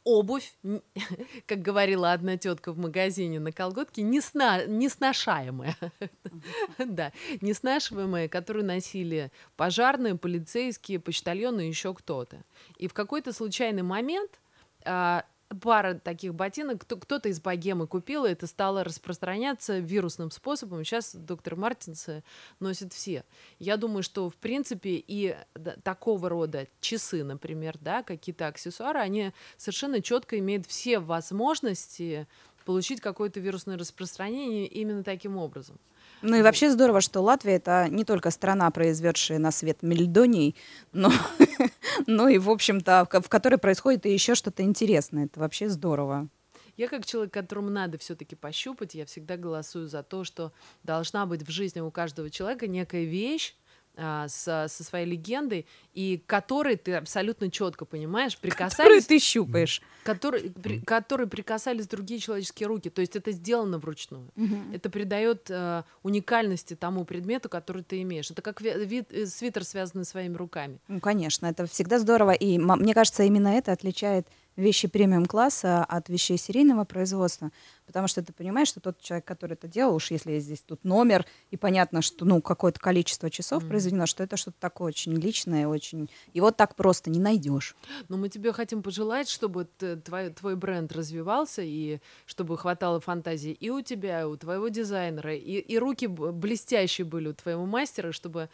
обувь, 0.04 0.54
как 1.46 1.62
говорила 1.62 2.12
одна 2.12 2.36
тетка 2.36 2.72
в 2.72 2.78
магазине 2.78 3.40
на 3.40 3.52
колготке, 3.52 4.02
не, 4.02 4.20
сна, 4.20 4.64
не 4.64 4.88
сношаемая. 4.88 5.76
Да, 6.78 7.12
не 7.40 7.52
снашиваемая, 7.52 8.28
которую 8.28 8.64
носили 8.64 9.30
пожарные, 9.56 10.16
полицейские, 10.16 10.98
почтальоны 10.98 11.66
и 11.66 11.68
еще 11.68 11.92
кто-то. 11.92 12.42
И 12.78 12.88
в 12.88 12.94
какой-то 12.94 13.32
случайный 13.32 13.82
момент 13.82 14.40
а, 14.84 15.24
пара 15.60 15.94
таких 15.94 16.34
ботинок 16.34 16.82
кто- 16.82 16.96
кто-то 16.96 17.28
из 17.28 17.40
богемы 17.40 17.86
купил, 17.86 18.24
и 18.24 18.30
это 18.30 18.46
стало 18.46 18.84
распространяться 18.84 19.78
вирусным 19.78 20.30
способом. 20.30 20.84
Сейчас 20.84 21.14
доктор 21.14 21.56
Мартинсы 21.56 22.22
носят 22.60 22.92
все. 22.92 23.24
Я 23.58 23.76
думаю, 23.76 24.02
что 24.02 24.30
в 24.30 24.36
принципе 24.36 25.02
и 25.06 25.36
такого 25.82 26.28
рода 26.28 26.68
часы, 26.80 27.24
например, 27.24 27.76
да, 27.80 28.02
какие-то 28.02 28.46
аксессуары, 28.46 29.00
они 29.00 29.32
совершенно 29.56 30.00
четко 30.00 30.38
имеют 30.38 30.66
все 30.66 30.98
возможности 30.98 32.26
получить 32.64 33.00
какое-то 33.00 33.40
вирусное 33.40 33.76
распространение 33.76 34.66
именно 34.66 35.02
таким 35.02 35.36
образом. 35.36 35.78
Ну 36.22 36.36
и 36.36 36.42
вообще 36.42 36.70
здорово, 36.70 37.00
что 37.00 37.20
Латвия 37.20 37.54
это 37.54 37.88
не 37.88 38.04
только 38.04 38.30
страна, 38.30 38.70
произведшая 38.70 39.38
на 39.38 39.50
свет 39.50 39.82
мельдоний, 39.82 40.54
но, 40.92 41.10
но 42.06 42.28
и, 42.28 42.38
в 42.38 42.50
общем-то, 42.50 43.04
в 43.04 43.08
ко- 43.08 43.20
в 43.22 43.28
которой 43.28 43.56
происходит 43.56 44.06
и 44.06 44.12
еще 44.12 44.34
что-то 44.34 44.62
интересное. 44.62 45.26
Это 45.26 45.40
вообще 45.40 45.68
здорово. 45.68 46.28
Я 46.76 46.88
как 46.88 47.04
человек, 47.04 47.32
которому 47.32 47.68
надо 47.68 47.98
все-таки 47.98 48.36
пощупать, 48.36 48.94
я 48.94 49.04
всегда 49.04 49.36
голосую 49.36 49.88
за 49.88 50.02
то, 50.02 50.24
что 50.24 50.52
должна 50.82 51.26
быть 51.26 51.46
в 51.46 51.50
жизни 51.50 51.80
у 51.80 51.90
каждого 51.90 52.30
человека 52.30 52.66
некая 52.66 53.04
вещь, 53.04 53.54
а, 53.96 54.28
со, 54.28 54.66
со 54.68 54.84
своей 54.84 55.06
легендой, 55.06 55.66
и 55.94 56.18
к 56.18 56.26
которой 56.26 56.76
ты 56.76 56.94
абсолютно 56.94 57.50
четко 57.50 57.84
понимаешь, 57.84 58.38
прикасались, 58.38 59.06
ты 59.06 59.18
щупаешь. 59.18 59.82
который, 60.04 60.50
при, 60.50 60.80
которой 60.80 61.26
прикасались 61.26 61.86
другие 61.86 62.20
человеческие 62.20 62.68
руки. 62.68 62.88
То 62.90 63.00
есть 63.00 63.16
это 63.16 63.32
сделано 63.32 63.78
вручную. 63.78 64.30
Это 64.72 64.88
придает 64.90 65.50
э, 65.50 65.82
уникальности 66.02 66.74
тому 66.76 67.04
предмету, 67.04 67.48
который 67.48 67.82
ты 67.82 68.00
имеешь. 68.02 68.30
Это 68.30 68.42
как 68.42 68.60
ви- 68.60 68.84
вид, 68.84 69.12
э, 69.12 69.26
свитер, 69.26 69.64
связанный 69.64 70.04
своими 70.04 70.36
руками. 70.36 70.78
Ну, 70.88 71.00
конечно, 71.00 71.46
это 71.46 71.66
всегда 71.66 71.98
здорово. 71.98 72.30
И 72.32 72.58
мне 72.58 72.94
кажется, 72.94 73.24
именно 73.24 73.48
это 73.48 73.72
отличает 73.72 74.26
вещи 74.56 74.88
премиум-класса 74.88 75.84
от 75.84 76.08
вещей 76.08 76.36
серийного 76.36 76.84
производства. 76.84 77.50
Потому 77.90 78.06
что 78.06 78.22
ты 78.22 78.32
понимаешь, 78.32 78.68
что 78.68 78.78
тот 78.78 79.00
человек, 79.00 79.24
который 79.24 79.54
это 79.54 79.66
делал, 79.66 79.96
уж 79.96 80.12
если 80.12 80.30
есть 80.30 80.46
здесь 80.46 80.60
тут 80.60 80.84
номер, 80.84 81.26
и 81.50 81.56
понятно, 81.56 82.02
что 82.02 82.24
ну, 82.24 82.40
какое-то 82.40 82.78
количество 82.78 83.28
часов 83.30 83.62
Мгм. 83.64 83.68
произведено, 83.70 84.06
что 84.06 84.22
это 84.22 84.36
что-то 84.36 84.56
такое 84.60 84.88
очень 84.88 85.14
личное, 85.14 85.66
очень... 85.66 86.08
И 86.32 86.40
вот 86.40 86.56
так 86.56 86.76
просто 86.76 87.10
не 87.10 87.18
найдешь. 87.18 87.74
Но 88.08 88.16
мы 88.16 88.28
тебе 88.28 88.52
хотим 88.52 88.82
пожелать, 88.84 89.28
чтобы 89.28 89.66
твой, 90.04 90.30
твой 90.30 90.54
бренд 90.54 90.92
развивался, 90.92 91.62
и 91.62 91.98
чтобы 92.26 92.56
хватало 92.56 93.00
фантазии 93.00 93.50
и 93.50 93.70
у 93.70 93.82
тебя, 93.82 94.20
и 94.20 94.24
у 94.24 94.36
твоего 94.36 94.68
дизайнера, 94.68 95.34
и, 95.34 95.58
и 95.58 95.78
руки 95.78 96.06
блестящие 96.06 97.04
были 97.04 97.26
у 97.28 97.34
твоего 97.34 97.66
мастера, 97.66 98.12
чтобы 98.12 98.48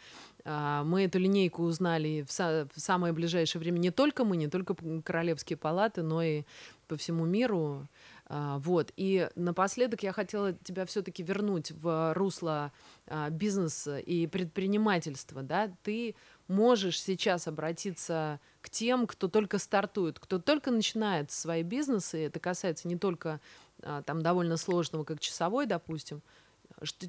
а, 0.45 0.83
мы 0.83 1.03
эту 1.03 1.19
линейку 1.19 1.61
узнали 1.61 2.25
в, 2.27 2.31
са- 2.31 2.67
в 2.73 2.79
самое 2.79 3.13
ближайшее 3.13 3.59
время. 3.59 3.77
Не 3.77 3.91
только 3.91 4.23
мы, 4.25 4.35
не 4.35 4.47
только 4.47 4.75
королевские 5.03 5.57
палаты, 5.57 6.01
но 6.01 6.23
и 6.23 6.43
по 6.87 6.95
всему 6.95 7.25
миру. 7.25 7.87
А, 8.29 8.59
вот. 8.59 8.91
И 8.97 9.29
напоследок 9.35 10.03
я 10.03 10.11
хотела 10.11 10.53
тебя 10.53 10.85
все-таки 10.85 11.23
вернуть 11.23 11.71
в 11.71 12.13
русло 12.13 12.73
а, 13.07 13.29
бизнеса 13.29 13.99
и 13.99 14.27
предпринимательства. 14.27 15.43
Да? 15.43 15.71
Ты 15.83 16.15
можешь 16.47 17.01
сейчас 17.01 17.47
обратиться 17.47 18.39
к 18.61 18.69
тем, 18.69 19.07
кто 19.07 19.27
только 19.29 19.59
стартует, 19.59 20.19
кто 20.19 20.39
только 20.39 20.71
начинает 20.71 21.31
свои 21.31 21.63
бизнесы. 21.63 22.25
Это 22.25 22.39
касается 22.39 22.87
не 22.87 22.97
только 22.97 23.39
а, 23.81 24.01
там 24.03 24.21
довольно 24.21 24.57
сложного, 24.57 25.05
как 25.05 25.19
часовой, 25.21 25.65
допустим. 25.65 26.21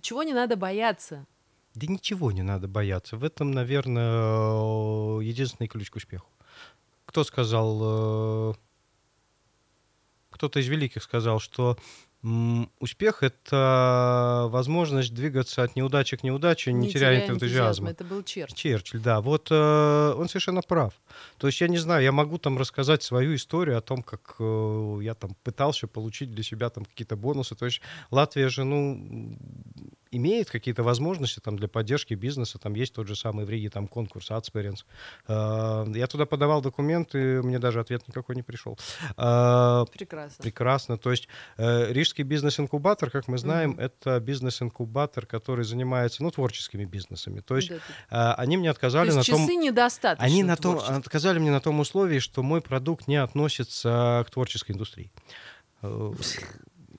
Чего 0.01 0.23
не 0.23 0.33
надо 0.33 0.57
бояться? 0.57 1.27
Да 1.75 1.87
ничего 1.87 2.31
не 2.31 2.43
надо 2.43 2.69
бояться. 2.69 3.17
В 3.17 3.25
этом, 3.25 3.51
наверное, 3.51 5.21
единственный 5.21 5.67
ключ 5.67 5.91
к 5.91 5.97
успеху. 5.97 6.29
Кто 7.05 7.25
сказал, 7.25 8.53
э, 8.53 8.55
кто-то 10.39 10.61
из 10.61 10.69
великих 10.69 11.03
сказал, 11.03 11.41
что 11.41 11.77
успех— 12.81 13.23
это 13.23 14.49
возможность 14.51 15.15
двигаться 15.15 15.63
от 15.63 15.77
неудачи 15.77 16.17
к 16.17 16.25
неудаче, 16.25 16.73
не, 16.73 16.91
теряя 16.91 17.29
энтузиазма. 17.29 17.91
Это 17.91 18.05
был 18.05 18.25
Черчилль. 18.25 18.57
Черчилль, 18.57 19.01
да, 19.01 19.21
вот 19.21 19.49
э, 19.53 20.15
он 20.17 20.29
совершенно 20.29 20.63
прав. 20.63 20.95
То 21.37 21.47
есть 21.47 21.61
я 21.61 21.69
не 21.69 21.79
знаю, 21.79 22.03
я 22.03 22.11
могу 22.11 22.39
там 22.39 22.59
рассказать 22.59 23.05
свою 23.05 23.37
историю 23.37 23.79
о 23.79 23.81
том, 23.83 24.03
как 24.03 24.35
э, 24.41 24.99
я 25.03 25.15
там 25.15 25.37
пытался 25.45 25.87
получить 25.87 26.33
для 26.33 26.43
себя 26.43 26.71
там 26.71 26.85
какие-то 26.87 27.17
бонусы. 27.17 27.55
То 27.55 27.67
есть 27.67 27.81
Латвия 28.11 28.49
же, 28.49 28.65
ну, 28.65 29.39
имеет 30.11 30.51
какие-то 30.51 30.83
возможности 30.83 31.41
там 31.41 31.57
для 31.57 31.69
поддержки 31.69 32.15
бизнеса. 32.15 32.59
Там 32.59 32.75
есть 32.75 32.95
тот 32.95 33.07
же 33.07 33.17
самый 33.17 33.45
в 33.45 33.51
Риге 33.51 33.71
там 33.71 33.89
конкурс 33.89 34.31
Adsperience. 34.31 34.85
Э, 35.27 35.87
я 35.95 36.07
туда 36.07 36.27
подавал 36.27 36.61
документы, 36.63 37.43
мне 37.43 37.59
даже 37.59 37.81
ответ 37.81 38.07
никакой 38.09 38.37
не 38.37 38.43
пришел. 38.43 38.79
Э, 39.17 39.85
Прекрасно. 39.93 40.43
Прекрасно. 40.43 40.99
То 40.99 41.11
есть 41.11 41.29
э, 41.57 41.93
Рижский 41.93 42.25
бизнес-инкубатор, 42.25 43.11
как 43.11 43.29
мы 43.29 43.39
знаем, 43.39 43.71
Мгм. 43.71 43.81
это 43.81 44.21
бизнес-инкубатор, 44.21 45.27
который 45.27 45.65
занимается 45.65 46.23
ну, 46.23 46.31
творческими 46.31 46.85
бизнесами. 46.85 47.41
То 47.41 47.57
есть 47.57 47.71
Да, 48.11 48.35
они 48.35 48.57
мне 48.57 48.69
То 48.69 48.73
отказали 48.73 49.07
есть 49.07 49.17
на 49.17 49.25
том... 49.25 49.41
часы 49.41 49.55
недостаточно. 49.57 50.25
Они 50.25 50.43
на 50.43 50.57
том, 50.57 50.79
отказали 50.79 51.39
мне 51.39 51.51
на 51.51 51.61
том 51.61 51.81
условии, 51.81 52.19
что 52.19 52.43
мой 52.43 52.61
продукт 52.61 53.09
не 53.09 53.17
относится 53.17 54.25
к 54.27 54.31
творческой 54.31 54.73
индустрии. 54.73 55.11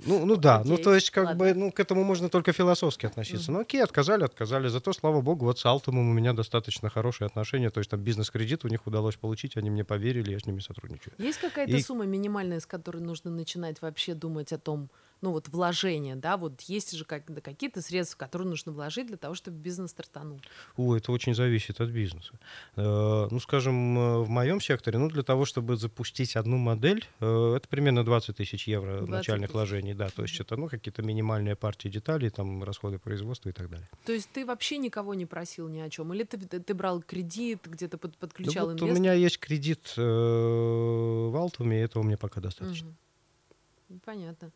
Ну, 0.05 0.25
ну 0.25 0.37
да, 0.37 0.61
ну 0.63 0.75
Окей, 0.75 0.83
то 0.83 0.95
есть 0.95 1.09
как 1.11 1.25
ладно. 1.25 1.39
бы, 1.39 1.53
ну 1.53 1.71
к 1.73 1.79
этому 1.79 2.03
можно 2.05 2.29
только 2.29 2.53
философски 2.53 3.05
относиться. 3.05 3.51
Ну 3.51 3.59
окей, 3.59 3.83
отказали, 3.83 4.23
отказали. 4.23 4.69
Зато, 4.69 4.93
слава 4.93 5.19
богу, 5.19 5.45
вот 5.45 5.59
с 5.59 5.65
Алтумом 5.65 6.09
у 6.09 6.13
меня 6.13 6.31
достаточно 6.33 6.89
хорошие 6.89 7.25
отношения. 7.25 7.69
То 7.69 7.79
есть 7.79 7.89
там 7.89 7.99
бизнес-кредит 7.99 8.63
у 8.63 8.69
них 8.69 8.87
удалось 8.87 9.17
получить, 9.17 9.57
они 9.57 9.69
мне 9.69 9.83
поверили, 9.83 10.31
я 10.31 10.39
с 10.39 10.45
ними 10.45 10.59
сотрудничаю. 10.61 11.13
Есть 11.17 11.39
какая-то 11.41 11.75
И- 11.75 11.81
сумма 11.81 12.05
минимальная, 12.05 12.61
с 12.61 12.65
которой 12.65 13.01
нужно 13.01 13.29
начинать 13.29 13.81
вообще 13.81 14.13
думать 14.13 14.53
о 14.53 14.57
том, 14.57 14.89
ну 15.21 15.31
вот 15.31 15.49
вложение, 15.49 16.15
да, 16.15 16.37
вот 16.37 16.61
есть 16.61 16.91
же 16.95 17.05
как, 17.05 17.31
да, 17.33 17.41
какие-то 17.41 17.81
средства, 17.81 18.17
которые 18.17 18.47
нужно 18.47 18.71
вложить 18.71 19.07
для 19.07 19.17
того, 19.17 19.35
чтобы 19.35 19.57
бизнес 19.57 19.91
стартанул. 19.91 20.39
О, 20.77 20.95
это 20.95 21.11
очень 21.11 21.35
зависит 21.35 21.81
от 21.81 21.89
бизнеса. 21.89 22.39
Э, 22.75 23.27
Ну, 23.29 23.39
скажем, 23.39 23.97
э, 23.97 24.17
в 24.19 24.29
моем 24.29 24.61
секторе, 24.61 24.97
ну, 24.97 25.09
для 25.09 25.23
того, 25.23 25.45
чтобы 25.45 25.75
запустить 25.75 26.35
одну 26.35 26.57
модель, 26.57 27.05
э, 27.19 27.53
это 27.57 27.67
примерно 27.67 28.03
20 28.05 28.37
тысяч 28.37 28.67
евро 28.67 28.97
20 28.97 29.09
начальных 29.09 29.49
тысяч. 29.49 29.53
вложений, 29.53 29.93
да, 29.93 30.09
то 30.09 30.21
есть 30.21 30.39
это, 30.39 30.55
ну, 30.55 30.67
какие-то 30.67 31.01
минимальные 31.01 31.55
партии 31.55 31.89
деталей, 31.89 32.29
там, 32.29 32.63
расходы 32.63 32.97
производства 32.97 33.49
и 33.49 33.51
так 33.51 33.69
далее. 33.69 33.89
То 34.05 34.13
есть 34.13 34.29
ты 34.31 34.45
вообще 34.45 34.77
никого 34.77 35.13
не 35.13 35.25
просил 35.25 35.67
ни 35.67 35.79
о 35.79 35.89
чем, 35.89 36.13
или 36.13 36.23
ты, 36.23 36.37
ты, 36.37 36.73
брал 36.73 37.01
кредит, 37.01 37.59
где-то 37.65 37.97
под, 37.97 38.15
подключал 38.17 38.67
вот 38.67 38.81
у 38.81 38.85
инвестора? 38.85 38.99
меня 38.99 39.13
есть 39.13 39.39
кредит 39.39 39.93
э, 39.97 40.01
в 40.01 41.35
Алтуме, 41.35 41.79
и 41.79 41.83
этого 41.83 42.03
мне 42.03 42.17
пока 42.17 42.39
достаточно. 42.39 42.87
Мгм. 43.89 43.99
Понятно. 44.05 44.51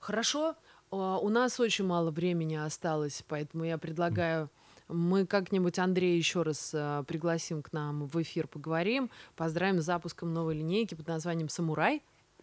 Хорошо. 0.00 0.54
А, 0.90 1.18
У 1.18 1.28
нас 1.28 1.60
очень 1.60 1.86
мало 1.86 2.10
времени 2.10 2.56
осталось, 2.56 3.22
поэтому 3.28 3.64
я 3.64 3.78
предлагаю 3.78 4.48
Мы 4.88 5.24
как-нибудь 5.24 5.78
Андрея 5.78 6.16
еще 6.16 6.42
раз 6.42 6.72
э, 6.74 7.04
пригласим 7.06 7.62
к 7.62 7.72
нам 7.72 8.08
в 8.08 8.20
эфир, 8.20 8.48
поговорим, 8.48 9.08
поздравим 9.36 9.80
с 9.80 9.84
запуском 9.84 10.34
новой 10.34 10.56
линейки 10.56 10.96
под 10.96 11.06
названием 11.06 11.48
«Самурай». 11.48 12.02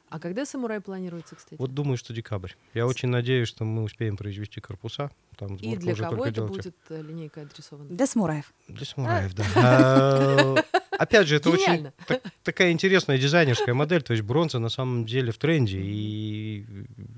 А 0.10 0.18
когда 0.22 0.46
«Самурай» 0.46 0.80
планируется, 0.80 1.36
кстати? 1.36 1.60
Вот 1.60 1.74
думаю, 1.74 1.98
что 1.98 2.14
декабрь. 2.14 2.52
Я 2.74 2.88
очень 2.88 3.10
надеюсь, 3.10 3.50
что 3.50 3.66
мы 3.66 3.84
успеем 3.84 4.16
произвести 4.16 4.62
корпуса. 4.62 5.12
Там 5.36 5.56
И 5.56 5.76
для 5.76 5.92
уже 5.92 6.04
кого 6.04 6.26
это 6.26 6.36
делать. 6.36 6.52
будет 6.54 6.76
э, 6.88 7.02
линейка 7.02 7.42
адресована? 7.42 7.90
Для 7.90 8.08
самураев. 8.08 8.54
Для 8.70 8.86
самураев, 8.86 9.34
да. 9.36 10.64
Опять 10.98 11.28
же, 11.28 11.36
это 11.36 11.50
очень 11.50 11.66
Гениально. 11.66 11.94
так- 12.08 12.22
такая 12.44 12.72
интересная 12.72 13.18
дизайнерская 13.18 13.74
модель. 13.76 14.02
То 14.02 14.14
есть 14.14 14.24
бронза 14.24 14.60
на 14.60 14.70
самом 14.70 15.06
деле 15.06 15.32
в 15.32 15.38
тренде. 15.38 15.80
И 15.80 16.66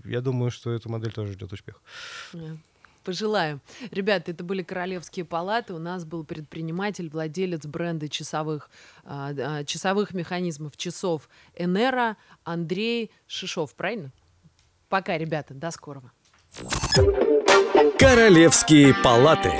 я 0.05 0.21
думаю, 0.21 0.51
что 0.51 0.71
эта 0.71 0.89
модель 0.89 1.11
тоже 1.11 1.33
ждет 1.33 1.51
успеха. 1.53 1.79
Да. 2.33 2.57
Пожелаем. 3.03 3.61
Ребята, 3.91 4.31
это 4.31 4.43
были 4.43 4.61
Королевские 4.61 5.23
палаты. 5.25 5.73
У 5.73 5.79
нас 5.79 6.03
был 6.03 6.23
предприниматель, 6.25 7.09
владелец 7.09 7.65
бренда 7.65 8.09
часовых, 8.09 8.69
а, 9.05 9.63
часовых 9.63 10.13
механизмов 10.13 10.75
часов 10.77 11.29
Энера 11.55 12.17
Андрей 12.43 13.09
Шишов. 13.25 13.73
Правильно? 13.73 14.11
Пока, 14.89 15.17
ребята. 15.17 15.53
До 15.53 15.71
скорого. 15.71 16.11
Королевские 17.97 18.93
палаты. 19.03 19.53